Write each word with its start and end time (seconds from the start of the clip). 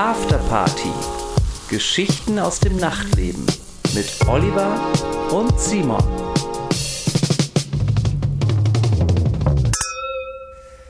Afterparty. 0.00 0.88
Geschichten 1.68 2.38
aus 2.38 2.58
dem 2.58 2.76
Nachtleben 2.78 3.44
mit 3.94 4.06
Oliver 4.26 4.74
und 5.30 5.60
Simon. 5.60 6.02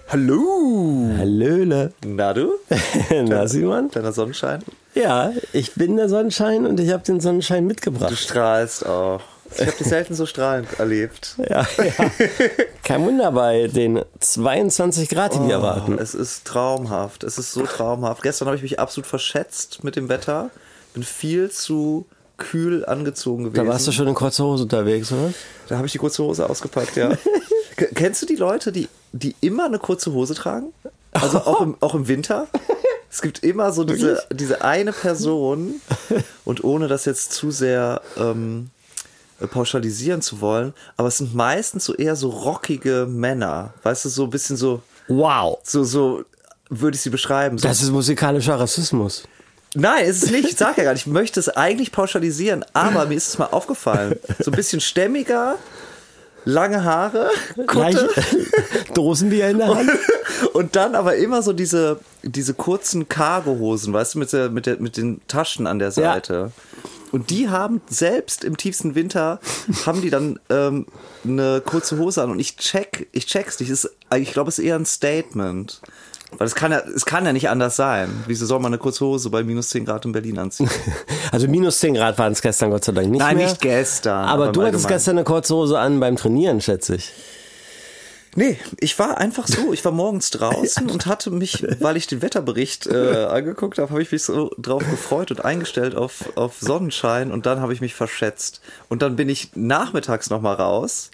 Hallo! 0.08 1.08
Hallöle. 1.18 1.92
Na 2.06 2.32
du? 2.32 2.52
Na, 3.24 3.48
Simon? 3.48 3.90
Kleiner 3.90 4.12
Sonnenschein? 4.12 4.62
Ja, 4.94 5.32
ich 5.52 5.74
bin 5.74 5.96
der 5.96 6.08
Sonnenschein 6.08 6.64
und 6.64 6.78
ich 6.78 6.92
habe 6.92 7.02
den 7.02 7.18
Sonnenschein 7.20 7.62
Du 7.64 7.68
mitgebracht. 7.68 8.16
strahlst 8.16 8.86
auch. 8.86 9.22
Ich 9.54 9.66
habe 9.66 9.76
dich 9.76 9.86
selten 9.86 10.14
so 10.14 10.26
strahlend 10.26 10.78
erlebt. 10.78 11.36
Ja, 11.38 11.66
ja. 11.78 12.10
Kein 12.84 13.04
Wunder 13.04 13.32
bei 13.32 13.66
den 13.66 14.02
22 14.20 15.08
Grad, 15.08 15.34
die 15.34 15.40
wir 15.40 15.54
erwarten. 15.54 15.98
Es 15.98 16.14
ist 16.14 16.44
traumhaft. 16.46 17.24
Es 17.24 17.38
ist 17.38 17.52
so 17.52 17.62
traumhaft. 17.66 18.22
Gestern 18.22 18.46
habe 18.46 18.56
ich 18.56 18.62
mich 18.62 18.78
absolut 18.78 19.06
verschätzt 19.06 19.84
mit 19.84 19.96
dem 19.96 20.08
Wetter. 20.08 20.50
Bin 20.94 21.02
viel 21.02 21.50
zu 21.50 22.06
kühl 22.36 22.84
angezogen 22.86 23.44
gewesen. 23.44 23.64
Da 23.64 23.70
warst 23.70 23.86
du 23.86 23.92
schon 23.92 24.08
in 24.08 24.14
kurzer 24.14 24.44
Hose 24.44 24.64
unterwegs, 24.64 25.12
oder? 25.12 25.32
Da 25.68 25.76
habe 25.76 25.86
ich 25.86 25.92
die 25.92 25.98
kurze 25.98 26.24
Hose 26.24 26.48
ausgepackt, 26.48 26.96
ja. 26.96 27.12
Kennst 27.94 28.22
du 28.22 28.26
die 28.26 28.36
Leute, 28.36 28.72
die, 28.72 28.88
die 29.12 29.36
immer 29.40 29.66
eine 29.66 29.78
kurze 29.78 30.12
Hose 30.12 30.34
tragen? 30.34 30.72
Also 31.12 31.38
auch 31.38 31.60
im, 31.60 31.76
auch 31.80 31.94
im 31.94 32.08
Winter? 32.08 32.48
Es 33.10 33.22
gibt 33.22 33.42
immer 33.42 33.72
so 33.72 33.84
diese, 33.84 34.22
diese 34.32 34.62
eine 34.62 34.92
Person, 34.92 35.80
und 36.44 36.62
ohne 36.62 36.88
das 36.88 37.04
jetzt 37.04 37.32
zu 37.32 37.50
sehr 37.50 38.02
ähm, 38.16 38.70
pauschalisieren 39.46 40.22
zu 40.22 40.40
wollen, 40.40 40.74
aber 40.96 41.08
es 41.08 41.18
sind 41.18 41.34
meistens 41.34 41.84
so 41.84 41.94
eher 41.94 42.16
so 42.16 42.28
rockige 42.30 43.06
Männer. 43.08 43.72
Weißt 43.82 44.04
du, 44.04 44.08
so 44.08 44.24
ein 44.24 44.30
bisschen 44.30 44.56
so, 44.56 44.82
Wow. 45.08 45.58
so, 45.62 45.84
so 45.84 46.24
würde 46.68 46.94
ich 46.94 47.00
sie 47.02 47.10
beschreiben. 47.10 47.58
So 47.58 47.66
Das 47.66 47.82
ist 47.82 47.90
musikalischer 47.90 48.58
Rassismus. 48.60 49.24
Nein, 49.74 50.04
ist 50.06 50.24
es 50.24 50.30
nicht. 50.30 50.48
Ich 50.48 50.56
sag 50.56 50.76
ja 50.78 50.84
gar 50.84 50.92
nicht. 50.92 51.06
Ich 51.06 51.12
möchte 51.12 51.38
es 51.38 51.48
eigentlich 51.48 51.92
pauschalisieren, 51.92 52.64
aber 52.72 53.06
mir 53.06 53.14
ist 53.14 53.28
es 53.28 53.38
mal 53.38 53.46
aufgefallen. 53.46 54.18
So 54.40 54.50
ein 54.50 54.56
bisschen 54.56 54.80
stämmiger, 54.80 55.56
lange 56.44 56.82
Haare, 56.84 57.30
Kutte 57.66 58.08
Dosenbier 58.94 59.48
in 59.50 59.58
der 59.58 59.68
Hand. 59.74 59.90
und 60.54 60.74
dann 60.74 60.94
aber 60.96 61.16
immer 61.16 61.42
so 61.42 61.52
diese, 61.52 62.00
diese 62.22 62.54
kurzen 62.54 63.08
Cargohosen, 63.08 63.92
weißt 63.92 64.14
du, 64.14 64.18
mit, 64.18 64.32
der, 64.32 64.48
mit, 64.50 64.66
der, 64.66 64.80
mit 64.80 64.96
den 64.96 65.20
Taschen 65.28 65.66
an 65.68 65.78
der 65.78 65.92
Seite. 65.92 66.50
Und 67.12 67.30
die 67.30 67.48
haben 67.48 67.80
selbst 67.88 68.44
im 68.44 68.56
tiefsten 68.56 68.94
Winter 68.94 69.40
haben 69.86 70.00
die 70.00 70.10
dann 70.10 70.38
ähm, 70.48 70.86
eine 71.24 71.60
kurze 71.64 71.98
Hose 71.98 72.22
an 72.22 72.30
und 72.30 72.38
ich 72.38 72.56
check, 72.56 73.08
ich 73.12 73.26
check's 73.26 73.58
nicht. 73.60 73.70
Ist, 73.70 73.90
ich 74.16 74.32
glaube, 74.32 74.48
es 74.48 74.58
ist 74.58 74.64
eher 74.64 74.76
ein 74.76 74.86
Statement. 74.86 75.80
Weil 76.38 76.46
es 76.46 76.54
kann 76.54 76.70
ja, 76.70 76.78
es 76.78 77.06
kann 77.06 77.26
ja 77.26 77.32
nicht 77.32 77.48
anders 77.48 77.74
sein. 77.74 78.08
Wieso 78.26 78.46
soll 78.46 78.60
man 78.60 78.72
eine 78.72 78.78
kurze 78.78 79.04
Hose 79.04 79.30
bei 79.30 79.42
minus 79.42 79.70
10 79.70 79.84
Grad 79.84 80.04
in 80.04 80.12
Berlin 80.12 80.38
anziehen? 80.38 80.70
Also 81.32 81.46
minus 81.48 81.78
10 81.80 81.94
Grad 81.94 82.18
waren 82.18 82.32
es 82.32 82.42
gestern 82.42 82.70
Gott 82.70 82.84
sei 82.84 82.92
Dank 82.92 83.08
nicht 83.08 83.20
Nein, 83.20 83.36
mehr. 83.36 83.48
nicht 83.48 83.60
gestern, 83.60 84.28
Aber, 84.28 84.44
aber 84.44 84.52
du 84.52 84.62
hattest 84.62 84.88
gestern 84.88 85.18
eine 85.18 85.24
kurze 85.24 85.54
Hose 85.54 85.78
an 85.78 86.00
beim 86.00 86.16
Trainieren, 86.16 86.60
schätze 86.60 86.96
ich. 86.96 87.12
Nee, 88.36 88.58
ich 88.78 88.98
war 88.98 89.18
einfach 89.18 89.46
so. 89.46 89.72
Ich 89.72 89.84
war 89.84 89.92
morgens 89.92 90.30
draußen 90.30 90.88
und 90.88 91.06
hatte 91.06 91.30
mich, 91.30 91.66
weil 91.80 91.96
ich 91.96 92.06
den 92.06 92.22
Wetterbericht 92.22 92.86
äh, 92.86 93.24
angeguckt 93.30 93.78
habe, 93.78 93.90
habe 93.90 94.02
ich 94.02 94.12
mich 94.12 94.22
so 94.22 94.50
drauf 94.58 94.82
gefreut 94.88 95.30
und 95.30 95.44
eingestellt 95.44 95.94
auf, 95.94 96.36
auf 96.36 96.58
Sonnenschein 96.60 97.32
und 97.32 97.46
dann 97.46 97.60
habe 97.60 97.72
ich 97.72 97.80
mich 97.80 97.94
verschätzt. 97.94 98.60
Und 98.88 99.02
dann 99.02 99.16
bin 99.16 99.28
ich 99.28 99.50
nachmittags 99.54 100.30
nochmal 100.30 100.54
raus 100.54 101.10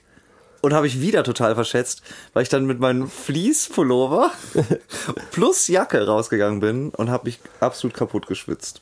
und 0.61 0.75
habe 0.75 0.87
ich 0.87 1.01
wieder 1.01 1.25
total 1.25 1.55
verschätzt, 1.55 2.03
weil 2.33 2.43
ich 2.43 2.49
dann 2.49 2.67
mit 2.67 2.81
meinem 2.81 3.09
Fließpullover 3.09 4.33
plus 5.31 5.69
Jacke 5.69 6.07
rausgegangen 6.07 6.61
bin 6.61 6.91
und 6.91 7.11
habe 7.11 7.27
mich 7.27 7.41
absolut 7.61 7.97
kaputt 7.97 8.27
geschwitzt. 8.27 8.81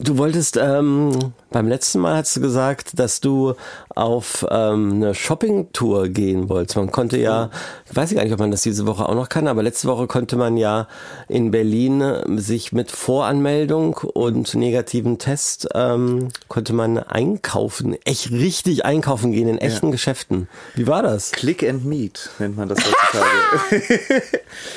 Du 0.00 0.16
wolltest, 0.16 0.56
ähm, 0.56 1.32
beim 1.50 1.66
letzten 1.66 1.98
Mal 1.98 2.18
hast 2.18 2.36
du 2.36 2.40
gesagt, 2.40 3.00
dass 3.00 3.20
du 3.20 3.54
auf 3.96 4.46
ähm, 4.48 4.92
eine 4.92 5.12
Shopping-Tour 5.12 6.08
gehen 6.08 6.48
wolltest. 6.48 6.76
Man 6.76 6.92
konnte 6.92 7.18
ja, 7.18 7.50
ich 7.90 7.96
weiß 7.96 8.14
gar 8.14 8.22
nicht, 8.22 8.32
ob 8.32 8.38
man 8.38 8.52
das 8.52 8.62
diese 8.62 8.86
Woche 8.86 9.08
auch 9.08 9.16
noch 9.16 9.28
kann, 9.28 9.48
aber 9.48 9.64
letzte 9.64 9.88
Woche 9.88 10.06
konnte 10.06 10.36
man 10.36 10.56
ja 10.56 10.86
in 11.26 11.50
Berlin 11.50 12.00
äh, 12.00 12.22
sich 12.38 12.70
mit 12.72 12.92
Voranmeldung 12.92 13.94
und 13.96 14.54
negativen 14.54 15.18
Test, 15.18 15.68
ähm, 15.74 16.28
konnte 16.46 16.74
man 16.74 16.98
einkaufen, 16.98 17.96
echt 18.04 18.30
richtig 18.30 18.84
einkaufen 18.84 19.32
gehen 19.32 19.48
in 19.48 19.58
echten 19.58 19.90
Geschäften. 19.90 20.48
Wie 20.76 20.86
war 20.86 21.02
das? 21.02 21.32
Click 21.32 21.68
and 21.68 21.84
Meet 21.84 22.30
nennt 22.38 22.56
man 22.56 22.68
das 22.68 22.78
heutzutage. 22.78 24.22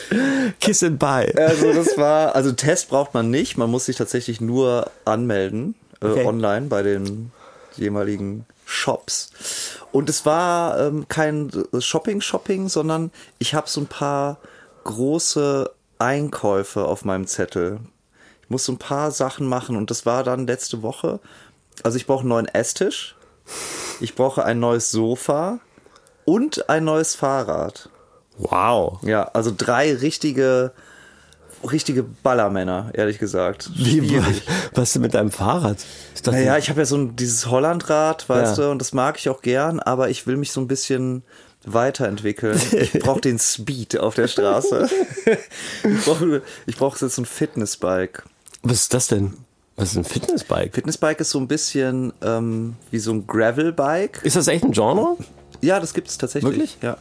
Kiss 0.60 0.82
and 0.84 0.98
buy. 0.98 1.32
Also 1.36 1.74
das 1.74 1.96
war, 1.98 2.34
also 2.34 2.54
Test 2.54 2.90
braucht 2.90 3.14
man 3.14 3.30
nicht, 3.30 3.56
man 3.58 3.70
muss 3.70 3.86
sich 3.86 3.98
tatsächlich 3.98 4.42
nur 4.42 4.90
anmelden 5.12 5.76
äh, 6.02 6.08
Okay. 6.08 6.26
online 6.26 6.68
bei 6.68 6.82
den 6.82 7.32
jeweiligen 7.76 8.46
Shops. 8.66 9.32
Und 9.92 10.10
es 10.10 10.26
war 10.26 10.80
ähm, 10.80 11.08
kein 11.08 11.52
Shopping-Shopping, 11.78 12.70
sondern 12.70 13.12
ich 13.40 13.54
habe 13.54 13.70
so 13.70 13.82
ein 13.82 13.88
paar 13.88 14.38
große 14.84 15.70
Einkäufe 16.00 16.86
auf 16.86 17.06
meinem 17.06 17.28
Zettel. 17.28 17.80
Ich 18.44 18.50
muss 18.50 18.66
so 18.66 18.72
ein 18.72 18.80
paar 18.80 19.12
Sachen 19.12 19.46
machen 19.48 19.76
und 19.76 19.92
das 19.92 20.06
war 20.06 20.24
dann 20.24 20.48
letzte 20.48 20.82
Woche. 20.82 21.20
Also 21.84 21.98
ich 21.98 22.08
brauche 22.08 22.22
einen 22.22 22.30
neuen 22.30 22.48
Esstisch, 22.48 23.16
ich 24.00 24.16
brauche 24.16 24.44
ein 24.46 24.60
neues 24.60 24.92
Sofa 24.92 25.60
und 26.26 26.70
ein 26.70 26.84
neues 26.86 27.16
Fahrrad. 27.16 27.90
Wow. 28.38 29.00
Ja, 29.04 29.24
also 29.34 29.52
drei 29.56 29.94
richtige, 29.94 30.72
richtige 31.70 32.04
Ballermänner, 32.04 32.92
ehrlich 32.94 33.20
gesagt. 33.20 33.70
Wie, 33.76 34.22
was 34.74 34.94
denn 34.94 35.02
mit 35.02 35.14
deinem 35.14 35.32
Fahrrad? 35.32 35.78
Naja, 36.26 36.58
ich 36.58 36.70
habe 36.70 36.82
ja 36.82 36.86
so 36.86 36.98
ein, 36.98 37.16
dieses 37.16 37.48
Hollandrad, 37.48 38.28
weißt 38.30 38.58
Ja. 38.58 38.66
du, 38.66 38.72
und 38.72 38.80
das 38.80 38.94
mag 38.94 39.18
ich 39.18 39.30
auch 39.30 39.42
gern, 39.42 39.80
aber 39.80 40.10
ich 40.10 40.28
will 40.28 40.38
mich 40.38 40.52
so 40.52 40.62
ein 40.62 40.68
bisschen 40.68 41.24
weiterentwickeln. 41.66 42.60
Ich 42.72 42.94
brauche 42.94 43.22
den 43.22 43.40
Speed 43.40 43.98
auf 44.00 44.16
der 44.16 44.28
Straße. 44.28 44.90
ich 45.84 46.06
brauche 46.06 46.42
ich 46.66 46.76
brauch 46.76 46.98
jetzt 47.00 47.16
so 47.16 47.22
ein 47.22 47.26
Fitnessbike. 47.26 48.24
was 48.64 48.74
ist 48.84 48.94
das 48.94 49.08
denn? 49.08 49.34
Was 49.76 49.92
ist 49.92 49.98
ein 49.98 50.04
Fitnessbike? 50.04 50.76
Fitnessbike 50.76 51.20
ist 51.22 51.30
so 51.32 51.40
ein 51.40 51.48
bisschen 51.48 52.14
ähm, 52.22 52.76
wie 52.92 53.00
so 53.00 53.12
ein 53.14 53.26
Gravelbike. 53.26 54.20
Ist 54.24 54.36
das 54.36 54.48
echt 54.48 54.64
ein 54.64 54.72
Genre? 54.72 55.18
Ja, 55.62 55.80
das 55.80 55.94
gibt 55.94 56.08
es 56.10 56.18
tatsächlich. 56.18 56.52
Wirklich? 56.52 56.78
Ja. 56.82 56.98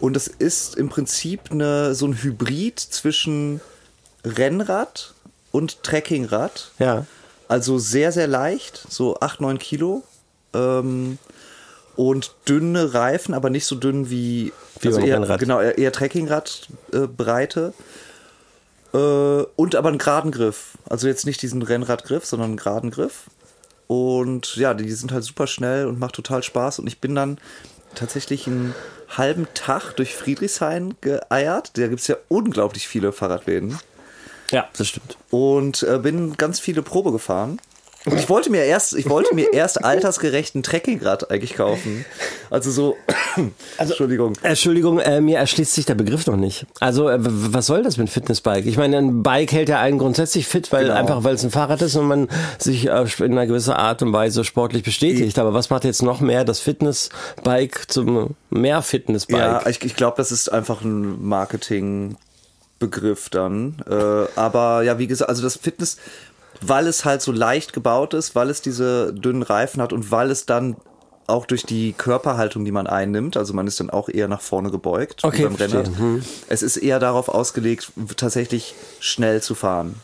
Und 0.00 0.16
es 0.16 0.26
ist 0.26 0.76
im 0.76 0.88
Prinzip 0.88 1.50
eine, 1.50 1.94
so 1.94 2.06
ein 2.06 2.14
Hybrid 2.22 2.80
zwischen 2.80 3.60
Rennrad 4.24 5.14
und 5.50 5.82
Trekkingrad. 5.82 6.70
Ja. 6.78 7.06
Also 7.48 7.78
sehr, 7.78 8.12
sehr 8.12 8.26
leicht, 8.26 8.84
so 8.88 9.18
8, 9.20 9.40
9 9.40 9.58
Kilo. 9.58 10.02
Ähm, 10.54 11.18
und 11.94 12.34
dünne 12.48 12.94
Reifen, 12.94 13.34
aber 13.34 13.50
nicht 13.50 13.66
so 13.66 13.76
dünn 13.76 14.08
wie, 14.08 14.52
Wie 14.80 14.88
also 14.88 15.00
eher, 15.00 15.16
Rennrad. 15.16 15.40
genau, 15.40 15.60
eher, 15.60 15.76
eher 15.76 15.92
Trekkingrad-Breite. 15.92 17.04
Äh, 17.04 17.06
Breite. 17.06 17.74
äh, 18.94 19.46
und 19.56 19.74
aber 19.74 19.90
einen 19.90 19.98
geraden 19.98 20.30
Griff. 20.30 20.78
Also 20.88 21.06
jetzt 21.06 21.26
nicht 21.26 21.42
diesen 21.42 21.60
Rennradgriff, 21.62 22.24
sondern 22.24 22.50
einen 22.50 22.56
geraden 22.56 22.90
Griff. 22.90 23.24
Und 23.88 24.56
ja, 24.56 24.72
die 24.72 24.90
sind 24.90 25.12
halt 25.12 25.24
super 25.24 25.46
schnell 25.46 25.86
und 25.86 25.98
macht 25.98 26.14
total 26.14 26.42
Spaß. 26.42 26.78
Und 26.78 26.86
ich 26.86 26.98
bin 26.98 27.14
dann 27.14 27.38
tatsächlich 27.94 28.46
einen 28.46 28.74
halben 29.08 29.46
Tag 29.52 29.92
durch 29.96 30.14
Friedrichshain 30.14 30.94
geeiert. 31.02 31.76
Da 31.76 31.88
gibt 31.88 32.00
es 32.00 32.06
ja 32.06 32.16
unglaublich 32.28 32.88
viele 32.88 33.12
Fahrradläden 33.12 33.78
Ja, 34.52 34.68
das 34.78 34.86
stimmt. 34.88 35.16
und 35.30 35.82
äh, 35.82 35.98
bin 35.98 36.36
ganz 36.36 36.60
viele 36.60 36.82
Probe 36.82 37.10
gefahren. 37.10 37.58
Und 38.04 38.18
ich 38.18 38.28
wollte 38.28 38.50
mir 38.50 38.64
erst, 38.64 38.94
ich 38.96 39.08
wollte 39.08 39.32
mir 39.32 39.52
erst 39.52 39.84
altersgerechten 39.84 40.64
Trekkingrad 40.64 41.30
eigentlich 41.30 41.54
kaufen. 41.54 42.04
Also 42.50 42.72
so, 42.72 42.96
Entschuldigung. 43.78 44.32
Entschuldigung, 44.42 44.98
äh, 44.98 45.20
mir 45.20 45.38
erschließt 45.38 45.72
sich 45.72 45.86
der 45.86 45.94
Begriff 45.94 46.26
noch 46.26 46.34
nicht. 46.34 46.66
Also, 46.80 47.08
äh, 47.08 47.18
was 47.20 47.66
soll 47.66 47.84
das 47.84 47.98
mit 47.98 48.10
Fitnessbike? 48.10 48.66
Ich 48.66 48.76
meine, 48.76 48.98
ein 48.98 49.22
Bike 49.22 49.52
hält 49.52 49.68
ja 49.68 49.78
einen 49.80 49.98
grundsätzlich 49.98 50.48
fit, 50.48 50.72
weil 50.72 50.86
Genau. 50.86 50.96
einfach, 50.96 51.22
weil 51.22 51.36
es 51.36 51.44
ein 51.44 51.52
Fahrrad 51.52 51.80
ist 51.80 51.94
und 51.94 52.06
man 52.08 52.28
sich 52.58 52.88
äh, 52.88 53.04
in 53.20 53.32
einer 53.32 53.46
gewissen 53.46 53.72
Art 53.72 54.02
und 54.02 54.12
Weise 54.12 54.42
sportlich 54.42 54.82
bestätigt. 54.82 55.38
Aber 55.38 55.54
was 55.54 55.70
macht 55.70 55.84
jetzt 55.84 56.02
noch 56.02 56.20
mehr 56.20 56.44
das 56.44 56.58
Fitnessbike 56.58 57.84
zum 57.88 58.34
mehr 58.50 58.82
Fitnessbike? 58.82 59.38
Ja, 59.38 59.66
ich, 59.68 59.80
ich 59.84 59.94
glaube, 59.94 60.16
das 60.16 60.32
ist 60.32 60.48
einfach 60.48 60.82
ein 60.82 61.22
Marketingbegriff 62.82 63.28
dann. 63.30 63.76
Äh, 63.88 64.38
aber 64.38 64.82
ja, 64.82 64.98
wie 64.98 65.06
gesagt, 65.06 65.28
also 65.28 65.42
das 65.42 65.56
Fitness, 65.56 65.96
weil 66.60 66.86
es 66.86 67.04
halt 67.04 67.22
so 67.22 67.32
leicht 67.32 67.72
gebaut 67.72 68.14
ist, 68.14 68.34
weil 68.34 68.50
es 68.50 68.62
diese 68.62 69.12
dünnen 69.12 69.42
Reifen 69.42 69.82
hat 69.82 69.92
und 69.92 70.10
weil 70.10 70.30
es 70.30 70.46
dann 70.46 70.76
auch 71.26 71.46
durch 71.46 71.64
die 71.64 71.92
Körperhaltung, 71.92 72.64
die 72.64 72.72
man 72.72 72.86
einnimmt, 72.86 73.36
also 73.36 73.54
man 73.54 73.66
ist 73.66 73.78
dann 73.80 73.90
auch 73.90 74.08
eher 74.08 74.28
nach 74.28 74.40
vorne 74.40 74.70
gebeugt 74.70 75.22
Okay, 75.24 75.44
beim 75.44 75.56
verstehe. 75.56 75.84
Rennrad. 75.86 76.22
Es 76.48 76.62
ist 76.62 76.76
eher 76.76 76.98
darauf 76.98 77.28
ausgelegt, 77.28 77.92
tatsächlich 78.16 78.74
schnell 79.00 79.40
zu 79.40 79.54
fahren. 79.54 79.94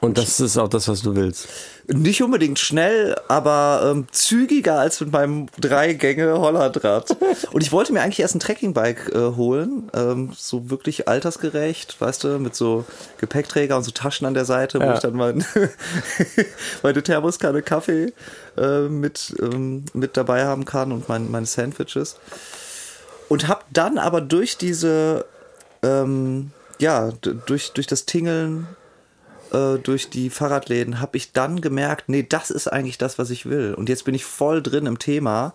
Und 0.00 0.16
das 0.16 0.40
ist 0.40 0.56
auch 0.56 0.68
das, 0.68 0.88
was 0.88 1.02
du 1.02 1.14
willst. 1.14 1.46
Nicht 1.86 2.22
unbedingt 2.22 2.58
schnell, 2.58 3.16
aber 3.28 3.82
ähm, 3.92 4.06
zügiger 4.12 4.78
als 4.78 5.00
mit 5.00 5.12
meinem 5.12 5.48
Drei-Gänge-Hollandrad. 5.60 7.16
Und 7.52 7.62
ich 7.62 7.70
wollte 7.72 7.92
mir 7.92 8.00
eigentlich 8.00 8.20
erst 8.20 8.34
ein 8.36 8.40
Trekkingbike 8.40 9.12
äh, 9.12 9.36
holen, 9.36 9.90
ähm, 9.92 10.32
so 10.34 10.70
wirklich 10.70 11.06
altersgerecht, 11.08 12.00
weißt 12.00 12.24
du, 12.24 12.38
mit 12.38 12.54
so 12.54 12.84
Gepäckträger 13.18 13.76
und 13.76 13.82
so 13.82 13.90
Taschen 13.90 14.26
an 14.26 14.34
der 14.34 14.44
Seite, 14.46 14.78
wo 14.78 14.84
Ja. 14.84 14.94
ich 14.94 15.00
dann 15.00 15.14
mein, 15.14 15.44
meine 16.82 17.02
Thermoskanne 17.02 17.62
Kaffee 17.62 18.12
äh, 18.56 18.82
mit, 18.88 19.34
ähm, 19.40 19.84
mit 19.92 20.16
dabei 20.16 20.46
haben 20.46 20.64
kann 20.64 20.92
und 20.92 21.08
mein, 21.08 21.30
meine 21.30 21.46
Sandwiches. 21.46 22.16
Und 23.28 23.48
hab 23.48 23.64
dann 23.72 23.98
aber 23.98 24.20
durch 24.20 24.56
diese, 24.56 25.24
ähm, 25.82 26.52
ja, 26.78 27.10
durch, 27.46 27.72
durch 27.72 27.86
das 27.86 28.06
Tingeln 28.06 28.66
äh, 29.52 29.78
durch 29.78 30.10
die 30.10 30.30
Fahrradläden 30.30 31.00
habe 31.00 31.16
ich 31.16 31.32
dann 31.32 31.60
gemerkt, 31.60 32.08
nee, 32.08 32.24
das 32.28 32.50
ist 32.50 32.68
eigentlich 32.68 32.98
das, 32.98 33.18
was 33.18 33.30
ich 33.30 33.46
will. 33.46 33.74
Und 33.74 33.88
jetzt 33.88 34.04
bin 34.04 34.14
ich 34.14 34.24
voll 34.24 34.62
drin 34.62 34.86
im 34.86 34.98
Thema. 34.98 35.54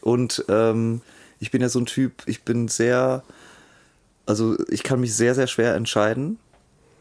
Und 0.00 0.44
ähm, 0.48 1.00
ich 1.40 1.50
bin 1.50 1.62
ja 1.62 1.68
so 1.68 1.78
ein 1.78 1.86
Typ, 1.86 2.22
ich 2.26 2.42
bin 2.42 2.68
sehr, 2.68 3.22
also 4.26 4.56
ich 4.68 4.82
kann 4.82 5.00
mich 5.00 5.14
sehr, 5.14 5.34
sehr 5.34 5.46
schwer 5.46 5.74
entscheiden. 5.74 6.38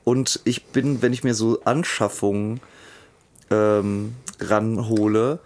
Und 0.03 0.41
ich 0.43 0.65
bin, 0.65 1.01
wenn 1.01 1.13
ich 1.13 1.23
mir 1.23 1.33
so 1.33 1.61
Anschaffungen 1.63 2.59
ähm, 3.49 4.15
ranhole, 4.39 5.39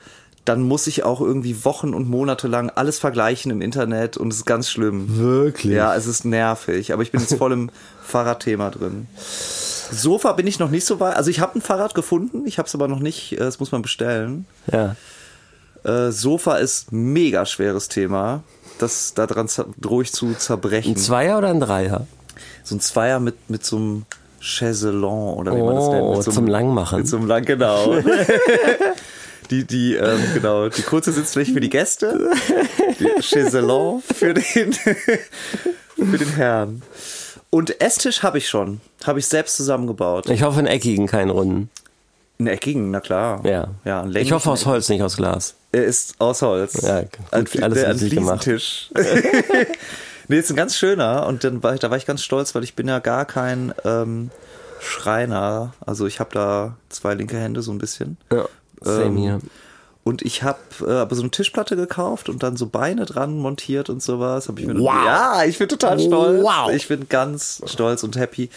dann 0.45 0.61
muss 0.61 0.87
ich 0.87 1.03
auch 1.03 1.19
irgendwie 1.19 1.65
Wochen 1.65 1.93
und 1.93 2.09
Monate 2.09 2.47
lang 2.47 2.69
alles 2.69 2.99
vergleichen 2.99 3.51
im 3.51 3.61
Internet 3.61 4.15
und 4.15 4.31
es 4.31 4.37
ist 4.37 4.45
ganz 4.45 4.69
schlimm. 4.69 5.17
Wirklich? 5.17 5.73
Ja, 5.73 5.93
es 5.93 6.07
ist 6.07 6.23
nervig, 6.23 6.93
aber 6.93 7.03
ich 7.03 7.11
bin 7.11 7.19
jetzt 7.19 7.35
voll 7.35 7.51
im 7.51 7.69
Fahrradthema 8.03 8.69
drin. 8.69 9.07
Sofa 9.91 10.33
bin 10.33 10.47
ich 10.47 10.59
noch 10.59 10.69
nicht 10.69 10.85
so 10.85 10.99
weit. 10.99 11.15
Also 11.15 11.29
ich 11.29 11.39
habe 11.39 11.57
ein 11.57 11.61
Fahrrad 11.61 11.95
gefunden, 11.95 12.45
ich 12.45 12.57
habe 12.57 12.67
es 12.67 12.75
aber 12.75 12.87
noch 12.87 12.99
nicht, 12.99 13.33
äh, 13.33 13.37
das 13.37 13.59
muss 13.59 13.71
man 13.71 13.81
bestellen. 13.81 14.45
Ja. 14.71 14.95
Äh, 15.83 16.11
Sofa 16.11 16.57
ist 16.57 16.91
mega 16.91 17.45
schweres 17.45 17.87
Thema. 17.87 18.43
Das 18.79 19.13
daran 19.13 19.47
drohe 19.79 20.03
ich 20.03 20.13
zu 20.13 20.33
zerbrechen. 20.33 20.93
Ein 20.93 20.97
Zweier 20.97 21.37
oder 21.39 21.49
ein 21.49 21.59
Dreier? 21.59 22.05
so 22.63 22.75
ein 22.75 22.79
Zweier 22.81 23.19
mit, 23.19 23.49
mit 23.49 23.65
so 23.65 23.77
einem 23.77 24.05
Chaiselon 24.39 25.35
oder 25.37 25.55
wie 25.55 25.61
man 25.61 25.75
das 25.75 25.85
Oh, 25.85 25.91
nennt. 25.93 26.09
Mit 26.15 26.23
so 26.23 26.29
einem- 26.31 26.35
zum 26.35 26.47
Langmachen. 26.47 26.97
Mit 26.99 27.07
so 27.07 27.17
einem 27.17 27.25
Lang, 27.27 27.45
genau. 27.45 27.95
die, 29.49 29.63
die, 29.63 29.95
ähm, 29.95 30.19
genau, 30.33 30.67
die 30.69 30.81
kurze 30.83 31.11
Sitzfläche 31.11 31.53
für 31.53 31.59
die 31.61 31.69
Gäste, 31.69 32.29
die 32.99 33.21
Chaiselon 33.21 34.01
für 34.01 34.33
den, 34.33 34.43
für 34.73 36.17
den 36.17 36.29
Herrn. 36.35 36.81
Und 37.49 37.79
Esstisch 37.81 38.23
habe 38.23 38.37
ich 38.37 38.49
schon. 38.49 38.81
Habe 39.05 39.19
ich 39.19 39.27
selbst 39.27 39.55
zusammengebaut. 39.55 40.29
Ich 40.29 40.43
hoffe 40.43 40.59
einen 40.59 40.67
eckigen, 40.67 41.07
keinen 41.07 41.29
runden. 41.29 41.69
Einen 42.39 42.47
eckigen, 42.49 42.91
na 42.91 42.99
klar. 42.99 43.43
Ja. 43.45 43.69
ja 43.83 44.05
ich 44.13 44.31
hoffe 44.31 44.51
aus 44.51 44.65
Holz, 44.65 44.89
nicht 44.89 45.01
aus 45.01 45.17
Glas. 45.17 45.55
Er 45.71 45.85
ist 45.85 46.15
aus 46.19 46.41
Holz. 46.41 46.81
Ja, 46.81 47.01
gut, 47.01 47.09
ein, 47.31 47.63
alles 47.63 47.79
der- 47.79 47.93
richtig 47.93 48.11
gemacht. 48.15 48.43
Fliesentisch. 48.43 48.91
nee, 50.27 50.37
ist 50.37 50.49
ein 50.49 50.55
ganz 50.55 50.75
schöner. 50.75 51.25
Und 51.25 51.43
dann 51.43 51.63
war 51.63 51.73
ich, 51.73 51.79
da 51.79 51.89
war 51.89 51.97
ich 51.97 52.05
ganz 52.05 52.21
stolz, 52.23 52.53
weil 52.53 52.63
ich 52.63 52.75
bin 52.75 52.87
ja 52.87 52.99
gar 52.99 53.25
kein 53.25 53.73
ähm, 53.85 54.29
Schreiner. 54.79 55.73
Also 55.85 56.05
ich 56.05 56.19
habe 56.19 56.29
da 56.33 56.75
zwei 56.89 57.13
linke 57.15 57.37
Hände 57.37 57.61
so 57.61 57.71
ein 57.71 57.79
bisschen. 57.79 58.17
Ja. 58.31 58.45
Same 58.81 59.05
Ähm, 59.05 59.17
hier. 59.17 59.39
Und 60.07 60.21
ich 60.21 60.41
habe 60.41 60.57
äh, 60.87 60.99
aber 60.99 61.15
so 61.17 61.21
eine 61.21 61.31
Tischplatte 61.31 61.75
gekauft 61.75 62.29
und 62.29 62.41
dann 62.41 62.55
so 62.55 62.67
Beine 62.67 63.05
dran 63.05 63.37
montiert 63.37 63.89
und 63.89 64.01
sowas. 64.01 64.47
Hab 64.47 64.57
ich 64.57 64.65
mir 64.65 64.79
Wow. 64.79 65.05
Ja, 65.05 65.43
ich 65.43 65.57
bin 65.57 65.67
total 65.67 65.99
stolz. 65.99 66.43
Wow. 66.43 66.71
Ich 66.71 66.87
bin 66.87 67.09
ganz 67.09 67.61
stolz 67.65 68.03
und 68.03 68.15
happy. 68.15 68.49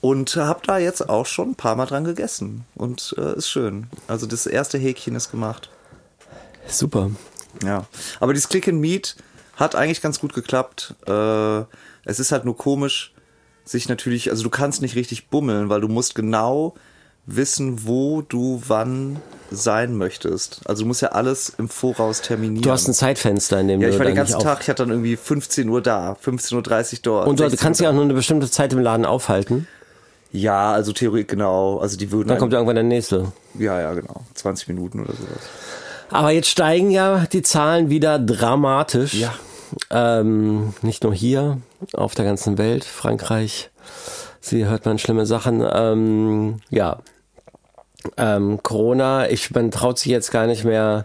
Und 0.00 0.36
habe 0.36 0.60
da 0.66 0.78
jetzt 0.78 1.10
auch 1.10 1.26
schon 1.26 1.50
ein 1.50 1.54
paar 1.54 1.76
Mal 1.76 1.84
dran 1.84 2.04
gegessen. 2.04 2.64
Und 2.76 3.14
äh, 3.18 3.36
ist 3.36 3.50
schön. 3.50 3.88
Also 4.08 4.24
das 4.26 4.46
erste 4.46 4.78
Häkchen 4.78 5.14
ist 5.16 5.30
gemacht. 5.30 5.68
Super. 6.66 7.10
Ja, 7.62 7.84
aber 8.18 8.32
dieses 8.32 8.48
Click 8.48 8.66
and 8.66 8.80
Meet 8.80 9.16
hat 9.56 9.74
eigentlich 9.74 10.00
ganz 10.00 10.18
gut 10.18 10.32
geklappt. 10.32 10.94
Äh, 11.06 11.60
es 12.06 12.20
ist 12.20 12.32
halt 12.32 12.46
nur 12.46 12.56
komisch, 12.56 13.12
sich 13.66 13.90
natürlich, 13.90 14.30
also 14.30 14.42
du 14.42 14.50
kannst 14.50 14.80
nicht 14.80 14.96
richtig 14.96 15.28
bummeln, 15.28 15.68
weil 15.68 15.82
du 15.82 15.88
musst 15.88 16.14
genau 16.14 16.74
wissen, 17.26 17.86
wo 17.86 18.22
du 18.22 18.62
wann 18.66 19.20
sein 19.50 19.96
möchtest. 19.96 20.60
Also 20.64 20.82
du 20.82 20.88
musst 20.88 21.02
ja 21.02 21.08
alles 21.08 21.52
im 21.58 21.68
Voraus 21.68 22.20
terminieren. 22.20 22.62
Du 22.62 22.70
hast 22.70 22.88
ein 22.88 22.94
Zeitfenster, 22.94 23.60
in 23.60 23.68
dem 23.68 23.80
ja, 23.80 23.88
du 23.88 23.94
ich 23.94 23.98
war 23.98 24.06
den 24.06 24.14
ganzen 24.14 24.40
Tag, 24.40 24.60
ich 24.62 24.68
hatte 24.68 24.82
dann 24.82 24.90
irgendwie 24.90 25.16
15 25.16 25.68
Uhr 25.68 25.80
da, 25.80 26.16
15.30 26.24 26.54
Uhr 26.54 26.98
dort. 27.02 27.28
Und 27.28 27.38
du 27.40 27.44
16 27.44 27.58
kannst 27.60 27.80
dich 27.80 27.86
auch 27.86 27.92
nur 27.92 28.04
eine 28.04 28.14
bestimmte 28.14 28.50
Zeit 28.50 28.72
im 28.72 28.80
Laden 28.80 29.04
aufhalten. 29.06 29.68
Ja, 30.32 30.72
also 30.72 30.92
Theorie, 30.92 31.24
genau. 31.24 31.78
Also 31.78 31.96
die 31.96 32.10
würden. 32.10 32.28
Dann 32.28 32.38
kommt 32.38 32.52
irgendwann 32.52 32.74
der 32.74 32.84
nächste. 32.84 33.32
ja, 33.54 33.80
ja, 33.80 33.94
genau. 33.94 34.22
20 34.34 34.68
Minuten 34.68 35.00
oder 35.00 35.12
sowas. 35.12 35.42
Aber 36.10 36.30
jetzt 36.30 36.48
steigen 36.48 36.90
ja 36.90 37.26
die 37.32 37.42
Zahlen 37.42 37.90
wieder 37.90 38.18
dramatisch. 38.18 39.14
Ja. 39.14 39.34
Ähm, 39.90 40.74
nicht 40.82 41.02
nur 41.02 41.14
hier, 41.14 41.58
auf 41.92 42.14
der 42.14 42.24
ganzen 42.24 42.58
Welt, 42.58 42.84
Frankreich. 42.84 43.70
Sie 44.40 44.66
hört 44.66 44.84
man 44.84 44.98
schlimme 44.98 45.26
Sachen. 45.26 45.64
Ähm, 45.68 46.60
ja. 46.70 46.98
Ähm, 48.16 48.60
Corona, 48.62 49.28
ich, 49.28 49.50
man 49.52 49.70
traut 49.70 49.98
sich 49.98 50.10
jetzt 50.12 50.30
gar 50.30 50.46
nicht 50.46 50.64
mehr. 50.64 51.04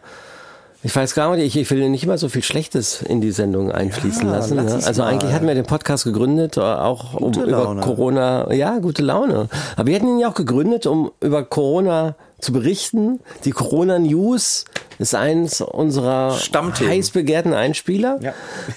Ich 0.84 0.96
weiß 0.96 1.14
gar 1.14 1.36
nicht, 1.36 1.46
ich, 1.56 1.62
ich 1.62 1.70
will 1.70 1.88
nicht 1.90 2.06
immer 2.06 2.18
so 2.18 2.28
viel 2.28 2.42
Schlechtes 2.42 3.04
in 3.04 3.22
die 3.22 3.30
Sendung 3.32 3.72
einfließen 3.72 4.26
Ja, 4.26 4.38
lassen. 4.38 4.56
lass 4.56 4.66
Ne? 4.82 4.88
Also 4.88 5.04
mal. 5.04 5.10
eigentlich 5.10 5.32
hatten 5.32 5.46
wir 5.46 5.54
den 5.54 5.66
Podcast 5.68 6.06
gegründet, 6.06 6.58
äh, 6.58 6.62
auch 6.62 7.14
um 7.14 7.32
über. 7.34 7.76
Corona, 7.82 8.52
ja, 8.52 8.80
gute 8.80 9.04
Laune. 9.04 9.48
Aber 9.76 9.86
wir 9.88 9.96
hatten 9.96 10.08
ihn 10.08 10.18
ja 10.20 10.30
auch 10.30 10.34
gegründet, 10.34 10.88
um 10.88 11.12
über 11.22 11.44
Corona 11.44 12.16
zu 12.42 12.52
berichten. 12.52 13.20
Die 13.46 13.52
Corona 13.52 14.00
News 14.00 14.66
ist 15.00 15.16
eins 15.16 15.62
unserer 15.62 16.38
Stammthemen. 16.38 16.94
heiß 16.94 17.12
begehrten 17.12 17.54
Einspieler. 17.54 18.20
Ja. 18.22 18.34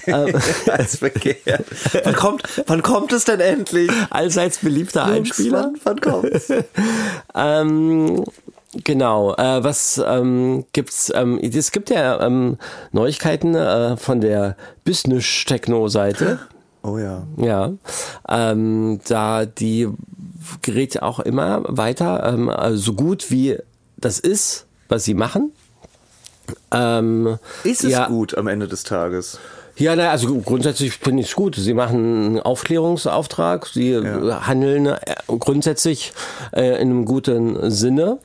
Als 0.72 0.98
begehrt. 0.98 1.64
Wann 2.04 2.14
kommt, 2.14 2.42
wann 2.66 2.82
kommt 2.82 3.12
es 3.12 3.24
denn 3.24 3.40
endlich? 3.40 3.90
Allseits 4.10 4.58
beliebter 4.58 5.04
Einspieler. 5.04 5.72
Wann, 5.72 5.80
wann 5.84 6.00
kommt's? 6.00 6.52
Ähm, 7.36 8.24
genau. 8.84 9.34
Äh, 9.34 9.64
was 9.64 10.00
ähm, 10.04 10.64
gibt's? 10.72 11.12
Ähm, 11.14 11.38
es 11.38 11.72
gibt 11.72 11.90
ja 11.90 12.24
ähm, 12.24 12.58
Neuigkeiten 12.92 13.54
äh, 13.54 13.96
von 13.96 14.20
der 14.20 14.56
Business 14.84 15.44
Techno 15.46 15.88
Seite. 15.88 16.38
Oh 16.82 16.98
ja. 16.98 17.26
Ja, 17.38 17.72
ähm, 18.28 19.00
da 19.08 19.46
die 19.46 19.88
gerät 20.62 21.02
auch 21.02 21.20
immer 21.20 21.62
weiter, 21.66 22.24
ähm, 22.24 22.48
also 22.48 22.76
so 22.76 22.92
gut 22.94 23.30
wie 23.30 23.58
das 23.96 24.18
ist, 24.18 24.66
was 24.88 25.04
sie 25.04 25.14
machen. 25.14 25.52
Ähm, 26.70 27.38
Ist 27.62 27.84
es 27.84 27.92
ja, 27.92 28.06
gut 28.06 28.36
am 28.36 28.46
Ende 28.48 28.68
des 28.68 28.84
Tages? 28.84 29.38
Ja, 29.76 29.96
na, 29.96 30.10
also 30.10 30.38
grundsätzlich 30.40 30.92
finde 30.98 31.22
ich 31.22 31.30
es 31.30 31.34
gut. 31.34 31.56
Sie 31.56 31.74
machen 31.74 32.26
einen 32.26 32.40
Aufklärungsauftrag, 32.40 33.66
sie 33.66 33.92
äh, 33.92 34.32
handeln 34.32 34.86
äh, 34.86 34.98
grundsätzlich 35.26 36.12
äh, 36.52 36.80
in 36.80 36.90
einem 36.90 37.04
guten 37.06 37.70
Sinne. 37.70 38.18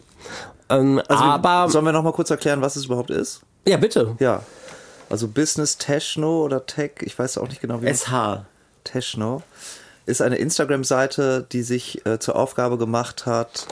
Ähm, 0.70 1.01
Also, 1.08 1.24
aber, 1.24 1.70
sollen 1.72 1.86
wir 1.86 1.91
noch 1.91 2.03
mal 2.03 2.12
kurz 2.13 2.29
erklären, 2.29 2.62
was 2.62 2.75
es 2.75 2.86
überhaupt 2.86 3.10
ist? 3.10 3.41
ja 3.67 3.77
bitte. 3.77 4.15
Ja. 4.20 4.44
Also 5.10 5.27
Business 5.27 5.77
Techno 5.77 6.44
oder 6.44 6.65
Tech, 6.65 6.91
ich 7.01 7.17
weiß 7.17 7.39
auch 7.39 7.48
nicht 7.48 7.62
genau, 7.62 7.82
wie 7.82 7.91
SH. 7.91 8.46
Techno 8.84 9.41
ist 10.10 10.22
eine 10.22 10.38
Instagram-Seite, 10.38 11.48
die 11.51 11.62
sich 11.62 12.06
äh, 12.06 12.20
zur 12.20 12.36
Aufgabe 12.36 12.78
gemacht 12.78 13.25
hat, 13.25 13.68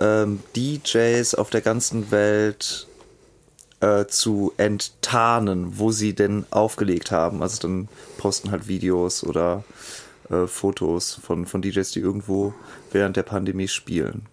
ähm, 0.00 0.40
DJs 0.56 1.34
auf 1.34 1.50
der 1.50 1.60
ganzen 1.60 2.10
Welt 2.10 2.86
äh, 3.80 4.06
zu 4.06 4.52
enttarnen, 4.56 5.78
wo 5.78 5.92
sie 5.92 6.14
denn 6.14 6.46
aufgelegt 6.50 7.10
haben. 7.10 7.42
Also 7.42 7.62
dann 7.62 7.88
posten 8.16 8.50
halt 8.50 8.68
Videos 8.68 9.24
oder 9.24 9.64
äh, 10.30 10.46
Fotos 10.46 11.14
von, 11.14 11.46
von 11.46 11.62
DJs, 11.62 11.90
die 11.92 12.00
irgendwo 12.00 12.54
während 12.90 13.16
der 13.16 13.22
Pandemie 13.22 13.68
spielen. 13.68 14.26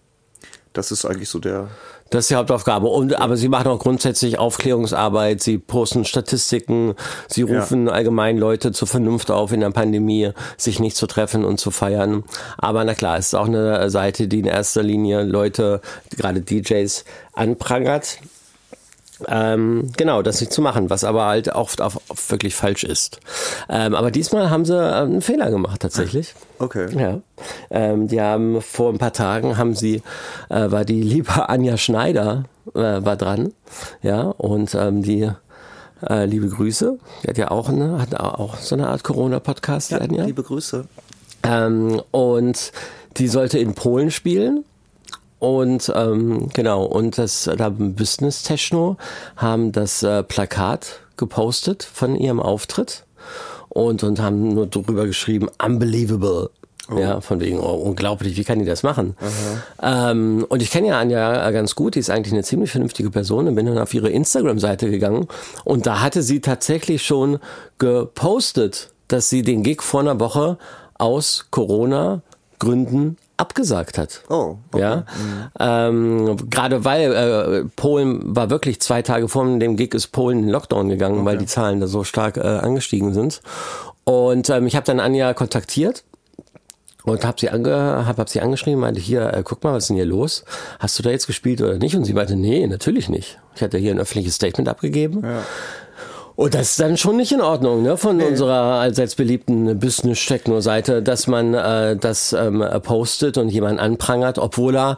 Das 0.76 0.90
ist 0.90 1.06
eigentlich 1.06 1.30
so 1.30 1.38
der. 1.38 1.68
Das 2.10 2.24
ist 2.24 2.30
die 2.30 2.34
Hauptaufgabe. 2.34 2.86
Und, 2.86 3.18
aber 3.18 3.36
sie 3.36 3.48
machen 3.48 3.68
auch 3.68 3.78
grundsätzlich 3.78 4.38
Aufklärungsarbeit, 4.38 5.42
sie 5.42 5.58
posten 5.58 6.04
Statistiken, 6.04 6.94
sie 7.28 7.42
rufen 7.42 7.88
allgemein 7.88 8.36
Leute 8.36 8.72
zur 8.72 8.86
Vernunft 8.86 9.30
auf 9.30 9.52
in 9.52 9.60
der 9.60 9.70
Pandemie, 9.70 10.30
sich 10.56 10.78
nicht 10.78 10.96
zu 10.96 11.06
treffen 11.06 11.44
und 11.44 11.58
zu 11.58 11.70
feiern. 11.70 12.24
Aber 12.58 12.84
na 12.84 12.94
klar, 12.94 13.16
es 13.18 13.28
ist 13.28 13.34
auch 13.34 13.46
eine 13.46 13.90
Seite, 13.90 14.28
die 14.28 14.40
in 14.40 14.44
erster 14.44 14.82
Linie 14.82 15.22
Leute, 15.22 15.80
gerade 16.16 16.42
DJs, 16.42 17.04
anprangert. 17.32 18.18
Ähm, 19.28 19.90
genau, 19.96 20.20
das 20.20 20.40
nicht 20.40 20.52
zu 20.52 20.60
machen, 20.60 20.90
was 20.90 21.02
aber 21.02 21.24
halt 21.26 21.48
oft 21.48 21.80
auf 21.80 21.98
wirklich 22.28 22.54
falsch 22.54 22.84
ist. 22.84 23.18
Ähm, 23.68 23.94
aber 23.94 24.10
diesmal 24.10 24.50
haben 24.50 24.64
sie 24.66 24.76
äh, 24.76 24.92
einen 25.02 25.22
Fehler 25.22 25.50
gemacht 25.50 25.80
tatsächlich. 25.80 26.34
Okay. 26.58 26.86
Ja, 26.98 27.20
ähm, 27.70 28.08
die 28.08 28.20
haben 28.20 28.60
vor 28.60 28.92
ein 28.92 28.98
paar 28.98 29.14
Tagen 29.14 29.56
haben 29.56 29.74
sie 29.74 30.02
äh, 30.50 30.70
war 30.70 30.84
die 30.84 31.02
liebe 31.02 31.30
Anja 31.48 31.78
Schneider 31.78 32.44
äh, 32.74 32.78
war 33.04 33.16
dran, 33.16 33.52
ja 34.02 34.22
und 34.22 34.74
ähm, 34.74 35.02
die 35.02 35.30
äh, 36.06 36.26
liebe 36.26 36.48
Grüße, 36.48 36.98
die 37.24 37.28
hat 37.28 37.38
ja 37.38 37.50
auch 37.50 37.70
eine 37.70 37.98
hat 37.98 38.14
auch 38.20 38.56
so 38.58 38.74
eine 38.74 38.88
Art 38.88 39.02
Corona 39.02 39.40
Podcast, 39.40 39.92
Ja, 39.92 39.98
Anja. 39.98 40.26
liebe 40.26 40.42
Grüße. 40.42 40.84
Ähm, 41.42 42.02
und 42.10 42.70
die 43.16 43.28
sollte 43.28 43.58
in 43.58 43.72
Polen 43.74 44.10
spielen 44.10 44.64
Und 45.38 45.92
ähm, 45.94 46.48
genau, 46.54 46.84
und 46.84 47.18
das 47.18 47.50
da 47.56 47.68
Business 47.68 48.42
Techno 48.42 48.96
haben 49.36 49.72
das 49.72 50.02
äh, 50.02 50.22
Plakat 50.22 51.00
gepostet 51.16 51.82
von 51.82 52.16
ihrem 52.16 52.40
Auftritt 52.40 53.04
und, 53.68 54.02
und 54.02 54.20
haben 54.20 54.48
nur 54.54 54.66
drüber 54.66 55.06
geschrieben, 55.06 55.48
unbelievable. 55.62 56.50
Oh. 56.88 56.98
Ja, 56.98 57.20
von 57.20 57.40
wegen, 57.40 57.58
oh, 57.58 57.74
unglaublich, 57.74 58.36
wie 58.36 58.44
kann 58.44 58.60
die 58.60 58.64
das 58.64 58.84
machen? 58.84 59.16
Ähm, 59.82 60.46
und 60.48 60.62
ich 60.62 60.70
kenne 60.70 60.86
ja 60.88 61.00
Anja 61.00 61.50
ganz 61.50 61.74
gut, 61.74 61.96
die 61.96 61.98
ist 61.98 62.10
eigentlich 62.10 62.32
eine 62.32 62.44
ziemlich 62.44 62.70
vernünftige 62.70 63.10
Person 63.10 63.48
und 63.48 63.56
bin 63.56 63.66
dann 63.66 63.78
auf 63.78 63.92
ihre 63.92 64.08
Instagram-Seite 64.08 64.88
gegangen 64.88 65.26
und 65.64 65.86
da 65.86 66.00
hatte 66.00 66.22
sie 66.22 66.40
tatsächlich 66.40 67.04
schon 67.04 67.40
gepostet, 67.78 68.90
dass 69.08 69.28
sie 69.28 69.42
den 69.42 69.64
Gig 69.64 69.82
vor 69.82 70.00
einer 70.00 70.20
Woche 70.20 70.58
aus 70.94 71.46
Corona-Gründen 71.50 73.16
abgesagt 73.36 73.98
hat. 73.98 74.22
Oh, 74.28 74.56
okay. 74.72 74.80
ja. 74.80 75.04
Ähm, 75.58 76.36
Gerade 76.48 76.84
weil 76.84 77.12
äh, 77.12 77.64
Polen 77.76 78.36
war 78.36 78.50
wirklich 78.50 78.80
zwei 78.80 79.02
Tage 79.02 79.28
vor 79.28 79.44
dem 79.44 79.76
Gig 79.76 79.94
ist 79.94 80.08
Polen 80.08 80.44
in 80.44 80.48
Lockdown 80.48 80.88
gegangen, 80.88 81.24
weil 81.24 81.38
die 81.38 81.46
Zahlen 81.46 81.80
da 81.80 81.86
so 81.86 82.04
stark 82.04 82.36
äh, 82.36 82.40
angestiegen 82.40 83.12
sind. 83.12 83.42
Und 84.04 84.50
ähm, 84.50 84.66
ich 84.66 84.76
habe 84.76 84.86
dann 84.86 85.00
Anja 85.00 85.34
kontaktiert 85.34 86.04
und 87.06 87.24
habe 87.24 87.38
sie, 87.38 87.50
ange, 87.50 88.04
hab, 88.06 88.18
hab 88.18 88.28
sie 88.28 88.40
angeschrieben, 88.40 88.80
meinte, 88.80 89.00
hier, 89.00 89.32
äh, 89.32 89.42
guck 89.44 89.62
mal, 89.62 89.72
was 89.74 89.84
ist 89.84 89.88
denn 89.88 89.96
hier 89.96 90.06
los? 90.06 90.44
Hast 90.78 90.98
du 90.98 91.02
da 91.02 91.10
jetzt 91.10 91.26
gespielt 91.26 91.60
oder 91.62 91.78
nicht? 91.78 91.94
Und 91.94 92.04
sie 92.04 92.14
meinte, 92.14 92.36
nee, 92.36 92.66
natürlich 92.66 93.08
nicht. 93.08 93.38
Ich 93.54 93.62
hatte 93.62 93.78
hier 93.78 93.92
ein 93.92 94.00
öffentliches 94.00 94.34
Statement 94.34 94.68
abgegeben. 94.68 95.22
Ja. 95.22 95.42
Und 96.36 96.54
das 96.54 96.70
ist 96.72 96.80
dann 96.80 96.96
schon 96.98 97.16
nicht 97.16 97.32
in 97.32 97.40
Ordnung, 97.40 97.82
ne, 97.82 97.96
von 97.96 98.20
unserer 98.20 98.78
allseits 98.80 99.14
beliebten 99.14 99.78
Business-Techno-Seite, 99.78 101.02
dass 101.02 101.26
man 101.26 101.54
äh, 101.54 101.96
das 101.96 102.34
ähm, 102.34 102.62
postet 102.82 103.38
und 103.38 103.48
jemand 103.48 103.80
anprangert, 103.80 104.38
obwohl 104.38 104.76
er 104.76 104.96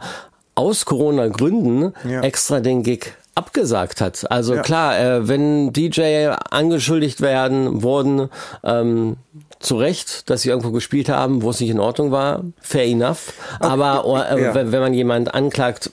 aus 0.55 0.83
Corona-Gründen 0.85 1.93
Ja. 2.07 2.21
extra 2.21 2.59
den 2.59 2.83
Gig 2.83 3.13
abgesagt 3.35 4.01
hat. 4.01 4.29
Also 4.29 4.55
Ja. 4.55 4.61
klar, 4.63 4.99
äh, 4.99 5.27
wenn 5.29 5.71
DJ 5.71 6.27
angeschuldigt 6.51 7.21
werden, 7.21 7.83
wurden 7.83 8.29
ähm, 8.65 9.15
zu 9.61 9.77
Recht, 9.77 10.29
dass 10.29 10.41
sie 10.41 10.49
irgendwo 10.49 10.71
gespielt 10.71 11.07
haben, 11.07 11.41
wo 11.41 11.51
es 11.51 11.61
nicht 11.61 11.69
in 11.69 11.79
Ordnung 11.79 12.11
war, 12.11 12.43
fair 12.59 12.85
enough. 12.85 13.31
Aber 13.61 14.03
äh, 14.29 14.41
ja. 14.41 14.55
wenn, 14.55 14.73
wenn 14.73 14.81
man 14.81 14.93
jemanden 14.93 15.29
anklagt, 15.29 15.89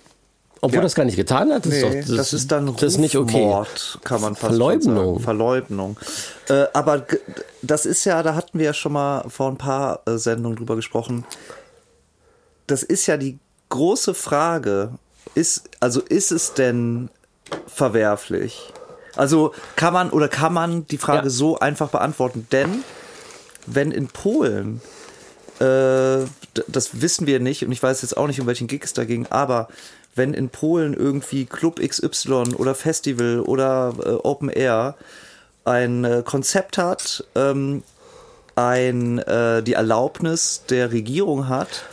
obwohl 0.67 0.77
Ja. 0.79 0.83
das 0.83 0.95
gar 0.95 1.05
nicht 1.05 1.17
getan 1.17 1.53
hat, 1.53 1.65
ist 1.67 1.73
Nee, 1.83 2.03
doch, 2.03 2.17
das, 2.17 2.33
ist 2.33 2.51
dann 2.53 2.67
das 2.75 2.83
ist 2.83 2.99
nicht 2.99 3.17
okay. 3.17 3.37
Rufmord, 3.45 3.99
kann 4.05 4.21
man 4.21 4.35
fast 4.37 4.57
sagen. 4.57 5.21
Verleugnung. 5.21 5.97
Äh, 6.49 6.65
aber 6.73 7.07
das 7.63 7.87
ist 7.87 8.05
ja, 8.05 8.23
da 8.23 8.35
hatten 8.35 8.59
wir 8.59 8.67
ja 8.67 8.75
schon 8.75 8.93
mal 8.93 9.25
vor 9.29 9.49
ein 9.51 9.57
paar 9.59 10.01
äh, 10.07 10.19
Sendungen 10.19 10.57
drüber 10.57 10.77
gesprochen. 10.77 11.25
Das 12.67 12.83
ist 12.83 13.07
ja 13.07 13.17
die 13.17 13.39
große 13.69 14.15
Frage. 14.15 14.91
Ist, 15.35 15.69
also 15.81 16.01
ist 16.01 16.33
es 16.33 16.55
denn 16.55 17.11
verwerflich? 17.67 18.73
Also 19.17 19.53
kann 19.77 19.93
man 19.95 20.11
oder 20.11 20.29
kann 20.29 20.53
man 20.53 20.87
die 20.87 20.99
Frage 20.99 21.25
Ja. 21.25 21.31
so 21.31 21.59
einfach 21.59 21.91
beantworten? 21.91 22.47
Denn 22.53 22.85
wenn 23.67 23.91
in 23.93 24.09
Polen 24.09 24.81
äh, 25.61 26.27
das 26.69 27.01
wissen 27.01 27.27
wir 27.27 27.41
nicht 27.41 27.65
und 27.65 27.73
ich 27.73 27.83
weiß 27.83 28.03
jetzt 28.03 28.17
auch 28.17 28.27
nicht, 28.27 28.41
um 28.41 28.47
welchen 28.47 28.67
Gig 28.67 28.83
es 28.85 28.93
da 28.93 29.05
ging, 29.05 29.27
aber 29.29 29.69
wenn 30.17 30.35
in 30.35 30.49
Polen 30.49 30.95
irgendwie 30.95 31.45
Club 31.45 31.81
XY 31.81 32.55
oder 32.57 32.75
Festival 32.75 33.41
oder 33.41 33.95
äh, 34.05 34.09
Open 34.27 34.49
Air 34.49 34.95
ein 35.65 36.05
äh, 36.05 36.23
Konzept 36.25 36.79
hat, 36.79 37.25
ähm, 37.35 37.83
ein, 38.55 39.19
äh, 39.19 39.63
die 39.63 39.75
Erlaubnis 39.75 40.63
der 40.71 40.91
Regierung 40.93 41.49
hat 41.49 41.85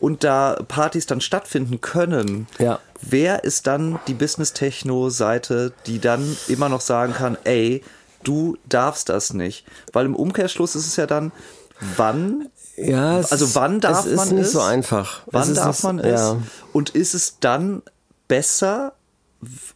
und 0.00 0.24
da 0.24 0.58
Partys 0.66 1.06
dann 1.06 1.20
stattfinden 1.20 1.80
können, 1.80 2.46
Ja. 2.58 2.80
wer 3.00 3.44
ist 3.44 3.66
dann 3.66 3.98
die 4.08 4.14
Business-Techno-Seite, 4.14 5.72
die 5.86 5.98
dann 6.00 6.36
immer 6.48 6.68
noch 6.68 6.80
sagen 6.80 7.12
kann, 7.12 7.36
ey, 7.44 7.82
du 8.24 8.56
darfst 8.68 9.08
das 9.08 9.32
nicht? 9.34 9.64
Weil 9.92 10.06
im 10.06 10.16
Umkehrschluss 10.16 10.74
ist 10.74 10.86
es 10.86 10.96
ja 10.96 11.06
dann, 11.06 11.32
wann 11.96 12.48
Ja, 12.76 13.18
es, 13.20 13.32
Also 13.32 13.54
wann 13.54 13.80
darf 13.80 14.00
es 14.04 14.12
ist 14.12 14.16
man 14.16 14.28
nicht 14.36 14.46
es? 14.46 14.52
so 14.52 14.60
einfach. 14.60 15.22
Wann 15.26 15.54
darf 15.54 15.76
nicht, 15.76 15.82
man 15.84 15.98
es? 15.98 16.20
Ja. 16.20 16.36
Und 16.72 16.90
ist 16.90 17.14
es 17.14 17.36
dann 17.40 17.82
besser 18.28 18.92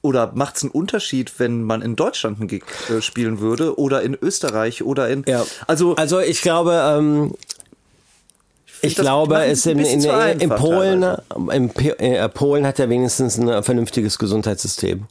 oder 0.03 0.33
macht 0.35 0.57
es 0.57 0.63
einen 0.65 0.73
Unterschied, 0.73 1.39
wenn 1.39 1.63
man 1.63 1.83
in 1.83 1.95
Deutschland 1.95 2.39
einen 2.41 2.49
Gig 2.49 2.65
äh, 2.91 3.01
spielen 3.01 3.39
würde 3.41 3.79
oder 3.79 4.03
in 4.03 4.15
Österreich 4.21 4.83
oder 4.83 5.09
in. 5.09 5.25
Ja. 5.29 5.45
Also, 5.69 5.95
Also 5.97 6.19
ich 6.19 6.43
glaube, 6.43 6.73
ähm, 6.85 7.33
ich 8.81 8.97
glaube, 8.97 9.45
es 9.45 9.65
ein 9.67 9.79
in, 9.79 10.01
in, 10.03 10.03
in, 10.03 10.41
in 10.41 10.49
Polen, 10.51 11.05
in 11.53 11.69
P- 11.71 11.91
äh, 11.91 12.29
Polen 12.29 12.67
hat 12.67 12.81
ja 12.81 12.89
wenigstens 12.89 13.39
ein 13.39 13.63
vernünftiges 13.63 14.19
Gesundheitssystem. 14.19 15.07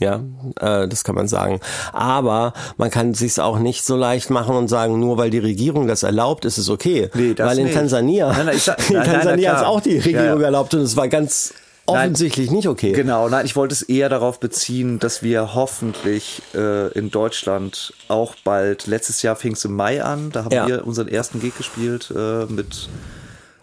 Ja, 0.00 0.20
äh, 0.60 0.88
das 0.88 1.04
kann 1.04 1.14
man 1.14 1.28
sagen. 1.28 1.60
Aber 1.92 2.52
man 2.76 2.90
kann 2.90 3.14
sich's 3.14 3.38
auch 3.38 3.58
nicht 3.58 3.84
so 3.84 3.96
leicht 3.96 4.28
machen 4.30 4.56
und 4.56 4.68
sagen, 4.68 4.98
nur 4.98 5.18
weil 5.18 5.30
die 5.30 5.38
Regierung 5.38 5.86
das 5.86 6.02
erlaubt, 6.02 6.44
ist 6.44 6.58
es 6.58 6.68
okay. 6.68 7.10
Nee, 7.14 7.34
das 7.34 7.48
weil 7.48 7.58
in 7.58 7.64
nicht. 7.66 7.76
Tansania, 7.76 8.32
Nein, 8.32 8.46
nein, 8.46 8.58
sag- 8.58 8.78
in 8.90 8.96
nein, 8.96 9.06
nein, 9.06 9.14
Tansania 9.20 9.54
ist 9.56 9.64
auch 9.66 9.80
die 9.80 9.98
Regierung 9.98 10.40
Ja, 10.40 10.46
erlaubt 10.46 10.74
und 10.74 10.80
es 10.80 10.96
war 10.96 11.06
ganz 11.08 11.54
offensichtlich 11.86 12.50
nicht 12.50 12.66
okay. 12.66 12.92
Genau, 12.92 13.28
nein, 13.28 13.44
ich 13.46 13.56
wollte 13.56 13.74
es 13.74 13.82
eher 13.82 14.08
darauf 14.08 14.40
beziehen, 14.40 14.98
dass 14.98 15.22
wir 15.22 15.54
hoffentlich 15.54 16.40
äh, 16.54 16.88
in 16.98 17.10
Deutschland 17.10 17.92
auch 18.08 18.34
bald, 18.42 18.86
letztes 18.86 19.20
Jahr 19.22 19.36
fing 19.36 19.52
es 19.52 19.64
im 19.66 19.76
Mai 19.76 20.02
an, 20.02 20.32
da 20.32 20.44
haben 20.44 20.52
Ja. 20.52 20.66
wir 20.66 20.86
unseren 20.86 21.08
ersten 21.08 21.40
Gig 21.40 21.56
gespielt 21.56 22.10
äh, 22.16 22.46
mit 22.46 22.88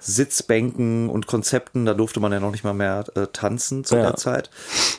Sitzbänken 0.02 1.10
und 1.10 1.28
Konzepten, 1.28 1.86
da 1.86 1.94
durfte 1.94 2.20
man 2.20 2.32
ja 2.32 2.40
noch 2.40 2.52
nicht 2.52 2.64
mal 2.64 2.74
mehr 2.74 3.06
äh, 3.16 3.28
tanzen 3.32 3.84
zu 3.84 3.96
Ja. 3.96 4.02
der 4.02 4.16
Zeit. 4.16 4.50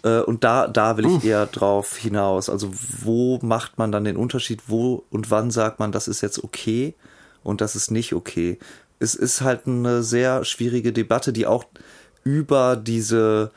Äh, 0.05 0.21
und 0.21 0.45
da, 0.45 0.69
da 0.69 0.97
will 0.97 1.07
ich 1.07 1.25
eher 1.25 1.47
drauf 1.47 1.97
hinaus. 1.97 2.49
Also 2.49 2.71
wo 3.03 3.39
macht 3.43 3.79
man 3.79 3.91
dann 3.93 4.05
den 4.05 4.17
Unterschied, 4.17 4.63
wo 4.69 5.05
und 5.11 5.31
wann 5.31 5.51
sagt 5.51 5.79
man, 5.81 5.93
das 5.93 6.09
ist 6.09 6.21
jetzt 6.21 6.43
okay 6.43 6.95
und 7.43 7.61
das 7.61 7.75
ist 7.77 7.91
nicht 7.91 8.13
okay. 8.15 8.59
Es 9.01 9.15
ist 9.17 9.41
halt 9.41 9.67
eine 9.67 10.03
sehr 10.05 10.45
schwierige 10.45 10.93
Debatte, 10.93 11.33
die 11.33 11.47
auch 11.47 11.65
über 12.23 12.77
diese, 12.77 13.51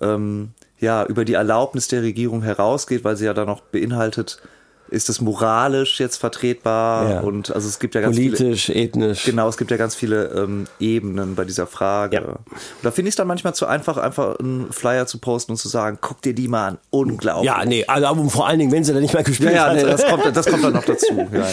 ähm, 0.00 0.52
ja, 0.78 1.04
über 1.04 1.24
die 1.24 1.34
Erlaubnis 1.34 1.88
der 1.88 2.02
Regierung 2.02 2.42
herausgeht, 2.42 3.02
weil 3.02 3.16
sie 3.16 3.24
ja 3.24 3.34
dann 3.34 3.46
noch 3.48 3.60
beinhaltet, 3.62 4.40
ist 4.88 5.08
es 5.08 5.20
moralisch 5.20 5.98
jetzt 6.00 6.16
vertretbar 6.18 7.10
Ja. 7.10 7.20
und 7.20 7.54
also 7.54 7.68
es 7.68 7.78
gibt 7.78 7.94
ja 7.94 8.00
ganz 8.00 8.16
viele, 8.16 8.36
Politisch, 8.36 8.70
ethnisch. 8.70 9.24
Genau, 9.24 9.48
es 9.48 9.56
gibt 9.56 9.70
ja 9.70 9.76
ganz 9.76 9.94
viele 9.94 10.26
ähm, 10.26 10.66
Ebenen 10.78 11.34
bei 11.34 11.44
dieser 11.44 11.66
Frage. 11.66 12.16
Ja. 12.16 12.36
Da 12.82 12.90
finde 12.90 13.08
ich 13.08 13.12
es 13.12 13.16
dann 13.16 13.26
manchmal 13.26 13.54
zu 13.54 13.66
einfach, 13.66 13.96
einfach 13.96 14.38
einen 14.38 14.70
Flyer 14.72 15.06
zu 15.06 15.18
posten 15.18 15.52
und 15.52 15.58
zu 15.58 15.68
sagen, 15.68 15.98
guck 16.00 16.22
dir 16.22 16.34
die 16.34 16.48
mal 16.48 16.68
an, 16.68 16.78
unglaublich. 16.90 17.46
Ja, 17.46 17.64
nee, 17.64 17.84
also 17.86 18.06
aber 18.06 18.24
vor 18.28 18.46
allen 18.46 18.58
Dingen, 18.58 18.72
wenn 18.72 18.84
sie 18.84 18.92
da 18.92 19.00
nicht 19.00 19.14
mehr 19.14 19.22
ja, 19.22 19.26
gespielt 19.26 19.52
ja 19.54 19.66
hat. 19.66 19.76
nee, 19.76 19.82
das, 19.82 20.04
kommt, 20.04 20.36
das 20.36 20.46
kommt 20.46 20.64
dann 20.64 20.72
noch 20.74 20.84
dazu. 20.84 21.14
Ja, 21.32 21.40
ja. 21.40 21.46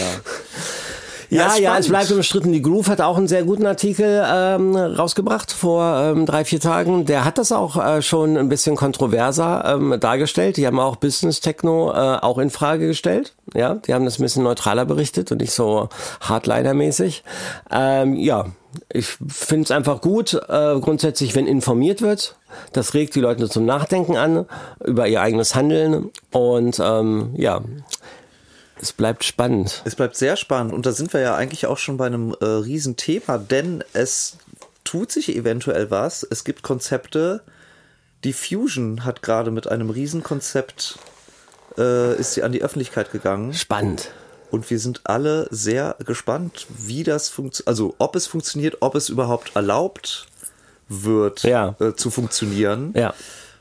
Ja, 1.31 1.55
ja, 1.55 1.77
es 1.77 1.87
bleibt 1.87 2.11
umstritten. 2.11 2.51
Die 2.51 2.61
Groove 2.61 2.89
hat 2.89 2.99
auch 2.99 3.15
einen 3.15 3.29
sehr 3.29 3.43
guten 3.43 3.65
Artikel 3.65 4.21
ähm, 4.29 4.75
rausgebracht 4.75 5.53
vor 5.53 6.11
ähm, 6.11 6.25
drei, 6.25 6.43
vier 6.43 6.59
Tagen. 6.59 7.05
Der 7.05 7.23
hat 7.23 7.37
das 7.37 7.53
auch 7.53 7.77
äh, 7.77 8.01
schon 8.01 8.35
ein 8.35 8.49
bisschen 8.49 8.75
kontroverser 8.75 9.63
ähm, 9.65 9.95
dargestellt. 9.97 10.57
Die 10.57 10.67
haben 10.67 10.77
auch 10.77 10.97
Business 10.97 11.39
Techno 11.39 11.91
äh, 11.91 12.17
auch 12.21 12.37
in 12.37 12.49
Frage 12.49 12.87
gestellt. 12.87 13.33
Ja, 13.53 13.75
die 13.75 13.93
haben 13.93 14.03
das 14.03 14.19
ein 14.19 14.23
bisschen 14.23 14.43
neutraler 14.43 14.83
berichtet 14.83 15.31
und 15.31 15.39
nicht 15.39 15.53
so 15.53 15.87
Hardliner-mäßig. 16.19 17.23
Ähm, 17.71 18.15
ja, 18.15 18.47
ich 18.91 19.07
finde 19.27 19.63
es 19.63 19.71
einfach 19.71 20.01
gut, 20.01 20.33
äh, 20.33 20.79
grundsätzlich, 20.81 21.33
wenn 21.33 21.47
informiert 21.47 22.01
wird. 22.01 22.35
Das 22.73 22.93
regt 22.93 23.15
die 23.15 23.21
Leute 23.21 23.47
zum 23.47 23.65
Nachdenken 23.65 24.17
an 24.17 24.45
über 24.83 25.07
ihr 25.07 25.21
eigenes 25.21 25.55
Handeln 25.55 26.09
und 26.31 26.81
ähm, 26.83 27.29
ja, 27.37 27.61
es 28.81 28.91
bleibt 28.93 29.23
spannend. 29.23 29.81
Es 29.85 29.95
bleibt 29.95 30.15
sehr 30.15 30.35
spannend 30.37 30.73
und 30.73 30.85
da 30.85 30.91
sind 30.91 31.13
wir 31.13 31.19
ja 31.21 31.35
eigentlich 31.35 31.65
auch 31.67 31.77
schon 31.77 31.97
bei 31.97 32.05
einem 32.07 32.35
äh, 32.41 32.45
Riesenthema, 32.45 33.37
denn 33.37 33.83
es 33.93 34.37
tut 34.83 35.11
sich 35.11 35.35
eventuell 35.35 35.91
was. 35.91 36.23
Es 36.29 36.43
gibt 36.43 36.63
Konzepte. 36.63 37.41
Die 38.23 38.33
Fusion 38.33 39.03
hat 39.05 39.21
gerade 39.21 39.51
mit 39.51 39.67
einem 39.67 39.89
Riesenkonzept 39.89 40.97
äh, 41.77 42.15
ist 42.19 42.33
sie 42.33 42.43
an 42.43 42.51
die 42.51 42.61
Öffentlichkeit 42.61 43.11
gegangen 43.11 43.53
Spannend. 43.53 44.11
und 44.51 44.69
wir 44.69 44.77
sind 44.79 45.01
alle 45.05 45.47
sehr 45.51 45.95
gespannt, 46.05 46.67
wie 46.69 47.03
das 47.03 47.29
funktioniert, 47.29 47.67
also 47.67 47.95
ob 47.97 48.15
es 48.15 48.27
funktioniert, 48.27 48.77
ob 48.81 48.95
es 48.95 49.09
überhaupt 49.09 49.55
erlaubt 49.55 50.27
wird 50.89 51.43
Ja. 51.43 51.75
äh, 51.79 51.93
zu 51.93 52.11
funktionieren. 52.11 52.93
Ja. 52.95 53.13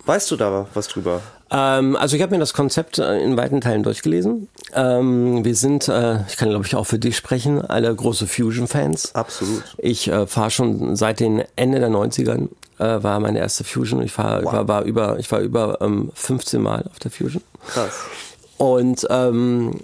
Weißt 0.06 0.30
du 0.30 0.36
da 0.36 0.66
was 0.74 0.88
drüber? 0.88 1.22
Ähm, 1.50 1.94
also 1.96 2.16
ich 2.16 2.22
habe 2.22 2.32
mir 2.34 2.40
das 2.40 2.52
Konzept 2.52 2.98
äh, 2.98 3.18
in 3.22 3.36
weiten 3.36 3.60
Teilen 3.60 3.82
durchgelesen. 3.82 4.48
Ähm, 4.74 5.44
wir 5.44 5.54
sind, 5.54 5.88
äh, 5.88 6.22
ich 6.28 6.36
kann 6.36 6.48
glaube 6.50 6.66
ich 6.66 6.74
auch 6.76 6.84
für 6.86 6.98
dich 6.98 7.16
sprechen, 7.16 7.60
alle 7.60 7.94
große 7.94 8.26
Fusion-Fans. 8.26 9.14
Absolut. 9.14 9.62
Ich 9.78 10.08
äh, 10.08 10.26
fahre 10.26 10.50
schon 10.50 10.96
seit 10.96 11.20
den 11.20 11.42
Ende 11.56 11.80
der 11.80 11.90
90ern, 11.90 12.48
äh, 12.78 13.02
war 13.02 13.20
meine 13.20 13.38
erste 13.38 13.64
Fusion. 13.64 14.02
Ich, 14.02 14.12
fahr, 14.12 14.42
Wow. 14.44 14.52
war, 14.52 14.68
war 14.68 14.82
über, 14.84 15.18
ich 15.18 15.30
war 15.32 15.40
über 15.40 15.78
ähm, 15.80 16.10
15 16.14 16.60
Mal 16.62 16.84
auf 16.90 16.98
der 16.98 17.10
Fusion. 17.10 17.42
Krass. 17.68 17.92
Und 18.58 19.06
ähm, 19.10 19.80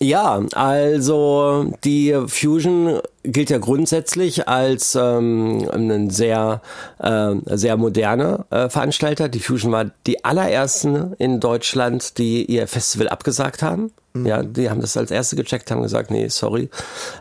Ja, 0.00 0.40
also 0.54 1.72
die 1.82 2.16
Fusion 2.28 3.00
gilt 3.24 3.50
ja 3.50 3.58
grundsätzlich 3.58 4.46
als 4.46 4.94
ähm, 4.94 5.68
ein 5.72 6.10
sehr, 6.10 6.62
äh, 6.98 7.34
sehr 7.46 7.76
moderner 7.76 8.46
äh, 8.50 8.68
Veranstalter. 8.68 9.28
Die 9.28 9.40
Fusion 9.40 9.72
war 9.72 9.86
die 10.06 10.24
allerersten 10.24 11.14
in 11.14 11.40
Deutschland, 11.40 12.16
die 12.18 12.44
ihr 12.44 12.68
Festival 12.68 13.08
abgesagt 13.08 13.62
haben. 13.62 13.90
Mhm. 14.12 14.26
Ja, 14.26 14.42
die 14.44 14.70
haben 14.70 14.80
das 14.80 14.96
als 14.96 15.10
erste 15.10 15.34
gecheckt, 15.34 15.70
haben 15.72 15.82
gesagt, 15.82 16.12
nee, 16.12 16.28
sorry, 16.28 16.70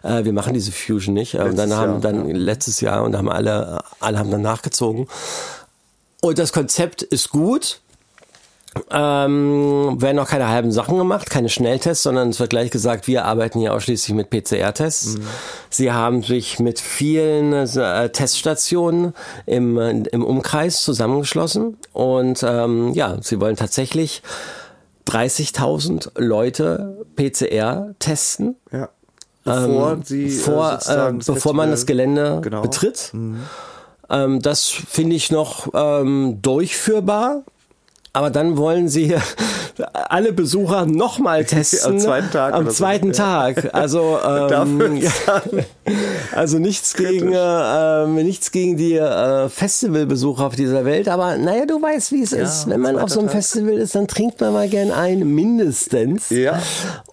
äh, 0.04 0.24
wir 0.24 0.34
machen 0.34 0.54
diese 0.54 0.72
Fusion 0.72 1.16
nicht. 1.16 1.34
Letztes 1.34 1.50
und 1.50 1.58
dann 1.58 1.74
haben 1.74 1.92
Jahr, 1.94 2.02
dann 2.02 2.30
ja. 2.30 2.36
letztes 2.36 2.82
Jahr 2.82 3.04
und 3.04 3.18
haben 3.18 3.30
alle, 3.30 3.80
alle 4.00 4.20
haben 4.20 4.30
dann 4.30 4.44
nachgezogen. 4.44 5.08
Und 6.22 6.38
das 6.38 6.54
Konzept 6.54 7.02
ist 7.02 7.30
gut. 7.30 7.80
Ähm, 8.92 10.00
werden 10.00 10.20
auch 10.20 10.28
keine 10.28 10.50
halben 10.50 10.72
Sachen 10.72 10.98
gemacht, 10.98 11.30
keine 11.30 11.50
Schnelltests, 11.50 12.04
sondern 12.04 12.30
es 12.30 12.40
wird 12.40 12.52
gleich 12.52 12.70
gesagt, 12.70 13.08
wir 13.08 13.26
arbeiten 13.26 13.60
hier 13.60 13.74
ausschließlich 13.74 14.16
mit 14.16 14.30
PCR-Tests. 14.30 15.18
Mhm. 15.18 15.24
Sie 15.70 15.92
haben 15.92 16.22
sich 16.22 16.60
mit 16.60 16.80
vielen 16.80 17.54
äh, 17.54 18.10
Teststationen 18.10 19.14
im, 19.46 19.78
im 19.78 20.24
Umkreis 20.24 20.84
zusammengeschlossen 20.84 21.78
und 21.94 22.44
ähm, 22.44 22.94
ja, 22.94 23.18
sie 23.22 23.40
wollen 23.40 23.56
tatsächlich 23.56 24.22
30.000 25.08 26.20
Leute 26.20 27.06
PCR 27.16 27.96
testen. 28.00 28.58
Ja. 28.72 28.90
Bevor 29.44 29.94
ähm, 29.94 30.04
sie 30.04 30.30
vor, 30.30 30.80
äh, 30.88 31.14
bevor 31.14 31.54
man 31.54 31.72
das 31.72 31.86
Gelände 31.86 32.42
genau. 32.44 32.62
betritt. 32.62 33.12
Mhm. 33.14 33.40
Ähm, 34.10 34.42
das 34.42 34.66
finde 34.66 35.16
ich 35.16 35.32
noch 35.32 35.70
ähm, 35.74 36.40
durchführbar 36.42 37.44
aber 38.18 38.32
dann 38.32 38.58
wollen 38.58 38.90
sie 38.90 39.16
alle 39.94 40.34
Besucher 40.34 40.88
nochmal 40.88 41.46
testen. 41.46 41.94
am 41.94 42.00
zweiten 42.00 42.32
Tag. 42.32 42.54
Am 42.56 42.68
zweiten 42.72 43.14
so. 43.14 43.22
Tag. 43.22 43.76
Also, 43.76 44.18
ähm, 44.26 45.04
also 46.34 46.58
nichts 46.58 46.96
gegen, 46.96 47.32
äh, 47.32 48.08
nichts 48.08 48.50
gegen 48.52 48.76
die 48.76 48.96
äh, 48.96 49.50
Festivalbesucher 49.50 50.48
auf 50.48 50.56
dieser 50.56 50.84
Welt. 50.84 51.08
Aber 51.10 51.38
naja, 51.38 51.68
du 51.68 51.80
weißt, 51.80 52.12
wie 52.12 52.24
es 52.24 52.32
ja, 52.32 52.42
ist. 52.42 52.68
Wenn 52.68 52.82
man 52.82 52.98
auf 52.98 53.12
so 53.12 53.20
einem 53.20 53.28
Tag. 53.28 53.38
Festival 53.38 53.74
ist, 53.74 53.94
dann 53.94 54.08
trinkt 54.08 54.42
man 54.42 54.52
mal 54.52 54.68
gern 54.68 54.90
ein, 54.90 55.20
mindestens. 55.20 56.32
Ja. 56.32 56.60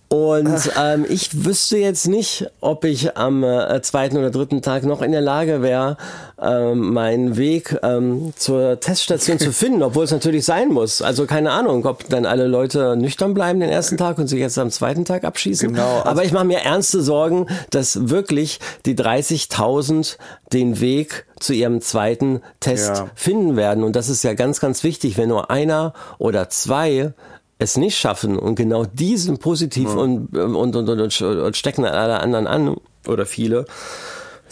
Und 0.08 0.70
ähm, 0.80 1.04
ich 1.08 1.44
wüsste 1.44 1.76
jetzt 1.76 2.06
nicht, 2.06 2.46
ob 2.61 2.84
ich 2.84 3.16
am 3.16 3.42
äh, 3.42 3.82
zweiten 3.82 4.16
oder 4.16 4.30
dritten 4.30 4.62
Tag 4.62 4.84
noch 4.84 5.02
in 5.02 5.12
der 5.12 5.20
Lage 5.20 5.61
wäre, 5.61 5.96
ähm, 6.44 6.92
meinen 6.92 7.36
Weg 7.36 7.76
ähm, 7.82 8.32
zur 8.36 8.80
Teststation 8.80 9.38
zu 9.38 9.52
finden, 9.52 9.82
obwohl 9.82 10.04
es 10.04 10.10
natürlich 10.10 10.44
sein 10.44 10.68
muss. 10.68 11.02
Also 11.02 11.26
keine 11.26 11.52
Ahnung, 11.52 11.86
ob 11.86 12.08
dann 12.08 12.26
alle 12.26 12.46
Leute 12.46 12.96
nüchtern 12.96 13.34
bleiben 13.34 13.60
den 13.60 13.70
ersten 13.70 13.96
Tag 13.96 14.18
und 14.18 14.26
sich 14.26 14.40
jetzt 14.40 14.58
am 14.58 14.70
zweiten 14.70 15.04
Tag 15.04 15.24
abschießen. 15.24 15.72
Genau. 15.72 15.98
Also 15.98 16.08
Aber 16.08 16.24
ich 16.24 16.32
mache 16.32 16.44
mir 16.44 16.58
ernste 16.58 17.02
Sorgen, 17.02 17.46
dass 17.70 18.10
wirklich 18.10 18.60
die 18.86 18.94
30.000 18.94 20.18
den 20.52 20.80
Weg 20.80 21.26
zu 21.40 21.52
ihrem 21.52 21.80
zweiten 21.80 22.40
Test 22.60 22.96
ja. 22.96 23.10
finden 23.14 23.56
werden. 23.56 23.84
Und 23.84 23.96
das 23.96 24.08
ist 24.08 24.24
ja 24.24 24.34
ganz, 24.34 24.60
ganz 24.60 24.84
wichtig, 24.84 25.16
wenn 25.18 25.28
nur 25.28 25.50
einer 25.50 25.94
oder 26.18 26.48
zwei 26.48 27.12
es 27.58 27.76
nicht 27.76 27.96
schaffen 27.96 28.38
und 28.38 28.56
genau 28.56 28.84
diesen 28.84 29.38
positiv 29.38 29.88
ja. 29.90 29.96
und, 29.96 30.36
und, 30.36 30.76
und, 30.76 30.88
und, 30.88 31.22
und 31.22 31.56
stecken 31.56 31.84
alle 31.84 32.20
anderen 32.20 32.46
an 32.46 32.76
oder 33.06 33.26
viele, 33.26 33.66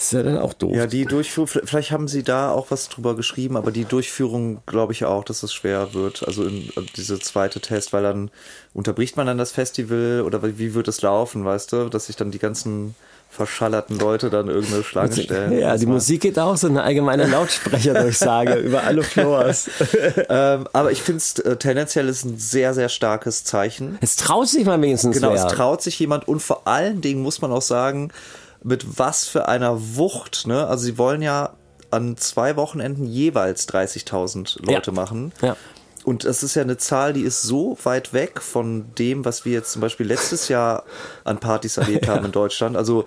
ist 0.05 0.13
ja 0.13 0.23
dann 0.23 0.39
auch 0.39 0.53
doof. 0.53 0.75
Ja, 0.75 0.87
die 0.87 1.05
Durchführung, 1.05 1.49
vielleicht 1.49 1.91
haben 1.91 2.09
sie 2.09 2.23
da 2.23 2.51
auch 2.51 2.71
was 2.71 2.89
drüber 2.89 3.17
geschrieben, 3.17 3.57
aber 3.57 3.71
die 3.71 3.85
Durchführung 3.85 4.63
glaube 4.67 4.93
ich 4.93 5.05
auch, 5.05 5.25
dass 5.25 5.43
es 5.43 5.53
schwer 5.53 5.95
wird. 5.95 6.27
Also 6.27 6.45
in, 6.45 6.69
äh, 6.77 6.83
diese 6.97 7.19
zweite 7.19 7.61
Test, 7.61 7.93
weil 7.93 8.03
dann 8.03 8.31
unterbricht 8.75 9.17
man 9.17 9.27
dann 9.27 9.39
das 9.39 9.53
Festival 9.53 10.23
oder 10.27 10.43
wie 10.59 10.75
wird 10.75 10.89
es 10.89 11.03
laufen, 11.03 11.45
weißt 11.45 11.73
du, 11.73 11.89
dass 11.89 12.07
sich 12.07 12.17
dann 12.17 12.31
die 12.31 12.39
ganzen 12.39 12.95
verschallerten 13.33 13.99
Leute 13.99 14.29
dann 14.29 14.49
irgendeine 14.49 14.85
Schlange 14.85 15.17
stellen. 15.17 15.59
Ja, 15.59 15.75
die 15.79 15.87
Musik 15.87 16.21
geht 16.21 16.39
auch 16.39 16.55
so 16.59 16.67
eine 16.67 16.83
allgemeine 16.83 17.27
Lautsprecherdurchsage 17.27 18.55
über 18.57 18.83
alle 18.83 19.03
Floors. 19.03 19.71
ähm, 20.29 20.69
aber 20.75 20.93
ich 20.93 21.01
finde 21.01 21.17
es 21.17 21.39
äh, 21.39 21.57
tendenziell 21.57 22.11
ist 22.11 22.27
ein 22.27 22.37
sehr, 22.37 22.75
sehr 22.75 22.91
starkes 22.91 23.43
Zeichen. 23.43 23.97
Es 24.03 24.17
traut 24.17 24.49
sich 24.49 24.67
mal 24.67 24.81
wenigstens 24.83 25.17
Genau, 25.17 25.33
wer. 25.33 25.47
es 25.47 25.53
traut 25.53 25.81
sich 25.81 25.99
jemand 25.99 26.29
und 26.29 26.41
vor 26.41 26.67
allen 26.67 27.01
Dingen 27.01 27.23
muss 27.23 27.41
man 27.41 27.53
auch 27.53 27.63
sagen, 27.63 28.13
mit 28.63 28.99
was 28.99 29.27
für 29.27 29.49
einer 29.49 29.97
Wucht, 29.97 30.47
ne? 30.47 30.67
Also 30.67 30.85
sie 30.85 30.99
wollen 30.99 31.23
ja 31.23 31.55
an 31.91 32.17
zwei 32.17 32.57
Wochenenden 32.57 33.07
jeweils 33.07 33.69
30.000 33.69 34.65
Leute 34.65 34.91
ja. 34.91 34.95
machen. 34.95 35.33
Ja. 35.43 35.57
Und 36.05 36.25
das 36.25 36.43
ist 36.43 36.57
ja 36.57 36.63
eine 36.63 36.79
Zahl, 36.79 37.13
die 37.13 37.23
ist 37.23 37.43
so 37.43 37.79
weit 37.85 38.13
weg 38.13 38.41
von 38.41 38.93
dem, 38.99 39.25
was 39.25 39.45
wir 39.45 39.53
jetzt 39.53 39.73
zum 39.73 39.81
Beispiel 39.83 40.07
letztes 40.07 40.49
Jahr 40.49 40.85
an 41.23 41.39
Partys 41.39 41.77
erlebt 41.77 42.09
haben 42.09 42.25
in 42.25 42.33
Deutschland. 42.33 42.77
Also 42.77 43.05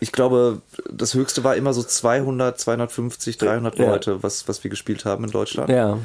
ich 0.00 0.12
glaube, 0.12 0.60
das 0.90 1.14
höchste 1.14 1.44
war 1.44 1.56
immer 1.56 1.72
so 1.72 1.82
200, 1.82 2.60
250, 2.60 3.38
300 3.38 3.78
ja. 3.78 3.86
Leute, 3.86 4.22
was, 4.22 4.48
was 4.48 4.62
wir 4.64 4.70
gespielt 4.70 5.06
haben 5.06 5.24
in 5.24 5.30
Deutschland. 5.30 5.70
Ja. 5.70 5.98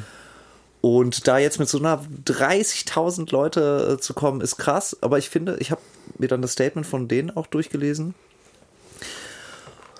Und 0.80 1.28
da 1.28 1.38
jetzt 1.38 1.58
mit 1.58 1.68
so 1.68 1.78
einer 1.78 2.02
30.000 2.24 3.30
Leute 3.30 3.94
äh, 3.94 4.00
zu 4.00 4.14
kommen, 4.14 4.40
ist 4.40 4.56
krass. 4.56 4.96
Aber 5.00 5.18
ich 5.18 5.28
finde, 5.28 5.56
ich 5.60 5.70
habe 5.70 5.82
mir 6.18 6.28
dann 6.28 6.42
das 6.42 6.52
Statement 6.52 6.86
von 6.86 7.08
denen 7.08 7.30
auch 7.36 7.46
durchgelesen. 7.46 8.14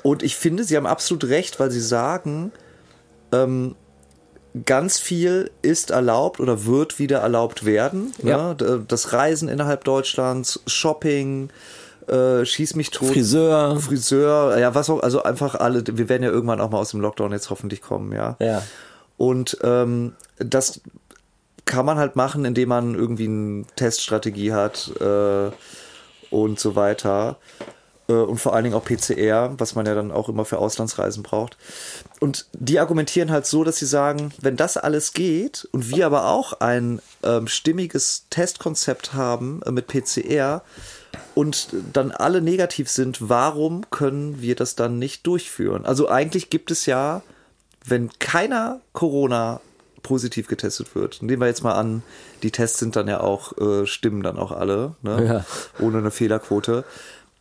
Und 0.02 0.22
ich 0.22 0.36
finde, 0.36 0.64
sie 0.64 0.76
haben 0.76 0.86
absolut 0.86 1.24
recht, 1.24 1.60
weil 1.60 1.70
sie 1.70 1.80
sagen, 1.80 2.52
ähm, 3.32 3.76
ganz 4.66 4.98
viel 4.98 5.50
ist 5.62 5.90
erlaubt 5.90 6.40
oder 6.40 6.66
wird 6.66 6.98
wieder 6.98 7.18
erlaubt 7.18 7.64
werden. 7.64 8.12
Ja. 8.22 8.54
Ne? 8.54 8.84
Das 8.86 9.12
Reisen 9.12 9.48
innerhalb 9.48 9.84
Deutschlands, 9.84 10.60
Shopping, 10.66 11.50
äh, 12.08 12.44
schieß 12.44 12.74
mich 12.74 12.90
tot. 12.90 13.08
Friseur. 13.08 13.78
Friseur, 13.80 14.58
ja, 14.58 14.74
was 14.74 14.90
auch, 14.90 15.00
also 15.02 15.22
einfach 15.22 15.54
alle, 15.54 15.84
wir 15.86 16.08
werden 16.08 16.22
ja 16.22 16.30
irgendwann 16.30 16.60
auch 16.60 16.70
mal 16.70 16.78
aus 16.78 16.90
dem 16.90 17.00
Lockdown 17.00 17.32
jetzt 17.32 17.50
hoffentlich 17.50 17.80
kommen, 17.80 18.12
ja. 18.12 18.36
Ja. 18.40 18.62
Und 19.16 19.56
ähm, 19.62 20.14
das 20.38 20.80
kann 21.64 21.86
man 21.86 21.98
halt 21.98 22.16
machen, 22.16 22.44
indem 22.44 22.70
man 22.70 22.94
irgendwie 22.94 23.26
eine 23.26 23.64
Teststrategie 23.76 24.52
hat 24.52 24.92
äh, 25.00 25.50
und 26.30 26.58
so 26.58 26.74
weiter. 26.74 27.36
Äh, 28.12 28.24
und 28.24 28.38
vor 28.38 28.54
allen 28.54 28.64
Dingen 28.64 28.76
auch 28.76 28.84
PCR, 28.84 29.54
was 29.58 29.74
man 29.74 29.86
ja 29.86 29.94
dann 29.94 30.10
auch 30.10 30.28
immer 30.28 30.44
für 30.44 30.58
Auslandsreisen 30.58 31.22
braucht. 31.22 31.56
Und 32.20 32.46
die 32.52 32.78
argumentieren 32.78 33.30
halt 33.30 33.46
so, 33.46 33.64
dass 33.64 33.78
sie 33.78 33.86
sagen, 33.86 34.32
wenn 34.40 34.56
das 34.56 34.76
alles 34.76 35.12
geht 35.12 35.68
und 35.72 35.88
wir 35.88 36.06
aber 36.06 36.28
auch 36.28 36.60
ein 36.60 37.00
ähm, 37.22 37.48
stimmiges 37.48 38.26
Testkonzept 38.30 39.14
haben 39.14 39.62
äh, 39.64 39.70
mit 39.70 39.86
PCR 39.86 40.62
und 41.34 41.68
dann 41.92 42.10
alle 42.10 42.40
negativ 42.40 42.88
sind, 42.88 43.28
warum 43.28 43.88
können 43.90 44.40
wir 44.40 44.54
das 44.54 44.76
dann 44.76 44.98
nicht 44.98 45.26
durchführen? 45.26 45.86
Also 45.86 46.08
eigentlich 46.08 46.50
gibt 46.50 46.70
es 46.70 46.86
ja, 46.86 47.22
wenn 47.84 48.10
keiner 48.18 48.80
Corona 48.92 49.60
positiv 50.02 50.48
getestet 50.48 50.94
wird. 50.96 51.22
Nehmen 51.22 51.40
wir 51.40 51.46
jetzt 51.46 51.62
mal 51.62 51.74
an, 51.74 52.02
die 52.42 52.50
Tests 52.50 52.80
sind 52.80 52.96
dann 52.96 53.06
ja 53.06 53.20
auch, 53.20 53.56
äh, 53.58 53.86
stimmen 53.86 54.22
dann 54.22 54.36
auch 54.36 54.50
alle, 54.50 54.96
ne? 55.02 55.24
ja. 55.24 55.84
ohne 55.84 55.98
eine 55.98 56.10
Fehlerquote 56.10 56.84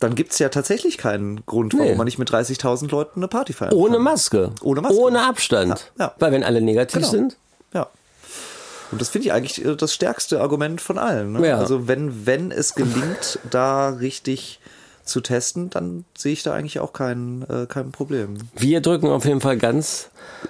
dann 0.02 0.16
gibt 0.16 0.34
es 0.34 0.40
ja 0.40 0.50
tatsächlich 0.50 0.98
keinen 0.98 1.46
Grund, 1.46 1.74
warum 1.74 1.88
nee. 1.88 1.96
man 1.96 2.06
nicht 2.06 2.18
mit 2.18 2.30
30.000 2.30 2.90
Leuten 2.90 3.20
eine 3.20 3.28
Party 3.28 3.54
feiern 3.54 3.74
Ohne 3.74 3.94
kann. 3.94 4.04
Maske. 4.04 4.52
Ohne 4.62 4.82
Maske. 4.82 5.00
Ohne 5.00 5.22
Abstand. 5.22 5.92
Ja, 5.98 6.06
ja. 6.06 6.16
Weil 6.20 6.32
wenn 6.32 6.44
alle 6.44 6.60
negativ 6.60 7.02
genau. 7.02 7.12
sind. 7.12 7.38
Ja. 7.74 7.88
Und 8.92 9.00
das 9.00 9.10
finde 9.10 9.28
ich 9.28 9.34
eigentlich 9.34 9.64
äh, 9.64 9.76
das 9.76 9.94
stärkste 9.94 10.42
Argument 10.42 10.82
von 10.82 10.98
allen. 10.98 11.34
Ne? 11.34 11.48
Ja. 11.48 11.60
Also 11.60 11.88
wenn, 11.88 12.26
wenn 12.26 12.52
es 12.52 12.74
gelingt, 12.74 13.40
da 13.50 13.90
richtig 13.90 14.60
zu 15.04 15.22
testen, 15.22 15.70
dann 15.70 16.06
sehe 16.18 16.34
ich 16.34 16.44
da 16.44 16.54
eigentlich 16.54 16.80
auch 16.80 16.94
kein, 16.94 17.46
äh, 17.50 17.68
kein 17.68 17.92
Problem. 17.92 18.38
Wir 18.56 18.82
drücken 18.82 19.08
auf 19.08 19.26
jeden 19.26 19.42
Fall 19.42 19.58
ganz, 19.58 20.10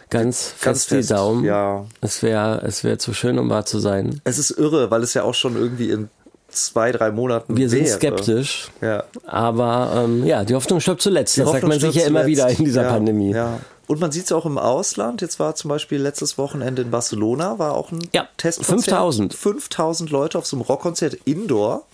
ganz, 0.10 0.54
ganz 0.62 0.86
fest, 0.86 0.90
fest 0.90 1.10
die 1.10 1.14
Daumen. 1.14 1.44
Ja. 1.44 1.86
Es 2.00 2.24
wäre 2.24 2.62
es 2.66 2.84
wär 2.84 3.00
zu 3.00 3.14
schön, 3.14 3.38
um 3.38 3.50
wahr 3.50 3.66
zu 3.66 3.80
sein. 3.80 4.22
Es 4.24 4.38
ist 4.38 4.52
irre, 4.52 4.92
weil 4.92 5.04
es 5.04 5.14
ja 5.14 5.24
auch 5.24 5.36
schon 5.36 5.56
irgendwie 5.56 5.90
in 5.90 6.10
zwei, 6.52 6.92
drei 6.92 7.12
Monaten. 7.12 7.56
Wir 7.56 7.70
sind 7.70 7.86
wäre. 7.86 7.96
skeptisch. 7.96 8.70
Ja. 8.82 9.04
Aber 9.26 10.04
ähm, 10.06 10.26
ja, 10.26 10.44
die 10.44 10.56
Hoffnung 10.56 10.80
stirbt 10.80 11.02
zuletzt. 11.02 11.36
Die 11.36 11.42
das 11.42 11.48
Hoffnung 11.48 11.72
sagt 11.72 11.82
man 11.84 11.92
sich 11.92 12.02
ja 12.02 12.08
immer 12.08 12.26
wieder 12.26 12.50
in 12.50 12.66
dieser 12.66 12.84
ja, 12.84 12.92
Pandemie. 12.92 13.32
Ja. 13.32 13.60
Und 13.88 14.00
man 14.00 14.12
sieht 14.12 14.26
es 14.26 14.32
auch 14.32 14.46
im 14.46 14.58
Ausland. 14.58 15.22
Jetzt 15.22 15.40
war 15.40 15.56
zum 15.56 15.70
Beispiel 15.70 16.02
letztes 16.02 16.38
Wochenende 16.38 16.82
in 16.82 16.92
Barcelona, 16.92 17.60
war 17.60 17.74
auch 17.74 17.92
ein 17.92 18.00
ja, 18.14 18.28
Testkonzert. 18.38 18.86
5000. 18.86 19.34
5000 19.34 20.10
Leute 20.12 20.38
auf 20.38 20.46
so 20.46 20.56
einem 20.56 20.62
Rockkonzert 20.62 21.16
Indoor. 21.26 21.86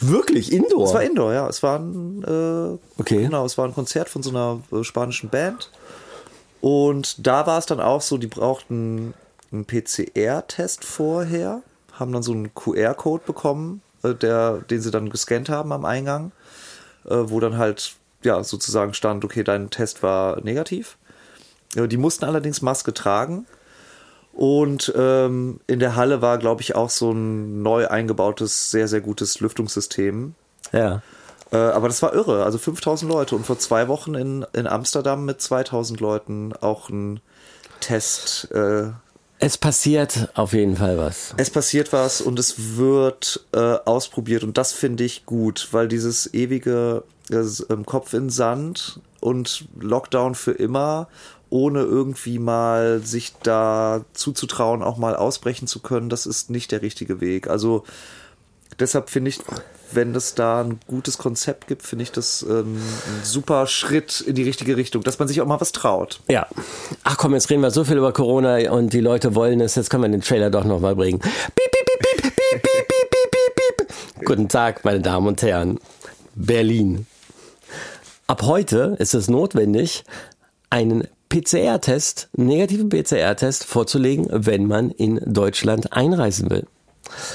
Wirklich 0.00 0.52
Indoor? 0.52 0.86
Es 0.86 0.94
war 0.94 1.02
Indoor, 1.02 1.32
ja. 1.32 1.48
Es 1.48 1.62
war 1.62 1.78
ein, 1.78 2.22
äh, 2.22 3.00
okay. 3.00 3.22
genau, 3.22 3.44
es 3.44 3.58
war 3.58 3.66
ein 3.66 3.74
Konzert 3.74 4.08
von 4.08 4.22
so 4.22 4.30
einer 4.30 4.60
äh, 4.72 4.82
spanischen 4.82 5.28
Band. 5.28 5.70
Und 6.60 7.26
da 7.26 7.46
war 7.46 7.58
es 7.58 7.66
dann 7.66 7.80
auch 7.80 8.00
so, 8.00 8.16
die 8.16 8.26
brauchten 8.26 9.14
einen 9.52 9.66
PCR-Test 9.66 10.84
vorher, 10.84 11.62
haben 11.92 12.12
dann 12.12 12.22
so 12.22 12.32
einen 12.32 12.54
QR-Code 12.54 13.22
bekommen 13.26 13.82
der, 14.14 14.58
den 14.70 14.80
sie 14.80 14.90
dann 14.90 15.10
gescannt 15.10 15.48
haben 15.48 15.72
am 15.72 15.84
Eingang, 15.84 16.32
äh, 17.04 17.14
wo 17.14 17.40
dann 17.40 17.58
halt 17.58 17.94
ja 18.22 18.42
sozusagen 18.42 18.94
stand, 18.94 19.24
okay, 19.24 19.44
dein 19.44 19.70
Test 19.70 20.02
war 20.02 20.40
negativ. 20.42 20.98
Die 21.74 21.96
mussten 21.96 22.24
allerdings 22.24 22.62
Maske 22.62 22.94
tragen. 22.94 23.46
Und 24.32 24.92
ähm, 24.96 25.60
in 25.66 25.78
der 25.78 25.96
Halle 25.96 26.22
war, 26.22 26.38
glaube 26.38 26.62
ich, 26.62 26.74
auch 26.74 26.90
so 26.90 27.10
ein 27.12 27.62
neu 27.62 27.88
eingebautes, 27.88 28.70
sehr, 28.70 28.86
sehr 28.86 29.00
gutes 29.00 29.40
Lüftungssystem. 29.40 30.34
Ja. 30.72 31.02
Äh, 31.52 31.56
aber 31.56 31.88
das 31.88 32.02
war 32.02 32.12
irre, 32.12 32.44
also 32.44 32.58
5000 32.58 33.10
Leute 33.10 33.34
und 33.34 33.46
vor 33.46 33.58
zwei 33.58 33.88
Wochen 33.88 34.14
in, 34.14 34.44
in 34.52 34.66
Amsterdam 34.66 35.24
mit 35.24 35.40
2000 35.40 36.00
Leuten 36.00 36.52
auch 36.52 36.90
ein 36.90 37.20
Test. 37.80 38.50
Äh, 38.52 38.90
Es 39.38 39.58
passiert 39.58 40.30
auf 40.34 40.52
jeden 40.52 40.76
Fall 40.76 40.96
was. 40.96 41.34
es 41.36 41.50
passiert 41.50 41.92
was 41.92 42.20
und 42.20 42.38
es 42.38 42.76
wird 42.76 43.44
äh, 43.52 43.58
ausprobiert 43.84 44.44
und 44.44 44.56
das 44.56 44.72
finde 44.72 45.04
ich 45.04 45.26
gut, 45.26 45.68
weil 45.72 45.88
dieses 45.88 46.32
ewige 46.32 47.02
äh, 47.30 47.76
Kopf 47.84 48.14
in 48.14 48.30
Sand 48.30 49.00
und 49.20 49.66
Lockdown 49.78 50.34
für 50.34 50.52
immer, 50.52 51.08
ohne 51.50 51.80
irgendwie 51.80 52.38
mal 52.38 53.00
sich 53.00 53.34
da 53.42 54.04
zuzutrauen, 54.14 54.82
auch 54.82 54.96
mal 54.96 55.14
ausbrechen 55.16 55.66
zu 55.66 55.80
können, 55.80 56.08
das 56.08 56.26
ist 56.26 56.50
nicht 56.50 56.72
der 56.72 56.82
richtige 56.82 57.20
Weg. 57.20 57.48
Also 57.48 57.84
deshalb 58.78 59.10
finde 59.10 59.30
ich, 59.30 59.40
wenn 59.92 60.14
es 60.14 60.34
da 60.34 60.62
ein 60.62 60.80
gutes 60.86 61.18
Konzept 61.18 61.66
gibt, 61.68 61.82
finde 61.82 62.02
ich 62.02 62.12
das 62.12 62.44
ähm, 62.48 62.76
ein 62.76 63.24
super 63.24 63.66
Schritt 63.66 64.20
in 64.20 64.34
die 64.34 64.42
richtige 64.42 64.76
Richtung, 64.76 65.02
dass 65.02 65.18
man 65.18 65.28
sich 65.28 65.40
auch 65.40 65.46
mal 65.46 65.60
was 65.60 65.72
traut. 65.72 66.20
Ja. 66.28 66.46
Ach 67.04 67.16
komm, 67.16 67.34
jetzt 67.34 67.50
reden 67.50 67.62
wir 67.62 67.70
so 67.70 67.84
viel 67.84 67.96
über 67.96 68.12
Corona 68.12 68.70
und 68.70 68.92
die 68.92 69.00
Leute 69.00 69.34
wollen 69.34 69.60
es. 69.60 69.74
Jetzt 69.74 69.90
können 69.90 70.02
wir 70.02 70.10
den 70.10 70.22
Trailer 70.22 70.50
doch 70.50 70.64
noch 70.64 70.80
mal 70.80 70.96
bringen. 70.96 71.20
Piep, 71.20 71.30
piep, 71.54 71.86
piep, 71.86 72.00
piep, 72.00 72.22
piep, 72.22 72.36
piep, 72.36 72.62
piep, 72.62 72.88
piep, 72.88 73.30
piep, 73.30 73.86
piep. 73.86 74.24
Guten 74.26 74.48
Tag, 74.48 74.84
meine 74.84 75.00
Damen 75.00 75.28
und 75.28 75.42
Herren. 75.42 75.78
Berlin. 76.34 77.06
Ab 78.26 78.42
heute 78.42 78.96
ist 78.98 79.14
es 79.14 79.28
notwendig, 79.28 80.04
einen 80.68 81.06
PCR-Test, 81.28 82.28
negativen 82.36 82.88
PCR-Test 82.88 83.64
vorzulegen, 83.64 84.26
wenn 84.30 84.66
man 84.66 84.90
in 84.90 85.20
Deutschland 85.24 85.92
einreisen 85.92 86.50
will. 86.50 86.66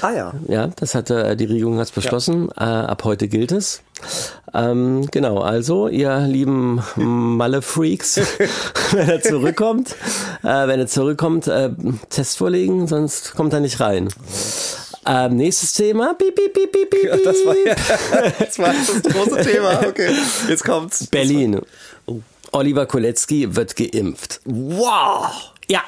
Ah 0.00 0.10
ja. 0.12 0.34
Ja, 0.48 0.68
das 0.76 0.94
hatte 0.94 1.24
äh, 1.24 1.36
die 1.36 1.44
Regierung 1.46 1.78
hat's 1.78 1.90
beschlossen. 1.90 2.50
Äh, 2.56 2.62
ab 2.64 3.04
heute 3.04 3.28
gilt 3.28 3.52
es. 3.52 3.82
Ähm, 4.54 5.06
genau, 5.10 5.38
also 5.40 5.88
ihr 5.88 6.18
lieben 6.20 6.82
Malle-Freaks, 6.96 8.16
wenn 8.92 9.08
er 9.08 9.22
zurückkommt, 9.22 9.94
äh, 10.42 10.66
wenn 10.66 10.80
er 10.80 10.86
zurückkommt, 10.86 11.46
äh, 11.46 11.70
Test 12.10 12.38
vorlegen, 12.38 12.86
sonst 12.86 13.34
kommt 13.34 13.52
er 13.52 13.60
nicht 13.60 13.80
rein. 13.80 14.08
Ähm, 15.06 15.36
nächstes 15.36 15.72
Thema. 15.72 16.14
Piep, 16.14 16.34
piep, 16.34 16.54
piep, 16.54 16.72
piep, 16.72 16.90
piep, 16.90 17.04
Ja, 17.04 17.16
das 17.16 17.36
war, 17.44 17.54
piep. 17.54 17.76
das 18.38 18.58
war 18.58 18.72
das 18.72 19.12
große 19.12 19.42
Thema. 19.42 19.86
Okay, 19.88 20.10
jetzt 20.48 20.64
kommt's. 20.64 21.06
Berlin. 21.08 21.60
Oliver 22.52 22.86
Kolecki 22.86 23.54
wird 23.56 23.74
geimpft. 23.76 24.40
Wow! 24.44 25.52
Ja, 25.68 25.80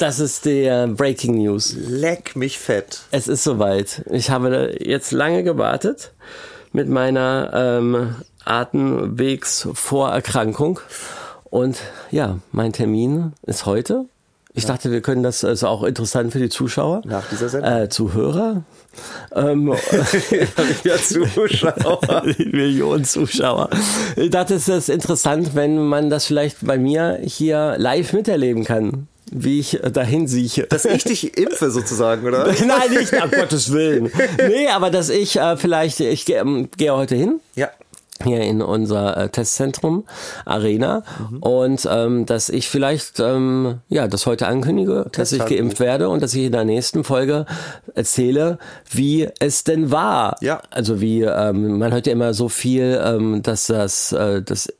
das 0.00 0.18
ist 0.18 0.46
der 0.46 0.88
Breaking 0.88 1.36
News. 1.36 1.76
Leck 1.76 2.34
mich 2.34 2.58
fett. 2.58 3.02
Es 3.10 3.28
ist 3.28 3.44
soweit. 3.44 4.02
Ich 4.10 4.30
habe 4.30 4.74
jetzt 4.80 5.12
lange 5.12 5.44
gewartet 5.44 6.12
mit 6.72 6.88
meiner 6.88 7.50
ähm, 7.52 8.16
Atemwegsvorerkrankung. 8.44 10.80
Und 11.44 11.76
ja, 12.10 12.38
mein 12.50 12.72
Termin 12.72 13.34
ist 13.42 13.66
heute. 13.66 14.06
Ich 14.52 14.66
dachte, 14.66 14.90
wir 14.90 15.00
können 15.00 15.22
das, 15.22 15.44
ist 15.44 15.62
auch 15.62 15.84
interessant 15.84 16.32
für 16.32 16.40
die 16.40 16.48
Zuschauer. 16.48 17.02
Nach 17.04 17.28
dieser 17.28 17.50
Sendung. 17.50 17.72
Äh, 17.72 17.88
Zuhörer. 17.88 18.64
Ähm, 19.32 19.68
ja, 20.84 20.96
Zuschauer. 20.96 22.24
Millionen 22.38 23.04
Zuschauer. 23.04 23.70
Ich 24.16 24.30
dachte, 24.30 24.54
es 24.54 24.66
ist 24.66 24.88
interessant, 24.88 25.54
wenn 25.54 25.78
man 25.78 26.10
das 26.10 26.26
vielleicht 26.26 26.66
bei 26.66 26.78
mir 26.78 27.20
hier 27.22 27.76
live 27.78 28.12
miterleben 28.12 28.64
kann, 28.64 29.06
wie 29.30 29.60
ich 29.60 29.80
dahin 29.92 30.26
sieche. 30.28 30.64
Dass 30.64 30.84
ich 30.84 31.04
dich 31.04 31.36
impfe 31.38 31.70
sozusagen, 31.70 32.26
oder? 32.26 32.44
Nein, 32.66 32.90
nicht, 32.90 33.12
um 33.12 33.30
Gottes 33.30 33.72
Willen. 33.72 34.10
Nee, 34.36 34.68
aber 34.68 34.90
dass 34.90 35.08
ich 35.08 35.36
äh, 35.36 35.56
vielleicht, 35.56 36.00
ich 36.00 36.24
gehe 36.24 36.38
ähm, 36.40 36.68
gehe 36.76 36.94
heute 36.94 37.14
hin. 37.14 37.40
Ja. 37.54 37.70
Hier 38.24 38.40
in 38.42 38.62
unser 38.62 39.16
äh, 39.16 39.28
Testzentrum 39.28 40.04
Arena 40.44 41.02
und 41.40 41.88
ähm, 41.90 42.26
dass 42.26 42.48
ich 42.48 42.68
vielleicht 42.68 43.18
ja 43.18 44.08
das 44.08 44.26
heute 44.26 44.46
ankündige, 44.46 45.06
dass 45.12 45.32
ich 45.32 45.44
geimpft 45.44 45.80
werde 45.80 46.08
und 46.08 46.22
dass 46.22 46.34
ich 46.34 46.44
in 46.44 46.52
der 46.52 46.64
nächsten 46.64 47.04
Folge 47.04 47.46
erzähle, 47.94 48.58
wie 48.90 49.28
es 49.38 49.64
denn 49.64 49.90
war. 49.90 50.36
Ja. 50.40 50.62
Also 50.70 51.00
wie 51.00 51.22
ähm, 51.22 51.78
man 51.78 51.92
hört 51.92 52.06
ja 52.06 52.12
immer 52.12 52.34
so 52.34 52.48
viel, 52.48 53.00
ähm, 53.04 53.42
dass 53.42 53.66
das 53.66 54.12
äh, 54.12 54.42
das 54.42 54.72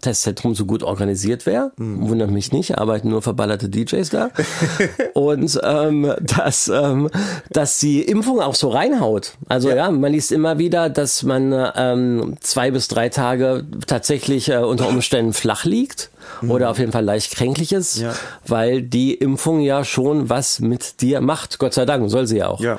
Testzentrum 0.00 0.54
so 0.54 0.66
gut 0.66 0.82
organisiert 0.82 1.46
wäre. 1.46 1.72
Hm. 1.76 2.08
Wundert 2.08 2.30
mich 2.30 2.52
nicht, 2.52 2.78
arbeiten 2.78 3.10
nur 3.10 3.22
verballerte 3.22 3.68
DJs 3.68 4.08
da. 4.10 4.30
und 5.14 5.58
ähm, 5.62 6.12
dass 6.20 6.68
ähm, 6.68 7.10
dass 7.50 7.78
die 7.78 8.02
Impfung 8.02 8.40
auch 8.40 8.54
so 8.54 8.68
reinhaut. 8.68 9.32
Also 9.48 9.70
ja, 9.70 9.90
man 9.90 10.12
liest 10.12 10.32
immer 10.32 10.58
wieder, 10.58 10.90
dass 10.90 11.22
man 11.22 11.54
ähm, 11.76 12.36
zwei 12.40 12.70
bis 12.70 12.87
drei 12.88 13.08
Tage 13.08 13.64
tatsächlich 13.86 14.48
äh, 14.48 14.56
unter 14.58 14.88
Umständen 14.88 15.32
flach 15.32 15.64
liegt 15.64 16.10
oder 16.46 16.70
auf 16.70 16.78
jeden 16.78 16.92
Fall 16.92 17.04
leicht 17.04 17.34
kränklich 17.36 17.72
ist, 17.72 17.98
Mhm. 17.98 18.02
Ja. 18.04 18.14
weil 18.46 18.82
die 18.82 19.14
Impfung 19.14 19.60
ja 19.60 19.84
schon 19.84 20.28
was 20.28 20.60
mit 20.60 21.00
dir 21.00 21.20
macht. 21.20 21.58
Gott 21.58 21.74
sei 21.74 21.84
Dank, 21.86 22.10
soll 22.10 22.26
sie 22.26 22.38
ja 22.38 22.48
auch. 22.48 22.60
Ja. 22.60 22.78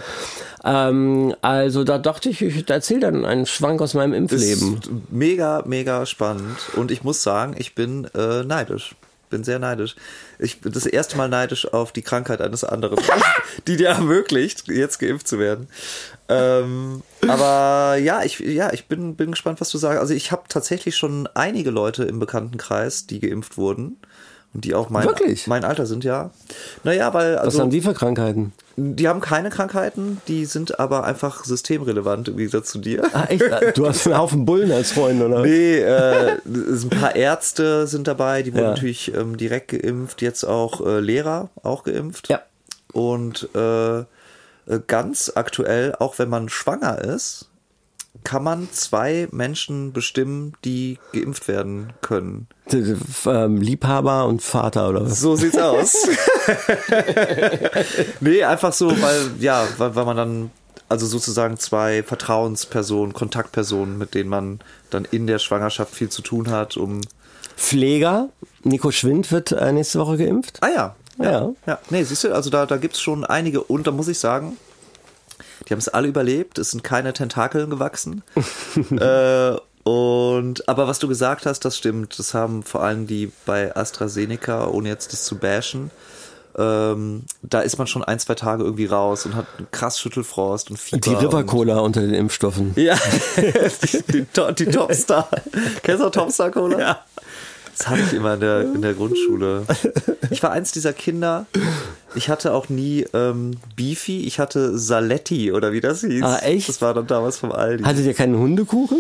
Ähm, 0.64 1.34
also 1.42 1.84
da 1.84 1.98
dachte 1.98 2.30
ich, 2.30 2.42
ich 2.42 2.70
erzähle 2.70 3.00
dann 3.00 3.26
einen 3.26 3.46
Schwank 3.46 3.82
aus 3.82 3.94
meinem 3.94 4.14
Impfleben. 4.14 4.74
Ist 4.78 4.90
mega, 5.10 5.64
mega 5.66 6.06
spannend. 6.06 6.58
Und 6.76 6.92
ich 6.92 7.04
muss 7.04 7.24
sagen, 7.24 7.56
ich 7.58 7.76
bin 7.76 8.08
äh, 8.14 8.44
neidisch. 8.44 8.96
Bin 9.30 9.44
sehr 9.44 9.60
neidisch. 9.60 9.96
Ich 10.40 10.62
bin 10.62 10.72
das 10.72 10.86
erste 10.86 11.16
Mal 11.18 11.30
neidisch 11.30 11.72
auf 11.72 11.92
die 11.92 12.02
Krankheit 12.02 12.42
eines 12.42 12.64
anderen, 12.64 13.00
die 13.68 13.78
dir 13.78 13.90
ermöglicht, 13.90 14.68
jetzt 14.68 15.00
geimpft 15.00 15.28
zu 15.28 15.38
werden. 15.38 15.68
Ähm, 16.30 17.04
aber 17.28 17.98
ja, 17.98 18.24
ich, 18.24 18.40
ja, 18.40 18.74
ich 18.74 18.88
bin, 18.88 19.16
bin 19.16 19.32
gespannt, 19.32 19.62
was 19.62 19.70
du 19.70 19.78
sagst. 19.78 20.00
Also 20.00 20.14
ich 20.14 20.32
habe 20.32 20.44
tatsächlich 20.48 20.96
schon 20.96 21.28
einige 21.34 21.70
Leute 21.70 22.04
im 22.06 22.20
Bekanntenkreis, 22.20 23.08
die 23.08 23.20
geimpft 23.20 23.58
wurden. 23.58 23.98
Und 24.54 24.66
die 24.66 24.74
auch 24.74 24.90
mein, 24.90 25.06
Wirklich? 25.06 25.46
mein 25.46 25.64
Alter 25.64 25.86
sind, 25.86 26.04
ja. 26.04 26.32
Naja, 26.84 27.14
weil. 27.14 27.36
Was 27.36 27.42
Also, 27.42 27.60
haben 27.62 27.70
die 27.70 27.82
für 27.82 27.94
Krankheiten? 27.94 28.52
die 28.82 29.08
haben 29.10 29.20
keine 29.20 29.50
Krankheiten, 29.50 30.22
die 30.30 30.46
sind 30.46 30.80
aber 30.80 31.04
einfach 31.04 31.44
systemrelevant 31.44 32.30
im 32.30 32.38
Gegensatz 32.38 32.72
zu 32.72 32.80
dir. 32.80 33.04
Ah, 33.14 33.26
echt? 33.28 33.44
Du 33.78 33.86
hast 33.86 34.08
einen 34.08 34.18
Haufen 34.18 34.46
Bullen 34.46 34.72
als 34.72 34.94
Freund, 34.94 35.22
oder? 35.22 35.42
Nee, 35.42 35.80
äh, 35.80 36.38
ein 36.46 36.90
paar 36.90 37.14
Ärzte 37.16 37.88
sind 37.88 38.08
dabei, 38.08 38.42
die 38.42 38.54
wurden 38.54 38.64
Ja. 38.64 38.70
natürlich 38.70 39.14
ähm, 39.14 39.36
direkt 39.38 39.68
geimpft, 39.70 40.22
jetzt 40.22 40.46
auch 40.46 40.80
äh, 40.86 41.00
Lehrer 41.02 41.50
auch 41.62 41.84
geimpft. 41.84 42.30
Ja. 42.30 42.42
Und 42.94 43.50
äh, 43.54 44.00
äh, 44.00 44.06
ganz 44.88 45.32
aktuell, 45.36 45.94
auch 46.00 46.18
wenn 46.18 46.30
man 46.30 46.48
schwanger 46.50 47.00
ist, 47.00 47.49
kann 48.24 48.44
man 48.44 48.68
zwei 48.72 49.28
Menschen 49.32 49.94
bestimmen, 49.94 50.54
die 50.66 50.98
geimpft 51.14 51.48
werden 51.48 51.94
können. 52.02 52.48
D- 52.72 52.96
ähm, 53.26 53.58
Liebhaber 53.62 54.26
und 54.28 54.42
Vater, 54.42 54.90
oder 54.90 55.06
was? 55.06 55.20
So 55.22 55.36
sieht's 55.36 55.58
aus. 55.58 55.96
nee, 58.20 58.44
einfach 58.44 58.74
so, 58.74 58.90
weil, 59.02 59.32
ja, 59.40 59.66
weil, 59.78 59.96
weil 59.96 60.06
man 60.06 60.18
dann, 60.18 60.52
also 60.88 61.06
sozusagen 61.06 61.58
zwei 61.58 62.04
Vertrauenspersonen, 62.04 63.14
Kontaktpersonen, 63.14 63.98
mit 63.98 64.14
denen 64.16 64.30
man 64.30 64.60
dann 64.90 65.06
in 65.06 65.28
der 65.28 65.40
Schwangerschaft 65.40 65.94
viel 65.94 66.10
zu 66.10 66.22
tun 66.22 66.50
hat, 66.50 66.78
um. 66.78 67.02
Pfleger, 67.56 68.30
Nico 68.64 68.90
Schwind 68.92 69.32
wird 69.34 69.52
äh, 69.52 69.72
nächste 69.74 70.00
Woche 70.00 70.18
geimpft. 70.18 70.60
Ah 70.62 70.70
ja. 70.70 70.96
Ja. 71.22 71.50
Ja, 71.68 71.80
nee, 71.90 72.04
siehst 72.04 72.24
du, 72.24 72.34
also 72.34 72.50
da, 72.50 72.66
da 72.66 72.78
gibt's 72.78 73.02
schon 73.02 73.26
einige 73.26 73.62
und 73.62 73.86
da 73.86 73.92
muss 73.92 74.08
ich 74.08 74.18
sagen, 74.18 74.56
die 75.68 75.74
haben 75.74 75.80
es 75.80 75.90
alle 75.90 76.08
überlebt, 76.08 76.58
es 76.58 76.72
sind 76.72 76.84
keine 76.84 77.14
Tentakeln 77.14 77.70
gewachsen. 77.70 78.24
äh, 78.92 79.56
und 79.84 80.68
aber 80.68 80.88
was 80.88 81.00
du 81.00 81.08
gesagt 81.08 81.46
hast, 81.46 81.66
das 81.66 81.78
stimmt. 81.78 82.20
Das 82.20 82.34
haben 82.34 82.64
vor 82.64 82.84
allem 82.84 83.08
die 83.08 83.32
bei 83.46 83.76
AstraZeneca, 83.76 84.68
ohne 84.68 84.90
jetzt 84.90 85.14
das 85.14 85.26
zu 85.26 85.38
bashen, 85.38 85.92
ähm, 86.58 87.24
da 87.42 87.62
ist 87.62 87.78
man 87.78 87.88
schon 87.88 88.04
ein, 88.04 88.20
zwei 88.20 88.36
Tage 88.36 88.64
irgendwie 88.64 88.88
raus 88.88 89.26
und 89.26 89.36
hat 89.36 89.46
einen 89.58 89.72
krass 89.72 90.00
Schüttelfrost 90.00 90.70
und 90.70 90.78
Fieber. 90.78 91.00
Die 91.00 91.14
River 91.14 91.38
und, 91.38 91.48
Cola 91.48 91.80
unter 91.80 92.02
den 92.02 92.14
Impfstoffen. 92.14 92.74
Ja, 92.76 92.98
die, 93.38 94.04
die, 94.12 94.26
die 94.58 94.66
Topstar. 94.66 95.30
Kennst 95.84 96.02
du 96.02 96.08
auch 96.08 96.12
Topstar 96.12 96.52
Cola? 96.52 96.80
Ja. 96.80 97.06
Das 97.80 97.88
hatte 97.88 98.02
ich 98.02 98.14
immer 98.14 98.34
in 98.34 98.42
der, 98.42 98.62
in 98.62 98.82
der 98.82 98.94
Grundschule. 98.94 99.64
Ich 100.32 100.44
war 100.44 100.52
eins 100.52 100.74
dieser 100.74 100.92
Kinder. 100.92 101.46
Ich 102.14 102.28
hatte 102.30 102.54
auch 102.54 102.68
nie 102.68 103.06
ähm, 103.14 103.52
Beefy, 103.78 104.26
ich 104.28 104.38
hatte 104.40 104.78
Saletti 104.78 105.54
oder 105.54 105.72
wie 105.72 105.80
das 105.80 106.02
hieß. 106.02 106.24
Ah, 106.24 106.40
echt? 106.40 106.68
Das 106.68 106.82
war 106.82 106.94
dann 106.94 107.08
damals 107.08 107.38
vom 107.38 107.54
Aldi. 107.54 107.84
Hattet 107.86 108.06
ihr 108.06 108.14
keinen 108.14 108.38
Hundekuchen? 108.38 108.98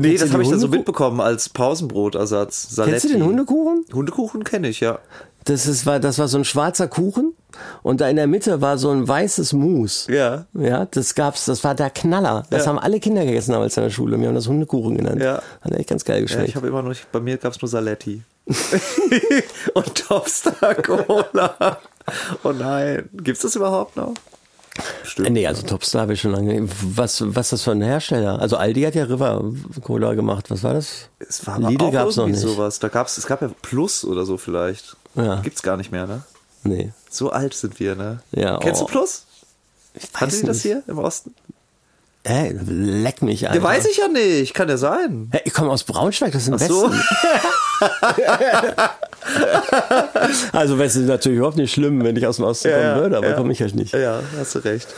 Nee, 0.00 0.08
Kennst 0.10 0.24
das 0.24 0.32
habe 0.32 0.42
ich 0.42 0.48
dann 0.50 0.58
so 0.60 0.68
mitbekommen 0.68 1.20
als 1.20 1.48
Pausenbrotersatz. 1.48 2.68
Saletti. 2.74 2.92
Kennst 2.92 3.04
du 3.04 3.18
den 3.18 3.24
Hundekuchen? 3.24 3.84
Hundekuchen 3.92 4.44
kenne 4.44 4.68
ich, 4.68 4.80
ja. 4.80 4.98
Das, 5.44 5.66
ist, 5.66 5.86
war, 5.86 5.98
das 6.00 6.18
war 6.18 6.28
so 6.28 6.36
ein 6.36 6.44
schwarzer 6.44 6.86
Kuchen 6.86 7.32
und 7.82 8.02
da 8.02 8.08
in 8.10 8.16
der 8.16 8.26
Mitte 8.26 8.60
war 8.60 8.76
so 8.76 8.90
ein 8.90 9.08
weißes 9.08 9.54
Mousse. 9.54 10.12
Ja. 10.12 10.44
Ja, 10.52 10.84
das 10.84 11.14
gab's, 11.14 11.46
das 11.46 11.64
war 11.64 11.74
der 11.74 11.88
Knaller. 11.88 12.44
Das 12.50 12.64
Ja. 12.64 12.68
haben 12.70 12.78
alle 12.78 13.00
Kinder 13.00 13.24
gegessen 13.24 13.52
damals 13.52 13.76
in 13.78 13.84
der 13.84 13.90
Schule. 13.90 14.20
Wir 14.20 14.28
haben 14.28 14.34
das 14.34 14.48
Hundekuchen 14.48 14.98
genannt. 14.98 15.22
Ja. 15.22 15.40
Hat 15.62 15.72
echt 15.72 15.88
ganz 15.88 16.04
geil 16.04 16.16
Ja, 16.18 16.22
geschmeckt. 16.22 16.48
ich 16.50 16.56
habe 16.56 16.68
immer 16.68 16.82
noch, 16.82 16.90
nicht- 16.90 17.10
bei 17.10 17.20
mir 17.20 17.38
gab 17.38 17.52
es 17.54 17.62
nur 17.62 17.68
Saletti. 17.70 18.22
Und 19.74 19.94
Topstar 19.94 20.74
Cola. 20.76 21.78
Oh 22.42 22.52
nein, 22.52 23.08
gibt's 23.14 23.42
das 23.42 23.54
überhaupt 23.56 23.96
noch? 23.96 24.14
Stimmt. 25.02 25.30
Nee, 25.30 25.46
also 25.46 25.62
Topstar 25.66 26.02
habe 26.02 26.14
ich 26.14 26.20
schon 26.20 26.32
lange. 26.32 26.68
Was, 26.82 27.22
was 27.24 27.46
ist 27.46 27.52
das 27.52 27.62
für 27.64 27.72
ein 27.72 27.82
Hersteller? 27.82 28.40
Also 28.40 28.56
Aldi 28.56 28.82
hat 28.82 28.94
ja 28.94 29.04
River 29.04 29.44
Cola 29.82 30.14
gemacht. 30.14 30.50
Was 30.50 30.62
war 30.62 30.74
das? 30.74 31.08
Es 31.18 31.46
war 31.46 31.58
Lidl 31.58 31.86
auch 31.86 31.92
gab's 31.92 32.16
noch 32.16 32.26
nicht. 32.26 32.38
sowas. 32.38 32.78
Da 32.78 32.88
gab's, 32.88 33.18
es 33.18 33.26
gab 33.26 33.42
ja 33.42 33.50
Plus 33.62 34.04
oder 34.04 34.24
so 34.24 34.36
vielleicht. 34.36 34.96
Ja. 35.14 35.40
Gibt's 35.40 35.62
gar 35.62 35.76
nicht 35.76 35.92
mehr, 35.92 36.06
ne? 36.06 36.22
Nee. 36.62 36.92
So 37.08 37.30
alt 37.30 37.54
sind 37.54 37.80
wir, 37.80 37.96
ne? 37.96 38.22
Ja, 38.32 38.58
Kennst 38.58 38.82
oh. 38.82 38.86
du 38.86 38.90
Plus? 38.90 39.24
Hatten 40.14 40.32
weiß 40.32 40.40
die 40.40 40.46
das 40.46 40.62
hier 40.62 40.82
im 40.86 40.98
Osten? 40.98 41.34
Hä? 42.26 42.54
Leck 42.66 43.22
mich, 43.22 43.48
Alter. 43.48 43.60
Ja, 43.60 43.64
weiß 43.66 43.86
ich 43.86 43.96
ja 43.96 44.08
nicht. 44.08 44.52
Kann 44.52 44.68
ja 44.68 44.76
sein. 44.76 45.30
Hä, 45.32 45.40
ich 45.44 45.54
komme 45.54 45.70
aus 45.70 45.84
Braunschweig, 45.84 46.32
das 46.32 46.42
ist 46.42 46.48
im 46.48 46.54
Ach 46.54 46.60
so. 46.60 46.90
Also 50.52 50.78
Westen 50.78 51.02
ist 51.02 51.08
natürlich 51.08 51.38
überhaupt 51.38 51.56
nicht 51.56 51.72
schlimm, 51.72 52.02
wenn 52.04 52.16
ich 52.16 52.26
aus 52.26 52.36
dem 52.36 52.44
Osten 52.44 52.68
Ja, 52.68 52.76
kommen 52.92 53.02
würde, 53.02 53.16
aber 53.18 53.28
ja. 53.30 53.36
komme 53.36 53.52
ich 53.52 53.60
halt 53.62 53.74
nicht. 53.74 53.92
Ja, 53.94 54.20
hast 54.38 54.54
du 54.54 54.58
recht. 54.60 54.88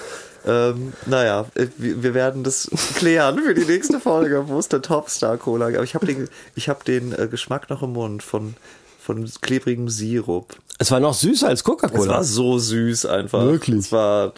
Ähm, 0.45 0.93
naja, 1.07 1.47
äh, 1.55 1.67
wir 1.77 2.15
werden 2.15 2.43
das 2.43 2.69
klären 2.97 3.39
für 3.39 3.55
die 3.55 3.65
nächste 3.65 4.01
Folge, 4.01 4.49
wo 4.49 4.59
es 4.59 4.69
der 4.69 4.83
Topstar 4.83 5.37
Cola 5.39 5.67
gibt. 5.67 5.77
Aber 5.79 5.85
ich 5.85 5.95
habe 5.95 6.07
den, 6.07 6.29
ich 6.57 6.69
hab 6.69 6.85
den 6.85 7.13
äh, 7.13 7.29
Geschmack 7.29 7.71
noch 7.71 7.83
im 7.83 7.93
Mund 7.93 8.23
von, 8.25 8.55
von 9.01 9.31
klebrigem 9.41 9.89
Sirup. 9.89 10.57
Es 10.79 10.91
war 10.91 10.99
noch 10.99 11.15
süßer 11.15 11.47
als 11.49 11.61
Es 11.61 11.67
war 11.69 11.77
Coca-Cola. 11.77 12.25
so 12.25 12.59
süß 12.59 13.07
einfach. 13.07 13.45
Wirklich? 13.45 13.77
Es 13.79 13.93
war, 13.93 14.33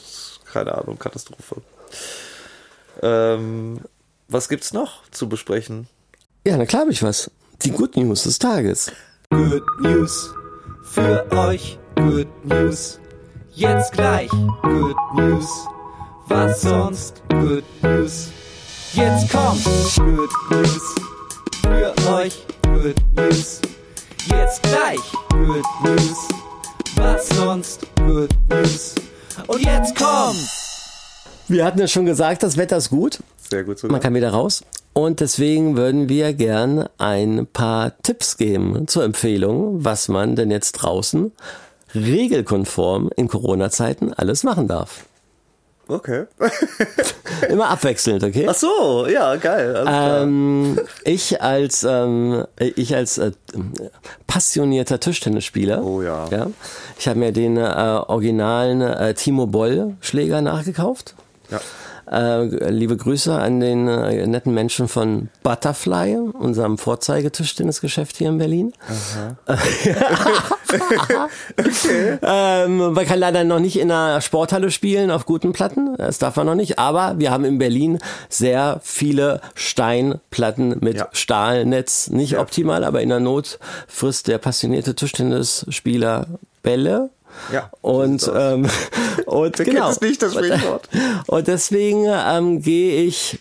keine 0.52 0.76
Ahnung, 0.76 0.98
Katastrophe. 0.98 1.56
Ähm, 3.02 3.80
was 4.28 4.48
gibt's 4.48 4.72
noch 4.72 5.08
zu 5.10 5.28
besprechen? 5.28 5.88
Ja, 6.46 6.56
na 6.56 6.66
klar 6.66 6.82
habe 6.82 6.92
ich 6.92 7.02
was. 7.02 7.30
Die 7.62 7.70
Good 7.70 7.96
News 7.96 8.24
des 8.24 8.38
Tages. 8.38 8.92
Good 9.30 9.64
News 9.80 10.34
für 10.84 11.30
euch. 11.32 11.78
Good 11.96 12.28
News. 12.44 13.00
Jetzt 13.54 13.92
gleich. 13.92 14.30
Good 14.62 14.96
News. 15.14 15.46
Was 16.28 16.62
sonst? 16.62 17.22
Good 17.28 17.64
News. 17.82 18.28
Jetzt 18.92 19.30
kommt. 19.30 19.64
Good 19.96 20.30
News 20.50 20.94
für 21.62 21.94
euch. 22.12 22.46
Good 22.62 22.96
News. 23.16 23.60
Jetzt 24.26 24.62
gleich. 24.62 25.00
Good 25.30 25.64
News. 25.84 26.28
Was 26.96 27.28
sonst? 27.28 27.86
Good 27.96 28.30
News. 28.48 28.94
Und 29.46 29.64
jetzt 29.64 29.96
kommt. 29.96 30.63
Wir 31.48 31.64
hatten 31.64 31.78
ja 31.78 31.88
schon 31.88 32.06
gesagt, 32.06 32.42
das 32.42 32.56
Wetter 32.56 32.76
ist 32.76 32.90
gut. 32.90 33.18
Sehr 33.50 33.64
gut 33.64 33.78
sogar. 33.78 33.92
Man 33.92 34.00
kann 34.00 34.14
wieder 34.14 34.30
raus. 34.30 34.62
Und 34.94 35.20
deswegen 35.20 35.76
würden 35.76 36.08
wir 36.08 36.32
gern 36.32 36.88
ein 36.98 37.46
paar 37.52 37.98
Tipps 38.02 38.36
geben 38.36 38.86
zur 38.86 39.04
Empfehlung, 39.04 39.84
was 39.84 40.08
man 40.08 40.36
denn 40.36 40.50
jetzt 40.50 40.72
draußen 40.72 41.32
regelkonform 41.94 43.10
in 43.16 43.28
Corona-Zeiten 43.28 44.12
alles 44.14 44.44
machen 44.44 44.68
darf. 44.68 45.04
Okay. 45.86 46.24
Immer 47.50 47.68
abwechselnd, 47.68 48.24
okay? 48.24 48.46
Ach 48.48 48.54
so, 48.54 49.06
ja, 49.06 49.36
geil. 49.36 49.84
Ähm, 49.86 50.80
ich 51.04 51.42
als 51.42 51.84
ähm, 51.84 52.46
ich 52.56 52.94
als 52.96 53.18
äh, 53.18 53.32
passionierter 54.26 54.98
Tischtennisspieler. 54.98 55.84
Oh 55.84 56.00
ja. 56.00 56.26
ja 56.30 56.46
ich 56.98 57.06
habe 57.06 57.18
mir 57.18 57.32
den 57.32 57.58
äh, 57.58 57.60
originalen 57.60 58.80
äh, 58.80 59.12
Timo 59.12 59.46
Boll 59.46 59.96
Schläger 60.00 60.40
nachgekauft. 60.40 61.14
Ja. 61.50 61.60
Äh, 62.10 62.68
liebe 62.70 62.98
Grüße 62.98 63.34
an 63.34 63.60
den 63.60 63.88
äh, 63.88 64.26
netten 64.26 64.52
Menschen 64.52 64.88
von 64.88 65.30
Butterfly, 65.42 66.18
unserem 66.38 66.76
Vorzeigetischtennisgeschäft 66.76 68.18
hier 68.18 68.28
in 68.28 68.36
Berlin. 68.36 68.74
ähm, 72.22 72.92
man 72.92 73.06
kann 73.06 73.18
leider 73.18 73.44
noch 73.44 73.58
nicht 73.58 73.78
in 73.78 73.90
einer 73.90 74.20
Sporthalle 74.20 74.70
spielen 74.70 75.10
auf 75.10 75.24
guten 75.26 75.52
Platten, 75.52 75.96
das 75.96 76.18
darf 76.18 76.36
man 76.36 76.46
noch 76.46 76.54
nicht, 76.54 76.78
aber 76.78 77.14
wir 77.18 77.30
haben 77.30 77.44
in 77.44 77.58
Berlin 77.58 77.98
sehr 78.28 78.80
viele 78.82 79.40
Steinplatten 79.54 80.78
mit 80.80 80.96
Ja. 80.98 81.08
Stahlnetz. 81.12 82.10
Nicht 82.10 82.32
Ja. 82.32 82.40
optimal, 82.40 82.84
aber 82.84 83.00
in 83.02 83.08
der 83.08 83.20
Not 83.20 83.58
frisst 83.88 84.28
der 84.28 84.38
passionierte 84.38 84.94
Tischtennisspieler 84.94 86.26
Bälle. 86.62 87.10
Ja, 87.52 87.70
Und, 87.80 88.30
ähm, 88.34 88.68
und 89.26 89.58
Wer 89.58 89.64
genau. 89.66 89.92
nicht, 90.00 90.22
das 90.22 90.32
Sprichwort? 90.34 90.88
Und 91.26 91.46
deswegen 91.46 92.06
ähm, 92.08 92.62
gehe 92.62 93.02
ich 93.04 93.38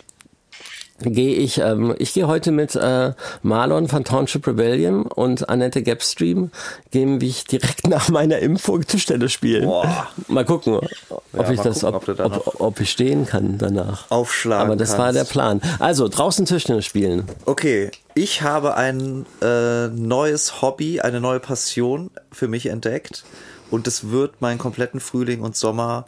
gehe 1.00 1.34
ich 1.34 1.58
ähm, 1.58 1.94
ich 1.98 2.14
gehe 2.14 2.26
heute 2.28 2.52
mit 2.52 2.74
äh, 2.76 3.12
Marlon 3.42 3.88
von 3.88 4.04
Township 4.04 4.46
Rebellion 4.46 5.02
und 5.06 5.48
Annette 5.48 5.82
Gapstream 5.82 6.50
gehen 6.92 7.20
wir 7.20 7.34
direkt 7.50 7.86
nach 7.88 8.08
meiner 8.08 8.38
Impfung 8.38 8.86
Tischtennis 8.86 9.32
spielen. 9.32 9.64
Boah. 9.66 10.08
Mal 10.28 10.44
gucken, 10.44 10.76
ob 10.76 11.22
Ja, 11.32 11.50
ich 11.50 11.60
das 11.60 11.80
gucken, 11.80 11.96
ob, 11.96 12.08
ob 12.08 12.46
ob, 12.46 12.60
ob 12.60 12.80
ich 12.80 12.90
stehen 12.90 13.26
kann 13.26 13.58
danach. 13.58 14.10
Aufschlagen 14.10 14.66
Aber 14.66 14.76
das 14.76 14.92
war 14.92 15.06
kannst. 15.06 15.18
der 15.20 15.24
Plan. 15.24 15.60
Also 15.78 16.08
draußen 16.08 16.46
Tischtennis 16.46 16.84
spielen. 16.86 17.24
Okay, 17.44 17.90
ich 18.14 18.42
habe 18.42 18.76
ein 18.76 19.26
äh, 19.42 19.88
neues 19.88 20.62
Hobby, 20.62 21.00
eine 21.00 21.20
neue 21.20 21.40
Passion 21.40 22.10
für 22.30 22.48
mich 22.48 22.66
entdeckt 22.66 23.24
und 23.70 23.86
es 23.86 24.10
wird 24.10 24.40
meinen 24.40 24.58
kompletten 24.58 25.00
Frühling 25.00 25.40
und 25.40 25.56
Sommer 25.56 26.06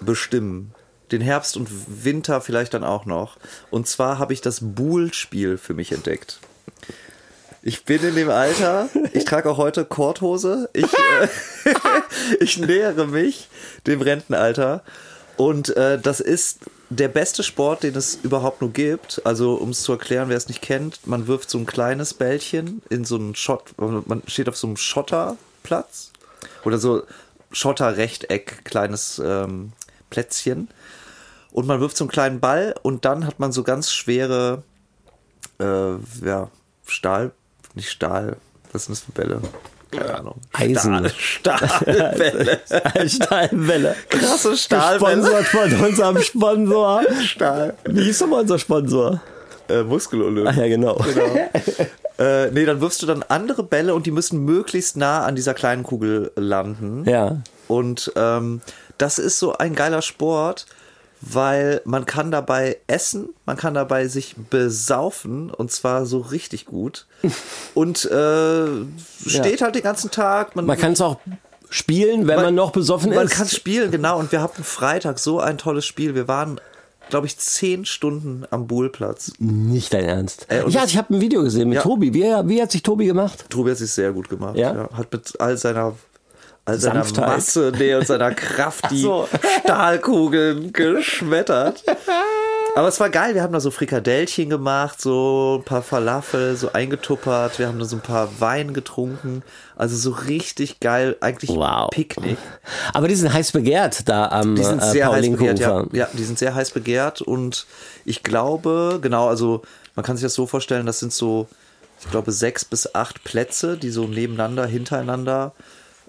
bestimmen. 0.00 0.74
Den 1.10 1.20
Herbst 1.20 1.56
und 1.56 1.68
Winter 2.04 2.40
vielleicht 2.40 2.74
dann 2.74 2.84
auch 2.84 3.06
noch. 3.06 3.38
Und 3.70 3.86
zwar 3.86 4.18
habe 4.18 4.32
ich 4.32 4.40
das 4.40 4.58
Buhl-Spiel 4.60 5.56
für 5.56 5.74
mich 5.74 5.92
entdeckt. 5.92 6.38
Ich 7.62 7.84
bin 7.84 8.02
in 8.02 8.14
dem 8.14 8.30
Alter, 8.30 8.88
ich 9.12 9.24
trage 9.24 9.50
auch 9.50 9.56
heute 9.56 9.84
Korthose, 9.84 10.70
ich, 10.72 10.84
äh, 10.84 11.28
ich 12.40 12.58
nähere 12.58 13.06
mich 13.06 13.48
dem 13.86 14.00
Rentenalter 14.00 14.84
und 15.36 15.76
äh, 15.76 15.98
das 15.98 16.20
ist 16.20 16.60
der 16.88 17.08
beste 17.08 17.42
Sport, 17.42 17.82
den 17.82 17.94
es 17.94 18.18
überhaupt 18.22 18.60
nur 18.60 18.72
gibt. 18.72 19.20
Also 19.24 19.54
um 19.54 19.70
es 19.70 19.82
zu 19.82 19.92
erklären, 19.92 20.28
wer 20.28 20.36
es 20.36 20.48
nicht 20.48 20.62
kennt, 20.62 21.06
man 21.06 21.26
wirft 21.26 21.50
so 21.50 21.58
ein 21.58 21.66
kleines 21.66 22.14
Bällchen 22.14 22.82
in 22.90 23.04
so 23.04 23.16
einen 23.16 23.34
Schott, 23.34 23.74
man 23.76 24.22
steht 24.26 24.48
auf 24.48 24.56
so 24.56 24.66
einem 24.66 24.76
Schotterplatz 24.76 26.12
oder 26.68 26.78
so 26.78 27.02
Schotterrechteck, 27.50 28.64
kleines 28.64 29.20
ähm, 29.24 29.72
Plätzchen 30.10 30.68
und 31.50 31.66
man 31.66 31.80
wirft 31.80 31.96
so 31.96 32.04
einen 32.04 32.10
kleinen 32.10 32.40
Ball 32.40 32.74
und 32.82 33.04
dann 33.04 33.26
hat 33.26 33.40
man 33.40 33.52
so 33.52 33.62
ganz 33.64 33.90
schwere 33.90 34.62
äh, 35.58 35.94
ja, 36.24 36.50
Stahl, 36.86 37.32
nicht 37.74 37.90
Stahl, 37.90 38.36
was 38.72 38.84
sind 38.84 38.96
das 38.96 39.04
für 39.04 39.12
Bälle? 39.12 39.40
Keine 39.90 40.18
Ahnung. 40.18 40.40
Eisen. 40.52 41.08
Stahl. 41.16 41.58
Stahlwelle. 43.08 43.96
Krasse 44.10 44.56
Stahlbälle. 44.56 45.24
Gesponsert 45.24 45.46
von 45.46 45.86
unserem 45.86 46.22
Sponsor. 46.22 47.02
Stahl. 47.24 47.76
Wie 47.86 48.04
hieß 48.04 48.20
nochmal 48.20 48.42
unser 48.42 48.58
Sponsor? 48.58 49.22
Äh, 49.68 49.82
Muskelolymp. 49.82 50.48
Ach 50.48 50.56
ja, 50.56 50.68
genau. 50.68 50.98
Äh, 52.18 52.50
nee, 52.50 52.64
dann 52.64 52.80
wirfst 52.80 53.00
du 53.00 53.06
dann 53.06 53.22
andere 53.28 53.62
Bälle 53.62 53.94
und 53.94 54.04
die 54.04 54.10
müssen 54.10 54.44
möglichst 54.44 54.96
nah 54.96 55.24
an 55.24 55.36
dieser 55.36 55.54
kleinen 55.54 55.84
Kugel 55.84 56.32
landen. 56.34 57.08
Ja. 57.08 57.42
Und 57.68 58.12
ähm, 58.16 58.60
das 58.98 59.20
ist 59.20 59.38
so 59.38 59.56
ein 59.56 59.76
geiler 59.76 60.02
Sport, 60.02 60.66
weil 61.20 61.80
man 61.84 62.06
kann 62.06 62.32
dabei 62.32 62.78
essen, 62.88 63.28
man 63.46 63.56
kann 63.56 63.74
dabei 63.74 64.08
sich 64.08 64.34
besaufen 64.50 65.50
und 65.50 65.70
zwar 65.70 66.06
so 66.06 66.18
richtig 66.18 66.66
gut. 66.66 67.06
Und 67.74 68.04
äh, 68.06 68.66
steht 69.26 69.62
halt 69.62 69.76
den 69.76 69.82
ganzen 69.82 70.10
Tag. 70.10 70.56
Man 70.56 70.76
kann 70.76 70.94
es 70.94 71.00
auch 71.00 71.18
spielen, 71.70 72.26
wenn 72.26 72.36
man, 72.40 72.54
noch 72.54 72.72
besoffen 72.72 73.14
Man 73.14 73.26
ist. 73.26 73.34
kann 73.34 73.48
spielen, 73.48 73.90
genau. 73.90 74.18
Und 74.18 74.32
wir 74.32 74.40
hatten 74.40 74.64
Freitag 74.64 75.18
so 75.18 75.40
ein 75.40 75.58
tolles 75.58 75.84
Spiel. 75.84 76.14
Wir 76.14 76.28
waren, 76.28 76.60
glaube 77.08 77.26
ich, 77.26 77.38
zehn 77.38 77.84
Stunden 77.84 78.44
am 78.50 78.66
Buhlplatz. 78.66 79.32
Nicht 79.38 79.92
dein 79.94 80.04
Ernst. 80.04 80.46
Und 80.64 80.72
ja, 80.72 80.84
ich 80.84 80.96
habe 80.96 81.14
ein 81.14 81.20
Video 81.20 81.42
gesehen 81.42 81.68
mit 81.68 81.76
Ja. 81.76 81.82
Tobi. 81.82 82.12
Wie, 82.14 82.22
wie 82.22 82.62
hat 82.62 82.70
sich 82.72 82.82
Tobi 82.82 83.06
gemacht? 83.06 83.46
Tobi 83.48 83.70
hat 83.70 83.78
sich 83.78 83.90
sehr 83.90 84.12
gut 84.12 84.28
gemacht. 84.28 84.56
Ja? 84.56 84.88
Hat 84.92 85.12
mit 85.12 85.40
all 85.40 85.56
seiner 85.56 85.94
all 86.64 86.78
seiner 86.78 87.02
Sanftheit. 87.04 87.28
Masse 87.28 87.72
nee, 87.78 87.94
und 87.94 88.06
seiner 88.06 88.34
Kraft 88.34 88.90
die 88.90 89.00
so. 89.00 89.26
Stahlkugeln 89.64 90.72
geschmettert. 90.72 91.82
Aber 92.78 92.86
es 92.86 93.00
war 93.00 93.10
geil, 93.10 93.34
wir 93.34 93.42
haben 93.42 93.52
da 93.52 93.58
so 93.58 93.72
Frikadellchen 93.72 94.48
gemacht, 94.50 95.00
so 95.00 95.58
ein 95.60 95.64
paar 95.64 95.82
Falafel, 95.82 96.54
so 96.54 96.72
eingetuppert, 96.72 97.58
wir 97.58 97.66
haben 97.66 97.80
da 97.80 97.84
so 97.84 97.96
ein 97.96 98.02
paar 98.02 98.40
Wein 98.40 98.72
getrunken. 98.72 99.42
Also 99.74 99.96
so 99.96 100.12
richtig 100.12 100.78
geil, 100.78 101.16
eigentlich 101.20 101.50
Wow. 101.50 101.90
Picknick. 101.90 102.38
Aber 102.94 103.08
die 103.08 103.16
sind 103.16 103.32
heiß 103.32 103.50
begehrt 103.50 104.08
da 104.08 104.28
am 104.28 104.54
Die 104.54 104.62
sind 104.62 104.80
äh, 104.80 104.90
sehr 104.92 105.10
heiß 105.10 105.28
begehrt, 105.28 105.58
ja. 105.58 105.86
Ja. 105.90 106.08
Die 106.12 106.22
sind 106.22 106.38
sehr 106.38 106.54
heiß 106.54 106.70
begehrt 106.70 107.20
und 107.20 107.66
ich 108.04 108.22
glaube, 108.22 109.00
genau, 109.02 109.26
also 109.26 109.62
man 109.96 110.04
kann 110.04 110.16
sich 110.16 110.22
das 110.22 110.34
so 110.34 110.46
vorstellen, 110.46 110.86
das 110.86 111.00
sind 111.00 111.12
so, 111.12 111.48
ich 112.00 112.08
glaube, 112.12 112.30
sechs 112.30 112.64
bis 112.64 112.94
acht 112.94 113.24
Plätze, 113.24 113.76
die 113.76 113.90
so 113.90 114.06
nebeneinander, 114.06 114.66
hintereinander 114.66 115.52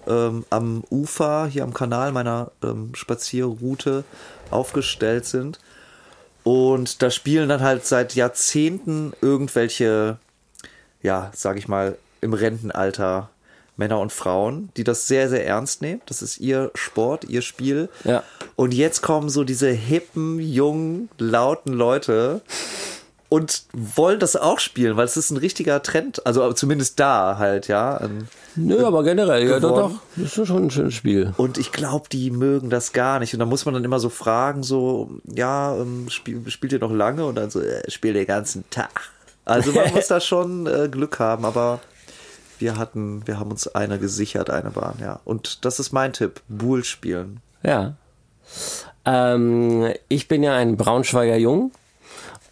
ähm, 0.07 0.45
am 0.51 0.83
Ufer, 0.91 1.47
hier 1.47 1.63
am 1.63 1.73
Kanal 1.73 2.11
meiner 2.11 2.51
ähm, 2.63 2.91
Spazierroute 2.93 4.03
aufgestellt 4.51 5.25
sind. 5.25 5.59
Und 6.49 7.03
da 7.03 7.11
spielen 7.11 7.47
dann 7.47 7.61
halt 7.61 7.85
seit 7.85 8.15
Jahrzehnten 8.15 9.13
irgendwelche, 9.21 10.17
ja, 11.03 11.29
sag 11.35 11.59
ich 11.59 11.67
mal, 11.67 11.95
im 12.21 12.33
Rentenalter 12.33 13.29
Männer 13.77 13.99
und 13.99 14.11
Frauen, 14.11 14.69
die 14.75 14.83
das 14.83 15.07
sehr, 15.07 15.29
sehr 15.29 15.45
ernst 15.45 15.83
nehmen. 15.83 16.01
Das 16.07 16.23
ist 16.23 16.39
ihr 16.39 16.71
Sport, 16.73 17.25
ihr 17.25 17.43
Spiel. 17.43 17.87
Ja. 18.03 18.23
Und 18.55 18.73
jetzt 18.73 19.03
kommen 19.03 19.29
so 19.29 19.43
diese 19.43 19.69
hippen, 19.69 20.39
jungen, 20.39 21.09
lauten 21.19 21.71
Leute 21.71 22.41
und 23.29 23.63
wollen 23.73 24.19
das 24.19 24.35
auch 24.35 24.59
spielen, 24.59 24.97
weil 24.97 25.05
es 25.05 25.15
ist 25.15 25.29
ein 25.29 25.37
richtiger 25.37 25.81
Trend. 25.83 26.25
Also 26.25 26.51
zumindest 26.53 26.99
da 26.99 27.37
halt, 27.37 27.67
ja. 27.67 28.01
Nö, 28.55 28.85
aber 28.85 29.03
generell, 29.03 29.47
ja, 29.47 29.59
doch, 29.59 29.75
geworden. 29.75 29.93
doch. 29.93 30.23
Das 30.23 30.37
ist 30.37 30.47
schon 30.47 30.63
ein 30.63 30.71
schönes 30.71 30.95
Spiel. 30.95 31.33
Und 31.37 31.59
ich 31.59 31.71
glaube, 31.71 32.09
die 32.11 32.31
mögen 32.31 32.71
das 32.71 32.91
gar 32.91 33.19
nicht. 33.19 33.33
Und 33.33 33.39
da 33.39 33.45
muss 33.45 33.65
man 33.65 33.75
dann 33.75 33.83
immer 33.83 33.99
so 33.99 34.09
fragen, 34.09 34.63
so, 34.63 35.11
ja, 35.23 35.75
ähm, 35.75 36.09
spiel, 36.09 36.41
spielt 36.49 36.73
ihr 36.73 36.79
noch 36.79 36.91
lange? 36.91 37.23
Und 37.25 37.35
dann 37.35 37.51
so, 37.51 37.61
äh, 37.61 37.89
spiel 37.89 38.13
den 38.13 38.25
ganzen 38.25 38.67
Tag. 38.71 39.11
Also 39.45 39.71
man 39.73 39.91
muss 39.93 40.07
da 40.07 40.19
schon 40.19 40.65
äh, 40.65 40.89
Glück 40.89 41.19
haben, 41.19 41.45
aber 41.45 41.79
wir 42.57 42.77
hatten, 42.77 43.25
wir 43.27 43.39
haben 43.39 43.51
uns 43.51 43.67
eine 43.67 43.99
gesichert, 43.99 44.49
eine 44.49 44.71
Bahn, 44.71 44.95
ja. 44.99 45.19
Und 45.23 45.65
das 45.65 45.79
ist 45.79 45.91
mein 45.91 46.13
Tipp, 46.13 46.41
Buhl 46.47 46.83
spielen. 46.83 47.41
Ja. 47.61 47.93
Ähm, 49.05 49.93
ich 50.07 50.27
bin 50.27 50.41
ja 50.41 50.55
ein 50.55 50.77
Braunschweiger 50.77 51.37
Jung. 51.37 51.71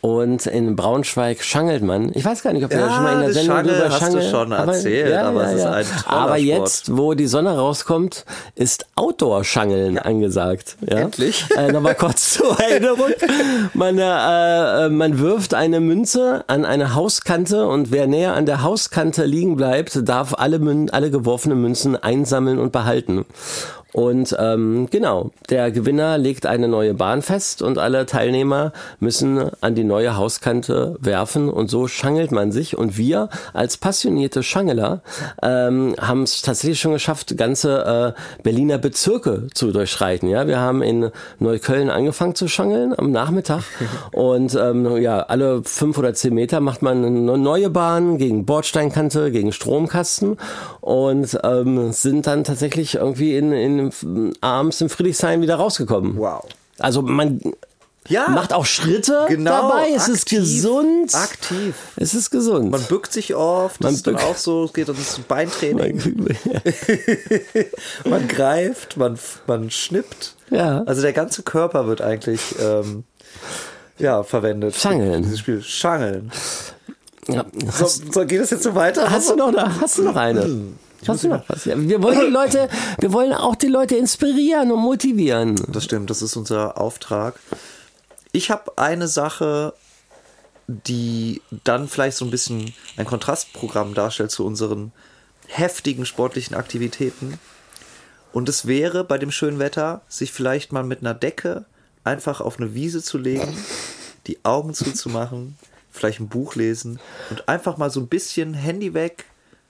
Und 0.02 0.46
in 0.46 0.76
Braunschweig 0.76 1.44
schangelt 1.44 1.82
man. 1.84 2.12
Ich 2.14 2.24
weiß 2.24 2.44
gar 2.44 2.54
nicht, 2.54 2.64
ob 2.64 2.72
wir 2.72 2.80
Ja, 2.80 2.90
schon 2.94 3.04
mal 3.04 3.14
in 3.16 3.20
der 3.22 3.34
Sendung 3.34 3.56
Schangel 3.58 3.74
drüber 3.74 3.90
hast 3.90 4.02
du 4.02 4.06
schangeln. 4.06 4.32
schon 4.32 4.52
erzählt, 4.52 5.18
aber 5.18 5.44
es 5.46 5.54
ist 5.56 5.66
ein 5.66 5.86
Aber 6.06 6.38
jetzt, 6.38 6.96
wo 6.96 7.14
die 7.14 7.28
Sonne 7.28 7.58
rauskommt, 7.58 8.26
ist 8.56 8.86
Outdoor-Schangeln 8.96 9.98
angesagt. 9.98 10.78
Ja? 10.88 10.98
Endlich. 10.98 11.46
Äh, 11.58 11.72
Nochmal 11.72 11.96
kurz 11.96 12.34
zur 12.34 12.60
Erinnerung. 12.60 13.12
Man, 13.74 13.98
äh, 13.98 14.86
äh, 14.86 14.90
man 14.90 15.20
wirft 15.20 15.54
eine 15.54 15.80
Münze 15.80 16.44
an 16.48 16.64
eine 16.66 16.94
Hauskante 16.94 17.68
und 17.68 17.92
wer 17.92 18.08
näher 18.08 18.34
an 18.34 18.46
der 18.46 18.62
Hauskante 18.64 19.26
liegen 19.26 19.56
bleibt, 19.58 20.08
darf 20.08 20.34
alle, 20.36 20.60
Mün 20.60 20.90
alle 20.92 21.10
geworfenen 21.12 21.62
Münzen 21.62 21.96
einsammeln 21.96 22.60
und 22.60 22.72
behalten. 22.72 23.26
Und 23.98 24.36
ähm, 24.38 24.88
genau, 24.92 25.32
der 25.50 25.72
Gewinner 25.72 26.20
legt 26.20 26.46
eine 26.46 26.68
neue 26.68 26.94
Bahn 26.94 27.24
fest 27.24 27.64
und 27.64 27.80
alle 27.80 28.06
Teilnehmer 28.06 28.72
müssen 29.00 29.50
an 29.60 29.74
die 29.74 29.84
neue 29.84 30.16
Hauskante 30.16 30.98
werfen 31.00 31.50
und 31.50 31.72
so 31.72 31.88
schangelt 31.88 32.32
man 32.32 32.52
sich. 32.52 32.78
Und 32.78 33.00
wir 33.00 33.30
als 33.54 33.78
passionierte 33.78 34.44
Schangeler 34.44 35.02
ähm, 35.42 35.96
haben 36.00 36.22
es 36.22 36.44
tatsächlich 36.44 36.80
schon 36.80 36.92
geschafft, 36.92 37.36
ganze 37.38 38.14
äh, 38.16 38.44
Berliner 38.44 38.78
Bezirke 38.78 39.48
zu 39.56 39.72
durchschreiten. 39.72 40.30
Ja, 40.30 40.46
wir 40.46 40.60
haben 40.60 40.84
in 40.84 41.10
Neukölln 41.40 41.90
angefangen 41.90 42.36
zu 42.36 42.48
schangeln 42.48 42.94
am 42.96 43.12
Nachmittag 43.12 43.64
und 44.12 44.54
ähm, 44.54 44.98
ja, 44.98 45.22
alle 45.22 45.64
fünf 45.64 45.98
oder 45.98 46.14
zehn 46.14 46.36
Meter 46.36 46.60
macht 46.60 46.84
man 46.84 47.04
eine 47.04 47.36
neue 47.40 47.72
Bahn 47.72 48.20
gegen 48.20 48.46
Bordsteinkante, 48.46 49.32
gegen 49.32 49.52
Stromkasten 49.52 50.38
und 50.82 51.36
ähm, 51.44 51.92
sind 51.94 52.28
dann 52.28 52.44
tatsächlich 52.44 52.94
irgendwie 52.94 53.36
in, 53.36 53.52
in 53.52 53.87
abends 54.41 54.82
in 54.82 54.89
Friedrichshain 54.89 55.41
wieder 55.41 55.56
rausgekommen. 55.56 56.17
Wow. 56.17 56.43
Also 56.80 57.02
man 57.02 57.41
Ja, 58.10 58.30
macht 58.30 58.54
auch 58.54 58.65
Schritte 58.65 59.26
genau, 59.28 59.69
dabei. 59.69 59.89
Es 59.95 60.08
ist 60.08 60.23
aktiv, 60.23 60.39
gesund. 60.39 61.13
Aktiv. 61.15 61.76
Es 61.97 62.13
ist 62.13 62.30
gesund. 62.30 62.71
Man 62.71 62.82
bückt 62.84 63.12
sich 63.12 63.36
oft, 63.36 63.82
das 63.84 63.86
Man 63.86 63.93
ist 63.95 64.06
bückt- 64.06 64.23
auch 64.23 64.38
so, 64.38 64.65
es 64.65 64.73
geht 64.73 64.88
ins 64.89 65.19
Beintraining. 65.28 66.02
Man 68.06 68.28
greift, 68.28 68.97
man, 68.97 69.17
man 69.47 69.69
schnippt. 69.71 70.36
Ja. 70.50 70.84
Also 70.86 71.02
der 71.02 71.13
ganze 71.13 71.43
Körper 71.43 71.88
wird 71.88 72.02
eigentlich 72.02 72.41
ähm, 72.62 73.04
ja, 74.00 74.23
verwendet. 74.23 74.76
Schangeln. 74.76 75.23
Dieses 75.23 75.39
Spiel. 75.39 75.62
Schangeln. 75.62 76.32
ja. 77.28 77.45
So, 77.71 77.88
so 77.88 78.26
geht 78.26 78.41
es 78.41 78.50
jetzt 78.52 78.63
so 78.63 78.76
weiter? 78.76 79.10
Hast 79.10 79.30
du 79.30 79.36
noch 79.36 79.50
eine? 79.50 79.82
Hast 79.82 79.97
du 79.97 80.04
noch 80.04 80.15
eine? 80.15 80.47
Hast 81.08 81.24
du 81.24 81.30
noch 81.30 81.43
was? 81.48 81.65
Ja, 81.65 81.76
wir 81.78 82.02
wollen 82.02 82.20
die 82.20 82.32
Leute, 82.32 82.70
wir 83.00 83.13
wollen 83.13 83.34
auch 83.34 83.56
die 83.56 83.67
Leute 83.67 83.96
inspirieren 83.96 84.72
und 84.72 84.80
motivieren. 84.80 85.56
Das 85.67 85.84
stimmt, 85.84 86.10
das 86.10 86.22
ist 86.22 86.36
unser 86.36 86.78
Auftrag. 86.80 87.39
Ich 88.32 88.52
habe 88.52 88.78
eine 88.78 89.08
Sache, 89.08 89.74
die 90.67 91.41
dann 91.63 91.88
vielleicht 91.88 92.17
so 92.17 92.26
ein 92.26 92.32
bisschen 92.32 92.74
ein 92.98 93.06
Kontrastprogramm 93.06 93.93
darstellt 93.93 94.32
zu 94.32 94.46
unseren 94.46 94.91
heftigen 95.48 96.06
sportlichen 96.06 96.56
Aktivitäten. 96.56 97.39
Und 98.34 98.50
es 98.50 98.67
wäre 98.67 99.04
bei 99.04 99.17
dem 99.17 99.32
schönen 99.32 99.60
Wetter, 99.60 100.02
sich 100.10 100.32
vielleicht 100.32 100.72
mal 100.72 100.84
mit 100.84 101.00
einer 101.00 101.13
Decke 101.13 101.65
einfach 102.04 102.41
auf 102.41 102.60
eine 102.60 102.74
Wiese 102.74 103.02
zu 103.02 103.17
legen, 103.17 103.58
die 104.28 104.43
Augen 104.43 104.74
zuzumachen, 104.74 105.58
vielleicht 105.91 106.20
ein 106.20 106.30
Buch 106.30 106.56
lesen 106.56 107.00
und 107.30 107.48
einfach 107.50 107.78
mal 107.78 107.89
so 107.89 108.00
ein 108.00 108.08
bisschen 108.08 108.54
Handy 108.54 108.93
weg, 108.93 109.26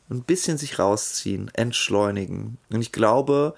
ein 0.10 0.22
bisschen 0.24 0.58
sich 0.58 0.80
rausziehen, 0.80 1.52
entschleunigen. 1.54 2.58
Und 2.72 2.82
ich 2.82 2.92
glaube, 2.92 3.54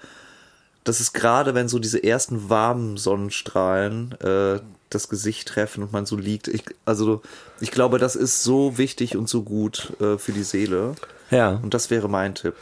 das 0.84 1.00
ist 1.00 1.12
gerade, 1.12 1.54
wenn 1.54 1.68
so 1.68 1.78
diese 1.78 2.02
ersten 2.02 2.48
warmen 2.48 2.96
Sonnenstrahlen 2.96 4.12
äh, 4.20 4.60
das 4.88 5.08
Gesicht 5.08 5.46
treffen 5.48 5.82
und 5.84 5.92
man 5.92 6.06
so 6.06 6.16
liegt. 6.16 6.48
Ich, 6.48 6.64
also 6.84 7.22
ich 7.60 7.70
glaube, 7.70 7.98
das 7.98 8.16
ist 8.16 8.42
so 8.42 8.76
wichtig 8.78 9.16
und 9.16 9.28
so 9.28 9.42
gut 9.42 9.92
äh, 10.00 10.18
für 10.18 10.32
die 10.32 10.42
Seele. 10.42 10.94
Ja, 11.30 11.50
Und 11.62 11.74
das 11.74 11.90
wäre 11.90 12.08
mein 12.08 12.34
Tipp. 12.34 12.54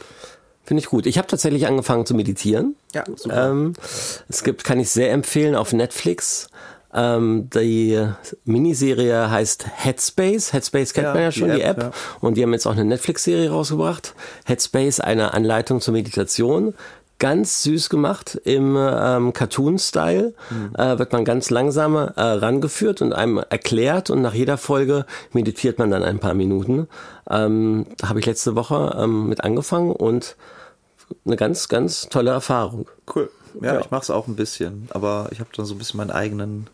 finde 0.63 0.81
ich 0.81 0.87
gut. 0.87 1.07
Ich 1.07 1.17
habe 1.17 1.27
tatsächlich 1.27 1.65
angefangen 1.65 2.05
zu 2.05 2.13
meditieren. 2.13 2.75
Ja, 2.93 3.03
super. 3.15 3.49
Ähm, 3.49 3.73
es 4.27 4.43
gibt, 4.43 4.63
kann 4.63 4.79
ich 4.79 4.91
sehr 4.91 5.11
empfehlen, 5.11 5.55
auf 5.55 5.73
Netflix. 5.73 6.49
Ähm, 6.93 7.49
die 7.51 8.03
Miniserie 8.45 9.29
heißt 9.29 9.65
Headspace. 9.75 10.53
Headspace 10.53 10.93
kennt 10.93 11.05
Ja, 11.07 11.13
man 11.13 11.21
ja 11.23 11.29
die 11.29 11.39
schon, 11.39 11.51
die 11.51 11.61
App, 11.61 11.77
App. 11.77 11.83
ja. 11.83 11.91
Und 12.21 12.35
die 12.35 12.43
haben 12.43 12.53
jetzt 12.53 12.65
auch 12.65 12.71
eine 12.71 12.85
Netflix-Serie 12.85 13.49
rausgebracht. 13.51 14.15
Headspace, 14.45 14.99
eine 14.99 15.33
Anleitung 15.33 15.81
zur 15.81 15.93
Meditation. 15.93 16.73
Ganz 17.19 17.63
süß 17.63 17.89
gemacht 17.89 18.39
im 18.45 18.77
ähm, 18.79 19.33
Cartoon-Style. 19.33 20.33
Mhm. 20.49 20.75
Äh, 20.77 20.97
wird 20.99 21.11
man 21.11 21.25
ganz 21.25 21.49
langsam 21.49 21.95
äh, 21.97 22.11
rangeführt 22.15 23.01
und 23.01 23.11
einem 23.13 23.37
erklärt. 23.49 24.09
Und 24.09 24.21
nach 24.21 24.33
jeder 24.33 24.57
Folge 24.57 25.05
meditiert 25.33 25.79
man 25.79 25.91
dann 25.91 26.01
ein 26.01 26.19
paar 26.19 26.33
Minuten. 26.33 26.87
Ähm, 27.29 27.85
da 27.97 28.09
habe 28.09 28.19
ich 28.19 28.25
letzte 28.25 28.55
Woche 28.55 28.95
ähm, 28.97 29.27
mit 29.27 29.43
angefangen 29.43 29.91
und 29.91 30.37
eine 31.25 31.35
ganz, 31.35 31.67
ganz 31.67 32.07
tolle 32.07 32.31
Erfahrung. 32.31 32.87
Cool. 33.13 33.29
Ja, 33.61 33.73
Ja. 33.73 33.79
ich 33.81 33.91
mache 33.91 34.03
es 34.03 34.09
auch 34.11 34.27
ein 34.27 34.35
bisschen, 34.35 34.87
aber 34.91 35.27
ich 35.31 35.39
habe 35.41 35.49
da 35.55 35.65
so 35.65 35.73
ein 35.75 35.77
bisschen 35.77 35.97
meinen 35.97 36.11
eigenen 36.11 36.67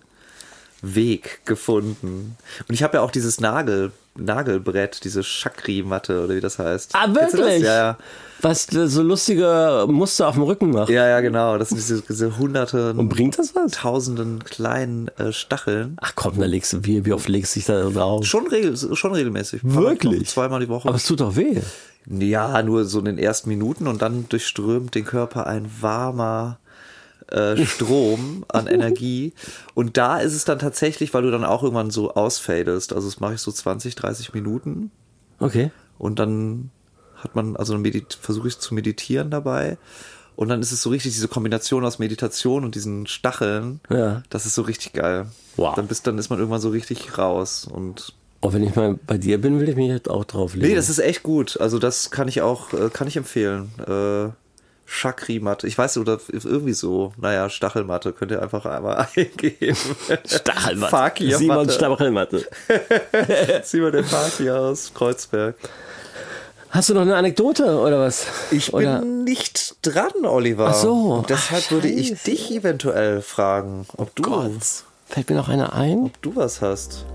Weg 0.93 1.41
gefunden. 1.45 2.37
Und 2.67 2.75
ich 2.75 2.83
habe 2.83 2.97
ja 2.97 3.03
auch 3.03 3.11
dieses 3.11 3.39
Nagel, 3.39 3.91
Nagelbrett, 4.17 5.03
diese 5.03 5.23
Chakri-Matte 5.23 6.23
oder 6.23 6.35
wie 6.35 6.41
das 6.41 6.59
heißt. 6.59 6.91
Ah, 6.93 7.13
wirklich? 7.13 7.63
Ja, 7.63 7.75
ja. 7.75 7.97
Was 8.41 8.71
äh, 8.73 8.87
so 8.87 9.01
lustige 9.01 9.85
Muster 9.89 10.27
auf 10.27 10.35
dem 10.35 10.43
Rücken 10.43 10.71
macht. 10.71 10.89
Ja, 10.89 11.07
ja, 11.07 11.19
genau. 11.21 11.57
Das 11.57 11.69
sind 11.69 11.77
diese, 11.77 12.01
diese 12.01 12.37
hunderte, 12.37 12.93
Und 12.93 13.09
bringt 13.09 13.37
das 13.39 13.55
was? 13.55 13.71
tausenden 13.71 14.43
kleinen 14.43 15.09
äh, 15.17 15.33
Stacheln. 15.33 15.97
Ach 15.99 16.13
komm, 16.15 16.39
da 16.39 16.45
legst 16.45 16.73
du, 16.73 16.85
wie, 16.85 17.05
wie 17.05 17.13
oft 17.13 17.27
legst 17.27 17.55
du 17.55 17.59
dich 17.59 17.67
da 17.67 17.89
drauf? 17.89 18.25
Schon, 18.25 18.47
regel, 18.47 18.77
schon 18.77 19.13
regelmäßig. 19.13 19.61
Wirklich? 19.63 20.29
Zweimal 20.29 20.59
die 20.59 20.69
Woche. 20.69 20.87
Aber 20.87 20.97
es 20.97 21.05
tut 21.05 21.19
doch 21.19 21.35
weh. 21.35 21.59
Ja, 22.07 22.61
nur 22.61 22.85
so 22.85 22.99
in 22.99 23.05
den 23.05 23.17
ersten 23.17 23.49
Minuten 23.49 23.87
und 23.87 24.01
dann 24.01 24.29
durchströmt 24.29 24.93
den 24.93 25.05
Körper 25.05 25.47
ein 25.47 25.69
warmer 25.81 26.59
äh, 27.27 27.65
Strom 27.65 28.45
an 28.47 28.67
Energie. 28.67 29.33
Und 29.73 29.97
da 29.97 30.17
ist 30.19 30.33
es 30.33 30.45
dann 30.45 30.59
tatsächlich, 30.59 31.13
weil 31.13 31.23
du 31.23 31.31
dann 31.31 31.43
auch 31.45 31.63
irgendwann 31.63 31.91
so 31.91 32.13
ausfadest. 32.13 32.93
Also 32.93 33.07
das 33.07 33.19
mache 33.19 33.35
ich 33.35 33.41
so 33.41 33.51
20, 33.51 33.95
30 33.95 34.33
Minuten 34.33 34.91
Okay. 35.39 35.71
und 35.97 36.19
dann 36.19 36.69
hat 37.15 37.35
man, 37.35 37.55
also 37.55 37.77
versuche 38.19 38.47
ich 38.47 38.59
zu 38.59 38.73
meditieren 38.75 39.31
dabei. 39.31 39.77
Und 40.35 40.49
dann 40.49 40.61
ist 40.61 40.71
es 40.73 40.81
so 40.81 40.89
richtig 40.89 41.13
diese 41.13 41.29
Kombination 41.29 41.85
aus 41.85 41.97
Meditation 41.97 42.65
und 42.65 42.75
diesen 42.75 43.07
Stacheln. 43.07 43.79
Ja. 43.89 44.21
Das 44.29 44.45
ist 44.45 44.53
so 44.55 44.63
richtig 44.63 44.93
geil. 44.93 45.27
Wow. 45.55 45.75
Dann, 45.75 45.87
bist, 45.87 46.05
dann 46.07 46.17
ist 46.17 46.29
man 46.29 46.39
irgendwann 46.39 46.59
so 46.61 46.69
richtig 46.69 47.17
raus. 47.17 47.65
Und 47.71 48.13
Oh, 48.41 48.51
wenn 48.53 48.61
ich 48.61 48.75
mal 48.75 48.99
bei 49.07 49.17
dir 49.17 49.39
bin, 49.41 49.59
will 49.59 49.69
ich 49.69 49.75
mich 49.77 49.87
jetzt 49.87 50.09
auch 50.09 50.25
drauflegen. 50.25 50.69
Nee, 50.69 50.75
das 50.75 50.89
ist 50.89 50.99
echt 50.99 51.23
gut. 51.23 51.59
Also 51.59 51.79
das 51.79 52.11
kann 52.11 52.27
ich 52.27 52.41
auch, 52.41 52.73
äh, 52.73 52.89
kann 52.91 53.07
ich 53.07 53.15
empfehlen. 53.17 53.71
Äh, 53.87 54.29
Chakri-Matte. 54.85 55.67
Ich 55.67 55.77
weiß 55.77 55.97
oder 55.97 56.19
irgendwie 56.31 56.73
so. 56.73 57.11
Naja, 57.17 57.49
Stachelmatte 57.49 58.13
könnt 58.13 58.31
ihr 58.31 58.41
einfach 58.41 58.65
einmal 58.65 59.07
eingeben. 59.15 59.77
Stachelmatte. 60.25 60.91
Fakir 60.91 61.37
Simon 61.37 61.57
Matte. 61.57 61.71
Stachelmatte. 61.71 62.45
Simon 63.63 63.91
der 63.91 64.03
Fakir 64.03 64.55
aus 64.59 64.91
Kreuzberg. 64.93 65.55
Hast 66.69 66.89
du 66.89 66.93
noch 66.93 67.01
eine 67.01 67.15
Anekdote 67.15 67.79
oder 67.79 68.01
was? 68.01 68.27
Ich 68.51 68.71
bin 68.71 68.75
oder? 68.75 69.01
nicht 69.01 69.77
dran, 69.81 70.25
Oliver. 70.25 70.67
Ach 70.69 70.73
so. 70.73 70.93
Und 70.93 71.29
deshalb 71.29 71.63
Ach, 71.67 71.71
würde 71.71 71.87
ich 71.87 72.21
dich 72.23 72.51
eventuell 72.51 73.21
fragen, 73.21 73.85
ob 73.95 74.13
du, 74.15 74.23
Gott. 74.23 74.51
Fällt 75.07 75.29
mir 75.29 75.37
noch 75.37 75.47
eine 75.47 75.71
ein? 75.73 76.11
du 76.21 76.35
was 76.35 76.61
hast. 76.61 77.05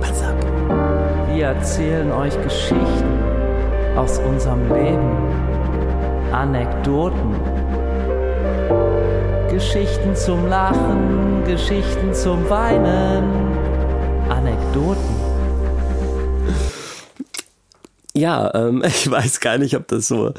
Pass 0.00 0.22
ab. 0.22 0.36
Wir 1.34 1.46
erzählen 1.46 2.10
euch 2.10 2.40
Geschichten 2.42 3.18
aus 3.96 4.18
unserem 4.18 4.72
Leben. 4.72 5.27
Anekdoten. 6.32 7.34
Geschichten 9.50 10.14
zum 10.14 10.46
Lachen, 10.48 11.44
Geschichten 11.44 12.14
zum 12.14 12.48
Weinen. 12.48 13.24
Anekdoten. 14.28 15.16
Ja, 18.14 18.52
ähm, 18.54 18.82
ich 18.86 19.10
weiß 19.10 19.40
gar 19.40 19.58
nicht, 19.58 19.74
ob 19.76 19.88
das 19.88 20.08
so 20.08 20.32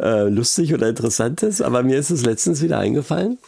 äh, 0.00 0.28
lustig 0.28 0.74
oder 0.74 0.88
interessant 0.88 1.42
ist, 1.42 1.62
aber 1.62 1.82
mir 1.82 1.98
ist 1.98 2.10
es 2.10 2.24
letztens 2.24 2.62
wieder 2.62 2.78
eingefallen. 2.78 3.38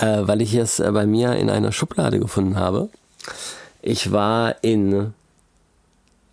äh, 0.00 0.18
weil 0.22 0.42
ich 0.42 0.54
es 0.54 0.80
äh, 0.80 0.90
bei 0.92 1.06
mir 1.06 1.34
in 1.36 1.50
einer 1.50 1.72
Schublade 1.72 2.20
gefunden 2.20 2.56
habe. 2.56 2.88
Ich 3.82 4.12
war 4.12 4.56
in 4.62 5.14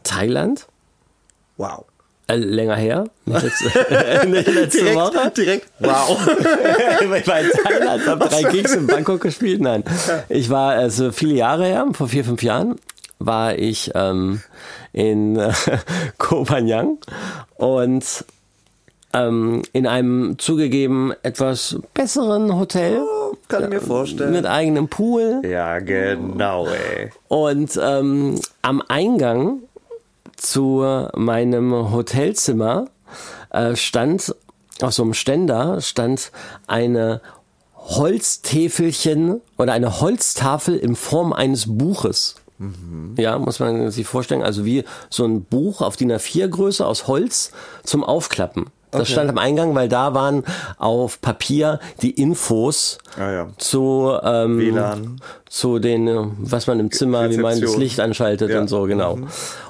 Thailand, 0.04 0.68
Wow. 1.58 1.86
Äh, 2.28 2.36
länger 2.36 2.76
her, 2.76 3.06
letzte, 3.26 3.66
letzte 4.52 4.96
Woche. 4.96 5.32
direkt. 5.36 5.68
Wow. 5.80 6.18
ich 7.02 7.28
war 7.28 7.40
in 7.40 7.50
Thailand, 7.64 8.08
habe 8.08 8.30
drei 8.30 8.44
Gigs 8.44 8.74
in 8.76 8.88
Bangkok 8.88 9.22
gespielt. 9.22 9.62
Nein, 9.62 9.84
ich 10.30 10.50
war 10.50 10.74
also 10.74 11.12
viele 11.12 11.34
Jahre 11.36 11.66
her, 11.66 11.88
vor 11.94 12.08
vier, 12.08 12.24
fünf 12.24 12.44
Jahren, 12.44 12.76
war 13.20 13.58
ich 13.58 13.92
ähm, 13.96 14.42
in 14.94 15.38
äh, 15.38 15.52
Koh 16.18 16.46
Phangan 16.46 16.98
und 17.58 18.26
ähm, 19.14 19.62
in 19.74 19.88
einem 19.88 20.38
zugegeben 20.40 21.14
etwas 21.24 21.78
besseren 21.94 22.58
Hotel 22.58 23.02
Kann 23.48 23.64
ich 23.64 23.70
mir 23.70 23.82
vorstellen. 23.82 24.32
mit 24.32 24.46
eigenem 24.46 24.88
Pool. 24.88 25.42
Ja, 25.44 25.80
genau, 25.80 26.68
ey. 26.68 27.12
Und 27.28 27.80
ähm, 27.82 28.40
am 28.62 28.82
Eingang 28.88 29.64
zu 30.42 30.84
meinem 31.16 31.92
Hotelzimmer 31.92 32.88
äh, 33.52 33.76
stand 33.76 34.36
auf 34.82 34.94
so 34.94 35.04
einem 35.04 35.14
Ständer 35.14 35.80
stand 35.82 36.32
eine 36.68 37.22
Holztäfelchen 37.76 39.42
oder 39.58 39.74
eine 39.74 40.02
Holztafel 40.02 40.78
in 40.78 40.96
Form 40.96 41.34
eines 41.34 41.78
Buches. 41.78 42.36
Ja, 43.18 43.39
muss 43.39 43.60
man 43.60 43.89
sich 43.89 44.06
vorstellen. 44.06 44.44
Also 44.44 44.66
wie 44.66 44.84
so 45.10 45.26
ein 45.26 45.44
Buch 45.44 45.82
auf 45.82 45.98
DIN 45.98 46.12
A4 46.12 46.48
Größe 46.48 46.86
aus 46.86 47.08
Holz 47.08 47.52
zum 47.84 48.04
Aufklappen. 48.04 48.68
Das 48.92 49.02
Okay. 49.02 49.12
stand 49.14 49.30
am 49.30 49.38
Eingang, 49.38 49.74
weil 49.76 49.88
da 49.89 50.14
waren 50.14 50.44
auf 50.78 51.22
Papier 51.22 51.80
die 52.02 52.12
Infos 52.12 52.98
Ah, 53.18 53.32
ja. 53.32 53.48
zu 53.58 54.12
ähm, 54.24 54.60
WLAN. 54.60 55.22
zu 55.50 55.80
den, 55.80 56.08
äh, 56.08 56.18
was 56.39 56.68
man 56.68 56.80
im 56.80 56.92
Zimmer, 56.92 57.30
wie 57.30 57.36
man 57.38 57.52
das 57.52 57.62
Rezeption. 57.62 57.82
Licht 57.82 58.00
anschaltet 58.00 58.50
Ja. 58.50 58.56
Mhm. 58.58 58.62
und 58.64 58.68
so, 58.70 58.84
genau. 58.84 59.18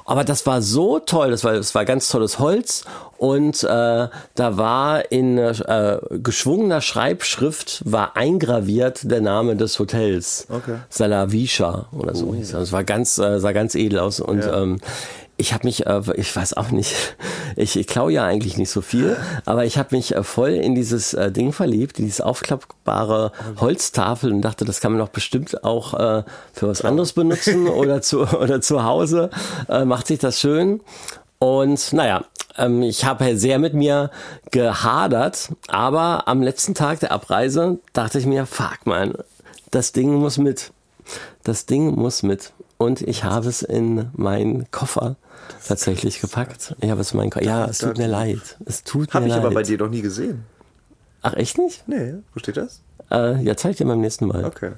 Aber 0.05 0.23
das 0.23 0.45
war 0.45 0.61
so 0.61 0.99
toll, 0.99 1.31
das 1.31 1.43
war, 1.43 1.53
das 1.53 1.73
war 1.73 1.85
ganz 1.85 2.09
tolles 2.09 2.37
Holz 2.39 2.83
und 3.17 3.63
äh, 3.63 3.67
da 3.67 4.57
war 4.57 5.11
in 5.11 5.37
äh, 5.37 5.99
geschwungener 6.11 6.81
Schreibschrift 6.81 7.81
war 7.85 8.17
eingraviert 8.17 9.09
der 9.09 9.21
Name 9.21 9.55
des 9.55 9.79
Hotels. 9.79 10.47
Okay. 10.49 10.75
Salavisha 10.89 11.85
oder 11.91 12.15
so. 12.15 12.33
hieß 12.33 12.51
das. 12.51 12.63
Es 12.63 12.71
war 12.71 12.83
ganz, 12.83 13.17
äh, 13.17 13.39
sah 13.39 13.51
ganz 13.51 13.75
edel 13.75 13.99
aus 13.99 14.19
und 14.19 14.43
Ja. 14.43 14.61
ähm, 14.63 14.79
ich 15.41 15.53
habe 15.53 15.65
mich, 15.65 15.85
äh, 15.87 16.01
ich 16.15 16.33
weiß 16.33 16.53
auch 16.53 16.71
nicht, 16.71 17.17
ich, 17.55 17.77
ich 17.77 17.87
klaue 17.87 18.13
ja 18.13 18.23
eigentlich 18.23 18.57
nicht 18.57 18.69
so 18.69 18.81
viel, 18.81 19.17
aber 19.45 19.65
ich 19.65 19.77
habe 19.77 19.95
mich 19.95 20.15
äh, 20.15 20.23
voll 20.23 20.51
in 20.51 20.75
dieses 20.75 21.13
äh, 21.13 21.31
Ding 21.31 21.51
verliebt, 21.51 21.97
dieses 21.97 22.21
aufklappbare 22.21 23.31
Holztafel 23.59 24.31
und 24.31 24.41
dachte, 24.41 24.63
das 24.63 24.79
kann 24.79 24.93
man 24.93 24.99
doch 24.99 25.09
bestimmt 25.09 25.63
auch 25.63 25.93
äh, 25.95 26.23
für 26.53 26.67
was 26.67 26.85
anderes 26.85 27.13
benutzen 27.13 27.67
oder 27.81 28.01
zu 28.01 28.21
oder 28.21 28.61
zu 28.61 28.83
Hause 28.83 29.29
äh, 29.67 29.83
macht 29.83 30.07
sich 30.07 30.19
das 30.19 30.39
schön. 30.39 30.81
Und 31.39 31.91
naja, 31.91 32.23
ähm, 32.57 32.83
ich 32.83 33.03
habe 33.03 33.35
sehr 33.35 33.57
mit 33.57 33.73
mir 33.73 34.11
gehadert, 34.51 35.49
aber 35.67 36.27
am 36.27 36.43
letzten 36.43 36.75
Tag 36.75 36.99
der 36.99 37.11
Abreise 37.11 37.79
dachte 37.93 38.19
ich 38.19 38.27
mir, 38.27 38.45
fuck 38.45 38.85
man, 38.85 39.15
das 39.71 39.91
Ding 39.91 40.13
muss 40.13 40.37
mit. 40.37 40.71
Das 41.43 41.65
Ding 41.65 41.95
muss 41.95 42.21
mit. 42.21 42.53
Und 42.81 43.01
ich 43.01 43.23
habe 43.23 43.47
es 43.47 43.61
in 43.61 44.09
meinen 44.13 44.71
Koffer 44.71 45.15
tatsächlich 45.67 46.19
gepackt. 46.19 46.75
Ich 46.81 46.89
habe 46.89 47.01
es 47.01 47.11
in 47.11 47.17
meinen 47.17 47.29
Koffer. 47.29 47.45
Ja, 47.45 47.65
es 47.65 47.77
tut 47.77 47.99
mir 47.99 48.07
leid. 48.07 48.57
Es 48.65 48.83
tut 48.83 49.13
Habe 49.13 49.25
mir 49.25 49.29
ich 49.29 49.35
leid. 49.35 49.45
aber 49.45 49.53
bei 49.53 49.61
dir 49.61 49.77
noch 49.77 49.89
nie 49.89 50.01
gesehen. 50.01 50.45
Ach, 51.21 51.35
echt 51.35 51.59
nicht? 51.59 51.87
Nee, 51.87 52.15
wo 52.33 52.39
steht 52.39 52.57
das? 52.57 52.81
Äh, 53.11 53.39
ja, 53.43 53.55
zeig 53.55 53.77
dir 53.77 53.85
beim 53.85 54.01
nächsten 54.01 54.25
Mal. 54.25 54.45
Okay. 54.45 54.71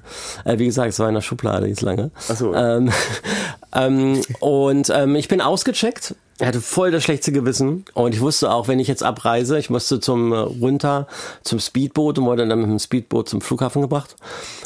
Äh, 0.44 0.60
wie 0.60 0.66
gesagt, 0.66 0.90
es 0.90 1.00
war 1.00 1.08
in 1.08 1.16
der 1.16 1.22
Schublade 1.22 1.68
jetzt 1.68 1.80
lange. 1.80 2.12
Ach 2.28 2.36
so. 2.36 2.54
Ähm, 2.54 2.92
ähm, 3.74 4.22
und 4.42 4.90
ähm, 4.90 5.16
ich 5.16 5.30
bin 5.30 5.40
ausgecheckt. 5.40 6.16
Er 6.40 6.48
hatte 6.48 6.62
voll 6.62 6.92
das 6.92 7.04
schlechte 7.04 7.32
Gewissen. 7.32 7.86
Und 7.94 8.14
ich 8.16 8.20
wusste 8.22 8.52
auch, 8.52 8.68
wenn 8.68 8.80
ich 8.80 8.88
jetzt 8.88 9.04
abreise, 9.04 9.58
ich 9.60 9.70
musste 9.70 10.00
zum 10.00 10.34
äh, 10.34 10.38
runter 10.38 11.08
zum 11.44 11.60
Speedboot 11.60 12.18
und 12.18 12.26
wurde 12.26 12.48
dann 12.48 12.60
mit 12.60 12.70
dem 12.70 12.80
Speedboot 12.80 13.30
zum 13.30 13.40
Flughafen 13.42 13.82
gebracht. 13.82 14.16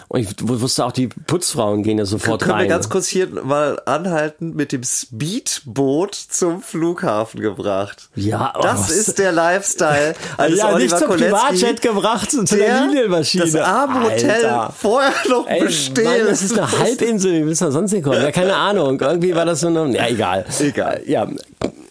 Und 0.08 0.22
ich 0.22 0.28
wusste 0.42 0.86
auch, 0.86 0.94
die 0.94 1.08
Putzfrauen 1.08 1.84
gehen 1.84 1.98
ja 1.98 2.06
sofort 2.06 2.42
Können 2.42 2.54
rein. 2.54 2.62
wir 2.64 2.70
ganz 2.70 2.90
kurz 2.90 3.08
hier 3.08 3.28
mal 3.44 3.82
anhalten 3.86 4.56
mit 4.56 4.72
dem 4.72 4.84
Speedboot 4.84 6.16
zum 6.16 6.62
Flughafen 6.62 7.42
gebracht. 7.42 8.10
Ja, 8.16 8.54
oh, 8.58 8.62
Das 8.62 8.80
was- 8.90 8.92
ist 8.92 9.20
der 9.20 9.34
Lifestyle 9.34 10.16
eines 10.38 10.58
ja, 10.60 10.66
nicht 10.68 10.76
Oliver 10.76 10.98
zum 11.00 11.08
Kolecki, 11.10 11.32
Privatjet 11.32 11.82
gebracht, 11.82 12.32
zu 12.32 12.44
der 12.46 12.86
Linienmaschine. 12.88 13.44
das 13.44 13.56
arme 13.56 14.06
Hotel 14.06 14.70
vorher 14.80 15.12
noch 15.30 15.48
Ey, 15.48 15.62
bestehen. 15.64 16.06
Mann, 16.06 16.28
das 16.28 16.42
ist 16.44 16.58
eine 16.58 16.72
Halbinsel, 16.80 17.34
wie 17.34 17.46
willst 17.46 17.62
du 17.62 17.66
da 17.66 17.72
sonst 17.72 17.92
hinkommen? 17.92 18.22
Ja, 18.22 18.32
keine 18.32 18.56
Ahnung. 18.56 19.00
Irgendwie 19.00 19.36
war 19.36 19.46
das 19.46 19.60
so 19.60 19.68
eine. 19.68 19.94
Ja, 19.96 20.08
egal. 20.08 20.46
Egal. 20.60 21.02
Ja. 21.06 21.28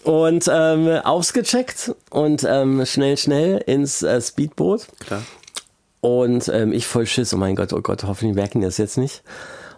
Und 0.03 0.49
ähm, 0.51 0.87
ausgecheckt 1.03 1.93
und 2.09 2.45
ähm, 2.47 2.85
schnell, 2.85 3.17
schnell 3.17 3.57
ins 3.65 4.03
äh, 4.03 4.21
Speedboot. 4.21 4.87
Klar. 4.99 5.23
Und 5.99 6.47
ähm, 6.49 6.71
ich 6.71 6.87
voll 6.87 7.05
Schiss, 7.05 7.33
oh 7.33 7.37
mein 7.37 7.55
Gott, 7.55 7.73
oh 7.73 7.81
Gott, 7.81 8.03
hoffentlich 8.03 8.35
merken 8.35 8.61
die 8.61 8.65
das 8.65 8.77
jetzt 8.77 8.97
nicht. 8.97 9.23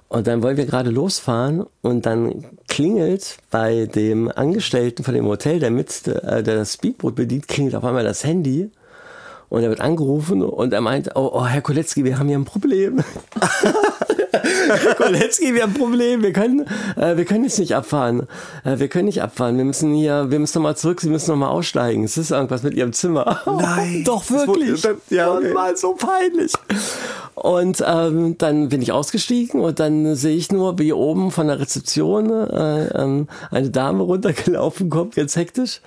Und 0.10 0.28
dann 0.28 0.42
wollen 0.44 0.58
wir 0.58 0.66
gerade 0.66 0.90
losfahren 0.90 1.66
und 1.82 2.06
dann 2.06 2.46
klingelt 2.68 3.38
bei 3.52 3.86
dem 3.86 4.32
Angestellten 4.32 5.04
von 5.04 5.14
dem 5.14 5.26
Hotel, 5.26 5.60
der 5.60 5.72
mit 5.72 6.08
äh, 6.08 6.44
der 6.44 6.56
das 6.56 6.74
Speedboot 6.74 7.16
bedient, 7.16 7.48
klingelt 7.48 7.76
auf 7.76 7.84
einmal 7.84 8.04
das 8.04 8.24
Handy 8.24 8.72
und 9.50 9.64
er 9.64 9.70
wird 9.70 9.82
angerufen 9.82 10.44
und 10.44 10.74
er 10.74 10.82
meint, 10.82 11.16
oh, 11.16 11.30
oh 11.34 11.46
Herr 11.46 11.62
Koletzki, 11.62 12.04
wir 12.04 12.18
haben 12.18 12.28
hier 12.28 12.38
ein 12.38 12.46
Problem. 12.46 13.04
Koletzki, 14.98 15.54
wir 15.54 15.64
haben 15.64 15.72
ein 15.72 15.80
Problem. 15.80 16.22
Wir 16.24 16.34
können, 16.34 16.66
äh, 16.96 17.18
wir 17.18 17.26
können 17.26 17.44
jetzt 17.44 17.60
nicht 17.60 17.76
abfahren. 17.76 18.28
Äh, 18.64 18.80
wir 18.80 18.88
können 18.88 19.06
nicht 19.06 19.22
abfahren. 19.22 19.58
Wir 19.58 19.66
müssen 19.66 19.94
hier, 19.94 20.30
wir 20.32 20.40
müssen 20.40 20.58
nochmal 20.60 20.78
zurück. 20.78 21.02
Sie 21.02 21.10
müssen 21.10 21.32
nochmal 21.32 21.50
aussteigen. 21.50 22.04
Es 22.04 22.18
ist 22.18 22.32
irgendwas 22.32 22.64
mit 22.64 22.74
Ihrem 22.74 22.94
Zimmer. 22.94 23.42
Nein. 23.46 24.04
Doch 24.06 24.30
wurde- 24.30 24.48
wirklich. 24.48 24.82
dann- 24.82 24.98
ja, 25.10 25.34
okay. 25.34 25.54
Mal 25.54 25.76
so 25.78 25.94
peinlich. 25.96 26.54
Und 27.36 27.84
ähm, 27.88 28.38
dann 28.38 28.70
bin 28.70 28.82
ich 28.82 28.92
ausgestiegen 28.92 29.62
und 29.62 29.80
dann 29.80 30.16
sehe 30.16 30.36
ich 30.36 30.52
nur, 30.52 30.78
wie 30.78 30.92
oben 30.94 31.32
von 31.32 31.48
der 31.48 31.60
Rezeption 31.60 32.30
äh, 32.30 32.88
ähm, 33.02 33.28
eine 33.52 33.70
Dame 33.70 34.04
runtergelaufen 34.04 34.90
kommt, 34.90 35.16
ganz 35.16 35.36
hektisch. 35.38 35.80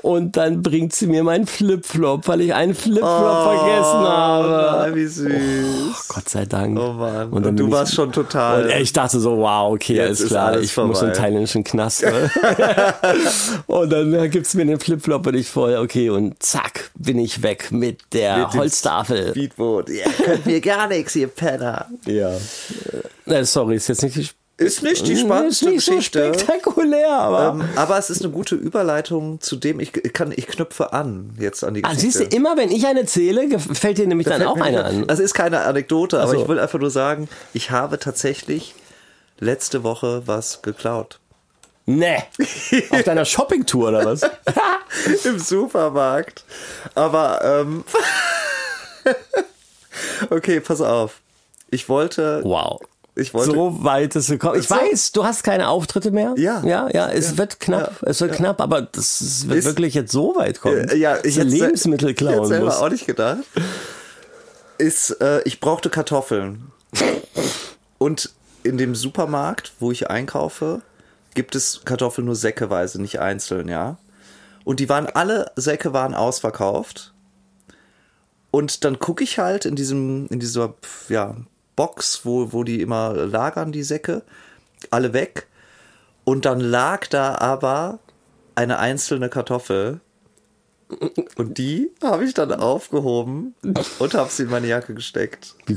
Und 0.00 0.36
dann 0.36 0.62
bringt 0.62 0.92
sie 0.94 1.08
mir 1.08 1.24
meinen 1.24 1.46
Flipflop, 1.46 2.28
weil 2.28 2.40
ich 2.42 2.54
einen 2.54 2.74
Flipflop 2.74 3.02
vergessen 3.42 3.98
habe. 3.98 4.48
Oh, 4.48 4.80
nein, 4.82 4.94
wie 4.94 5.06
süß. 5.06 6.08
Gott 6.08 6.28
sei 6.28 6.44
Dank. 6.46 6.78
Oh 6.78 6.92
Mann. 6.92 7.30
dann 7.32 7.44
Und 7.44 7.56
du 7.56 7.70
warst 7.70 7.94
schon 7.94 8.12
total- 8.12 8.64
Und 8.66 8.70
ich 8.70 8.92
dachte 8.92 9.18
so, 9.18 9.38
wow, 9.38 9.72
okay, 9.74 9.94
Jetzt 9.94 10.06
alles 10.06 10.20
ist 10.20 10.28
klar, 10.28 10.46
alles 10.48 10.64
ich 10.66 10.76
muss 10.76 10.86
in 11.00 11.06
den 11.08 11.14
vorbei. 11.14 11.14
thailändischen 11.28 11.64
Knast. 11.64 12.02
Ne? 12.04 12.30
und 13.66 13.90
dann 13.90 14.14
äh, 14.14 14.28
gibt's 14.28 14.54
mir 14.54 14.64
den 14.66 14.78
Flipflop 14.78 15.26
und 15.26 15.34
ich 15.34 15.48
voll, 15.48 15.76
okay, 15.76 16.10
und 16.10 16.40
zack, 16.42 16.90
bin 16.94 17.18
ich 17.18 17.42
weg 17.42 17.72
mit 17.72 18.00
der 18.12 18.38
Mit 18.38 18.54
Holztafel. 18.54 19.30
Speedboot. 19.30 19.88
Ihr 19.90 20.04
könnt 20.24 20.46
mir 20.46 20.60
gar 20.60 20.86
nichts, 20.88 21.16
ihr 21.16 21.28
Penner. 21.28 21.86
Ja. 22.06 22.30
Äh, 23.26 23.44
sorry, 23.44 23.76
ist 23.76 23.88
jetzt 23.88 24.02
nicht 24.02 24.14
die 24.16 24.28
Ist 24.58 24.82
nicht 24.82 25.06
die 25.06 25.12
ist 25.12 25.20
spannendste 25.20 25.70
nicht 25.70 25.84
so 25.84 25.92
Geschichte. 25.94 26.34
spektakulär, 26.34 27.10
aber. 27.12 27.60
Ähm, 27.60 27.68
aber 27.76 27.96
es 27.96 28.10
ist 28.10 28.22
eine 28.24 28.32
gute 28.32 28.56
Überleitung 28.56 29.40
zu 29.40 29.54
dem, 29.56 29.78
ich 29.78 29.96
ich 29.96 30.12
kann, 30.12 30.32
ich 30.34 30.46
knüpfe 30.48 30.92
an 30.92 31.30
jetzt 31.38 31.62
an 31.62 31.74
die 31.74 31.84
ah, 31.84 31.90
Geschichte. 31.94 32.18
siehst 32.18 32.32
du, 32.32 32.36
immer 32.36 32.56
wenn 32.56 32.70
ich 32.72 32.84
eine 32.86 33.06
zähle, 33.06 33.58
fällt 33.60 33.98
dir 33.98 34.06
nämlich 34.08 34.26
dann 34.26 34.38
Fällt 34.38 34.48
auch 34.50 34.60
eine 34.60 34.76
nicht- 34.78 34.84
an. 35.02 35.06
Das 35.06 35.20
ist 35.20 35.32
keine 35.34 35.60
Anekdote, 35.60 36.18
aber 36.20 36.30
Ach 36.30 36.34
so. 36.34 36.42
ich 36.42 36.48
will 36.48 36.58
einfach 36.58 36.78
nur 36.80 36.90
sagen, 36.90 37.28
ich 37.54 37.70
habe 37.70 37.98
tatsächlich 38.00 38.74
letzte 39.38 39.84
Woche 39.84 40.22
was 40.26 40.60
geklaut. 40.62 41.20
Nee. 41.86 42.18
Auf 42.90 43.02
deiner 43.04 43.24
Shoppingtour 43.24 43.88
oder 43.88 44.04
was? 44.04 44.20
Im 45.24 45.38
Supermarkt. 45.38 46.44
Aber, 46.94 47.40
ähm, 47.44 47.84
okay, 50.30 50.60
pass 50.60 50.80
auf. 50.80 51.20
Ich 51.70 51.88
wollte, 51.88 52.40
Wow. 52.44 52.80
Ich 53.18 53.34
wollte, 53.34 53.50
so 53.52 53.84
weit 53.84 54.14
ist 54.16 54.24
es 54.24 54.30
gekommen. 54.30 54.58
Ich 54.60 54.68
So- 54.68 54.74
weiß, 54.76 55.12
du 55.12 55.24
hast 55.24 55.42
keine 55.44 55.68
Auftritte 55.68 56.10
mehr. 56.10 56.34
Ja. 56.36 56.62
Ja, 56.64 56.88
ja, 56.92 57.10
es 57.10 57.32
Ja. 57.32 57.38
wird 57.38 57.60
knapp. 57.60 58.00
Ja. 58.02 58.08
Es 58.08 58.20
wird 58.20 58.32
knapp, 58.32 58.60
aber 58.60 58.82
das 58.82 59.20
es 59.20 59.48
wird 59.48 59.58
Ist- 59.58 59.64
wirklich 59.66 59.94
jetzt 59.94 60.12
so 60.12 60.34
weit 60.36 60.60
kommen. 60.60 60.88
Äh, 60.88 60.96
ja, 60.96 61.16
ich 61.24 61.36
hätte 61.36 61.48
Lebensmittel 61.48 62.10
ich 62.10 62.16
hätte 62.20 62.24
klauen 62.32 62.46
selber 62.46 62.78
auch 62.80 62.88
nicht 62.90 63.06
gedacht. 63.06 63.38
Ist, 64.78 65.10
äh, 65.20 65.42
ich 65.44 65.60
brauchte 65.60 65.90
Kartoffeln. 65.90 66.70
Und 67.98 68.30
in 68.62 68.78
dem 68.78 68.94
Supermarkt, 68.94 69.72
wo 69.80 69.90
ich 69.90 70.08
einkaufe, 70.08 70.82
gibt 71.34 71.54
es 71.56 71.80
Kartoffeln 71.84 72.26
nur 72.26 72.36
säckeweise, 72.36 73.00
nicht 73.00 73.18
einzeln, 73.20 73.68
ja. 73.68 73.98
Und 74.64 74.80
die 74.80 74.88
waren 74.88 75.06
alle 75.06 75.50
Säcke 75.56 75.92
waren 75.92 76.14
ausverkauft. 76.14 77.12
Und 78.50 78.84
dann 78.84 78.98
gucke 78.98 79.24
ich 79.24 79.38
halt 79.38 79.64
in 79.64 79.76
diesem, 79.76 80.26
in 80.28 80.40
dieser, 80.40 80.74
ja, 81.08 81.36
Box, 81.78 82.22
wo, 82.24 82.52
wo 82.52 82.64
die 82.64 82.80
immer 82.82 83.12
lagern, 83.14 83.70
die 83.70 83.84
Säcke, 83.84 84.22
alle 84.90 85.12
weg. 85.12 85.46
Und 86.24 86.44
dann 86.44 86.58
lag 86.60 87.06
da 87.06 87.36
aber 87.38 88.00
eine 88.56 88.78
einzelne 88.80 89.28
Kartoffel 89.28 90.00
Und 91.36 91.58
die 91.58 91.90
habe 92.02 92.24
ich 92.24 92.34
dann 92.34 92.52
aufgehoben 92.52 93.54
und 94.00 94.14
habe 94.14 94.30
sie 94.30 94.42
in 94.44 94.50
meine 94.50 94.66
Jacke 94.66 94.94
gesteckt. 94.94 95.54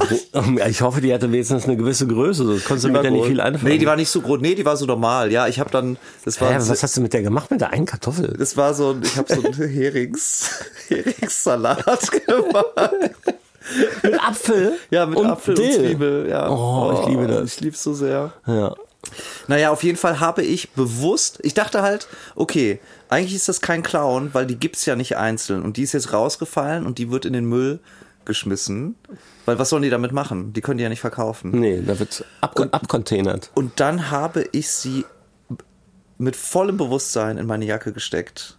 Ich 0.70 0.82
hoffe, 0.82 1.02
die 1.02 1.14
hatte 1.14 1.32
wenigstens 1.32 1.66
eine 1.66 1.76
gewisse 1.78 2.08
Größe, 2.08 2.45
sonst 2.45 2.66
konntest 2.66 2.86
du 2.88 2.91
mit 2.91 3.04
der 3.04 3.12
nicht 3.12 3.26
viel 3.28 3.41
anfangen. 3.41 3.72
Nee, 3.74 3.78
die 3.78 3.86
war 3.86 3.95
nicht 3.97 4.10
so 4.10 4.22
groß. 4.22 4.39
Nee, 4.41 4.56
die 4.56 4.64
war 4.66 4.78
so 4.78 4.86
normal. 4.86 5.32
Ja, 5.32 5.47
ich 5.47 5.60
habe 5.60 5.70
dann, 5.70 5.97
das 6.26 6.39
war, 6.41 6.49
Hä, 6.54 6.58
was 6.68 6.82
hast 6.82 6.95
du 6.97 7.02
mit 7.02 7.12
der 7.14 7.22
gemacht, 7.22 7.52
mit 7.52 7.60
der 7.62 7.72
einen 7.72 7.86
Kartoffel? 7.86 8.34
das 8.39 8.56
war 8.58 8.74
so, 8.74 8.91
ein- 8.91 9.04
ich 9.04 9.18
habe 9.18 9.34
so 9.34 9.41
einen 9.43 9.54
Herings, 9.70 10.49
Heringssalat 10.88 11.86
gemacht. 12.26 13.12
Mit 14.03 14.24
Apfel? 14.24 14.74
Ja, 14.89 15.05
mit 15.05 15.17
und 15.17 15.28
Apfel 15.28 15.55
Dill. 15.55 15.65
und 15.65 15.74
Zwiebel. 15.74 16.28
Ja. 16.30 16.49
Oh, 16.49 16.99
ich 17.01 17.09
liebe 17.09 17.28
das. 17.28 17.53
Ich 17.53 17.61
lieb's 17.61 17.84
so 17.84 17.93
sehr. 17.93 18.34
Ja. 18.45 18.76
Naja, 19.47 19.72
auf 19.72 19.84
jeden 19.84 19.97
Fall 19.97 20.19
habe 20.19 20.43
ich 20.43 20.72
bewusst, 20.72 21.39
ich 21.41 21.53
dachte 21.53 21.82
halt, 21.82 22.07
okay, 22.36 22.80
eigentlich 23.09 23.36
ist 23.36 23.49
das 23.49 23.61
kein 23.61 23.84
Clown, 23.84 24.34
weil 24.34 24.45
die 24.45 24.55
gibt's 24.55 24.86
ja 24.86 24.95
nicht 24.95 25.17
einzeln 25.17 25.63
und 25.63 25.78
die 25.78 25.84
ist 25.84 25.93
jetzt 25.93 26.13
rausgefallen 26.13 26.86
und 26.86 26.97
die 26.99 27.11
wird 27.11 27.26
in 27.26 27.34
den 27.34 27.45
Müll 27.45 27.80
geschmissen. 28.26 28.95
Weil 29.45 29.57
was 29.57 29.69
sollen 29.69 29.82
die 29.82 29.89
damit 29.89 30.11
machen? 30.11 30.53
Die 30.53 30.61
können 30.61 30.78
die 30.78 30.84
ja 30.84 30.89
nicht 30.89 31.01
verkaufen. 31.01 31.51
Nee, 31.51 31.82
da 31.82 31.97
wird 31.97 32.24
ab 32.41 32.59
abcontainert. 32.72 33.49
Und 33.55 33.80
dann 33.80 34.11
habe 34.11 34.47
ich 34.51 34.69
sie 34.69 35.05
mit 36.17 36.36
vollem 36.36 36.78
Bewusstsein 36.78 37.38
in 37.38 37.47
meine 37.47 37.65
Jacke 37.65 37.91
gesteckt 37.93 38.57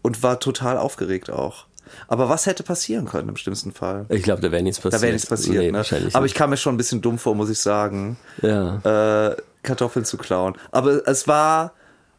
und 0.00 0.22
war 0.22 0.40
total 0.40 0.78
aufgeregt 0.78 1.30
auch. 1.30 1.66
Aber 2.08 2.28
was 2.28 2.46
hätte 2.46 2.62
passieren 2.62 3.06
können 3.06 3.28
im 3.28 3.36
schlimmsten 3.36 3.72
Fall? 3.72 4.06
Ich 4.08 4.22
glaube, 4.22 4.40
da 4.42 4.50
wäre 4.50 4.62
nichts 4.62 4.78
passiert. 4.80 4.94
Da 4.94 5.02
wäre 5.02 5.12
nichts 5.12 5.28
passiert. 5.28 5.56
Nee, 5.58 5.70
ne? 5.72 5.78
wahrscheinlich 5.78 6.14
Aber 6.14 6.24
nicht. 6.24 6.32
ich 6.32 6.38
kam 6.38 6.50
mir 6.50 6.56
schon 6.56 6.74
ein 6.74 6.78
bisschen 6.78 7.00
dumm 7.00 7.18
vor, 7.18 7.34
muss 7.34 7.50
ich 7.50 7.58
sagen, 7.58 8.16
Ja. 8.40 9.28
äh, 9.30 9.36
Kartoffeln 9.62 10.04
zu 10.04 10.16
klauen. 10.16 10.54
Aber 10.70 11.06
es 11.06 11.28
war 11.28 11.72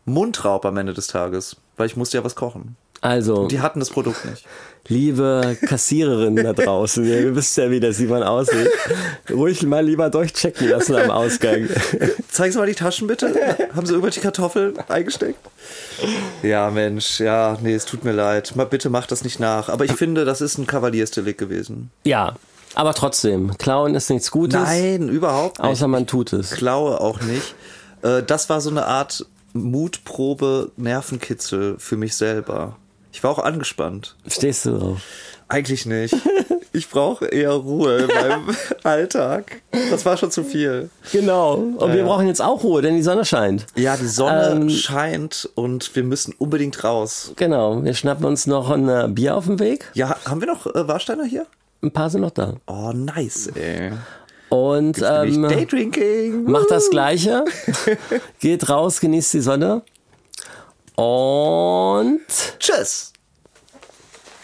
Mundraub 0.05 0.66
am 0.66 0.78
Ende 0.78 0.93
des 0.93 1.07
Tages, 1.07 1.55
weil 1.78 1.88
ich 1.88 1.95
musste 1.95 2.18
ja 2.18 2.24
was 2.24 2.36
kochen. 2.36 2.76
Also, 3.01 3.47
Die 3.47 3.59
hatten 3.59 3.80
das 3.80 3.89
Produkt 3.89 4.24
nicht. 4.26 4.45
Liebe 4.88 5.58
Kassiererinnen 5.66 6.44
da 6.44 6.54
draußen, 6.54 7.06
ihr 7.06 7.36
wisst 7.36 7.58
ja, 7.58 7.72
wie 7.72 7.80
der 7.80 7.94
Simon 7.94 8.24
aussieht. 8.24 8.70
Ruhig 9.32 9.64
mal 9.64 9.86
lieber 9.86 10.10
durchchecken 10.10 10.70
lassen 10.70 10.96
am 10.96 11.10
Ausgang. 11.10 11.70
Zeigen 12.30 12.52
Sie 12.54 12.60
mal 12.60 12.68
die 12.68 12.74
Taschen 12.76 13.08
bitte. 13.08 13.34
Haben 13.76 13.86
Sie 13.86 13.94
irgendwelche 13.94 14.20
Kartoffeln 14.22 14.78
eingesteckt? 14.90 15.40
Ja, 16.42 16.70
Mensch, 16.70 17.20
ja, 17.20 17.58
nee, 17.62 17.74
es 17.76 17.86
tut 17.86 18.04
mir 18.04 18.12
leid. 18.12 18.56
Mal 18.56 18.66
bitte 18.66 18.90
macht 18.90 19.12
das 19.12 19.24
nicht 19.24 19.40
nach. 19.40 19.70
Aber 19.70 19.86
ich 19.86 19.94
finde, 19.94 20.26
das 20.26 20.42
ist 20.42 20.58
ein 20.58 20.68
Kavaliersdelikt 20.68 21.40
gewesen. 21.40 21.92
Ja, 22.04 22.36
aber 22.76 22.94
trotzdem, 22.94 23.56
klauen 23.58 23.94
ist 23.96 24.10
nichts 24.10 24.32
Gutes, 24.32 24.60
Nein, 24.62 25.08
überhaupt 25.08 25.60
nicht. 25.60 25.68
außer 25.70 25.88
man 25.88 26.08
tut 26.08 26.34
es. 26.34 26.52
klaue 26.52 27.00
auch 27.00 27.22
nicht. 27.22 27.56
Äh, 28.02 28.24
das 28.24 28.50
war 28.50 28.60
so 28.62 28.70
eine 28.72 28.86
Art 28.88 29.26
Mutprobe, 29.54 30.72
Nervenkitzel 30.78 31.76
für 31.78 31.96
mich 31.98 32.16
selber. 32.16 32.76
Ich 33.14 33.24
war 33.24 33.32
auch 33.32 33.39
angespannt. 33.39 34.16
Stehst 34.28 34.66
du 34.66 34.78
drauf? 34.78 35.01
Eigentlich 35.47 35.86
nicht. 35.86 36.16
Ich 36.76 36.89
brauche 36.89 37.28
eher 37.28 37.51
Ruhe 37.51 37.97
in 37.99 38.07
meinem 38.07 38.49
Alltag. 38.84 39.61
Das 39.91 40.07
war 40.07 40.18
schon 40.18 40.32
zu 40.32 40.43
viel. 40.43 40.89
Genau. 41.11 41.53
Und 41.53 41.93
wir 41.93 42.03
brauchen 42.03 42.26
jetzt 42.26 42.41
auch 42.41 42.64
Ruhe, 42.64 42.82
denn 42.82 42.95
die 42.95 43.03
Sonne 43.03 43.26
scheint. 43.26 43.68
Ja, 43.76 43.95
die 43.95 44.07
Sonne 44.07 44.53
Ähm, 44.53 44.70
scheint 44.72 45.47
und 45.53 45.95
wir 45.95 46.03
müssen 46.03 46.34
unbedingt 46.39 46.84
raus. 46.84 47.32
Genau. 47.36 47.84
Wir 47.84 47.93
schnappen 47.93 48.26
uns 48.26 48.47
noch 48.47 48.72
ein 48.72 48.89
äh, 48.89 49.07
Bier 49.07 49.38
auf 49.38 49.45
dem 49.45 49.59
Weg. 49.59 49.86
Ja, 49.93 50.18
haben 50.26 50.41
wir 50.41 50.47
noch 50.47 50.66
äh, 50.66 50.88
Warsteiner 50.88 51.26
hier? 51.26 51.45
Ein 51.84 51.91
paar 51.91 52.09
sind 52.09 52.22
noch 52.22 52.32
da. 52.32 52.55
Oh, 52.66 52.91
nice, 52.91 53.51
ey. 53.53 53.91
Und 54.49 54.97
Ähm, 54.97 55.43
Daydrinking. 55.43 56.45
macht 56.45 56.72
das 56.72 56.89
Gleiche. 56.89 57.45
Geht 58.39 58.68
raus, 58.70 58.99
genießt 58.99 59.32
die 59.36 59.41
Sonne. 59.41 59.84
Und 60.96 62.22
Tschüss. 62.60 63.12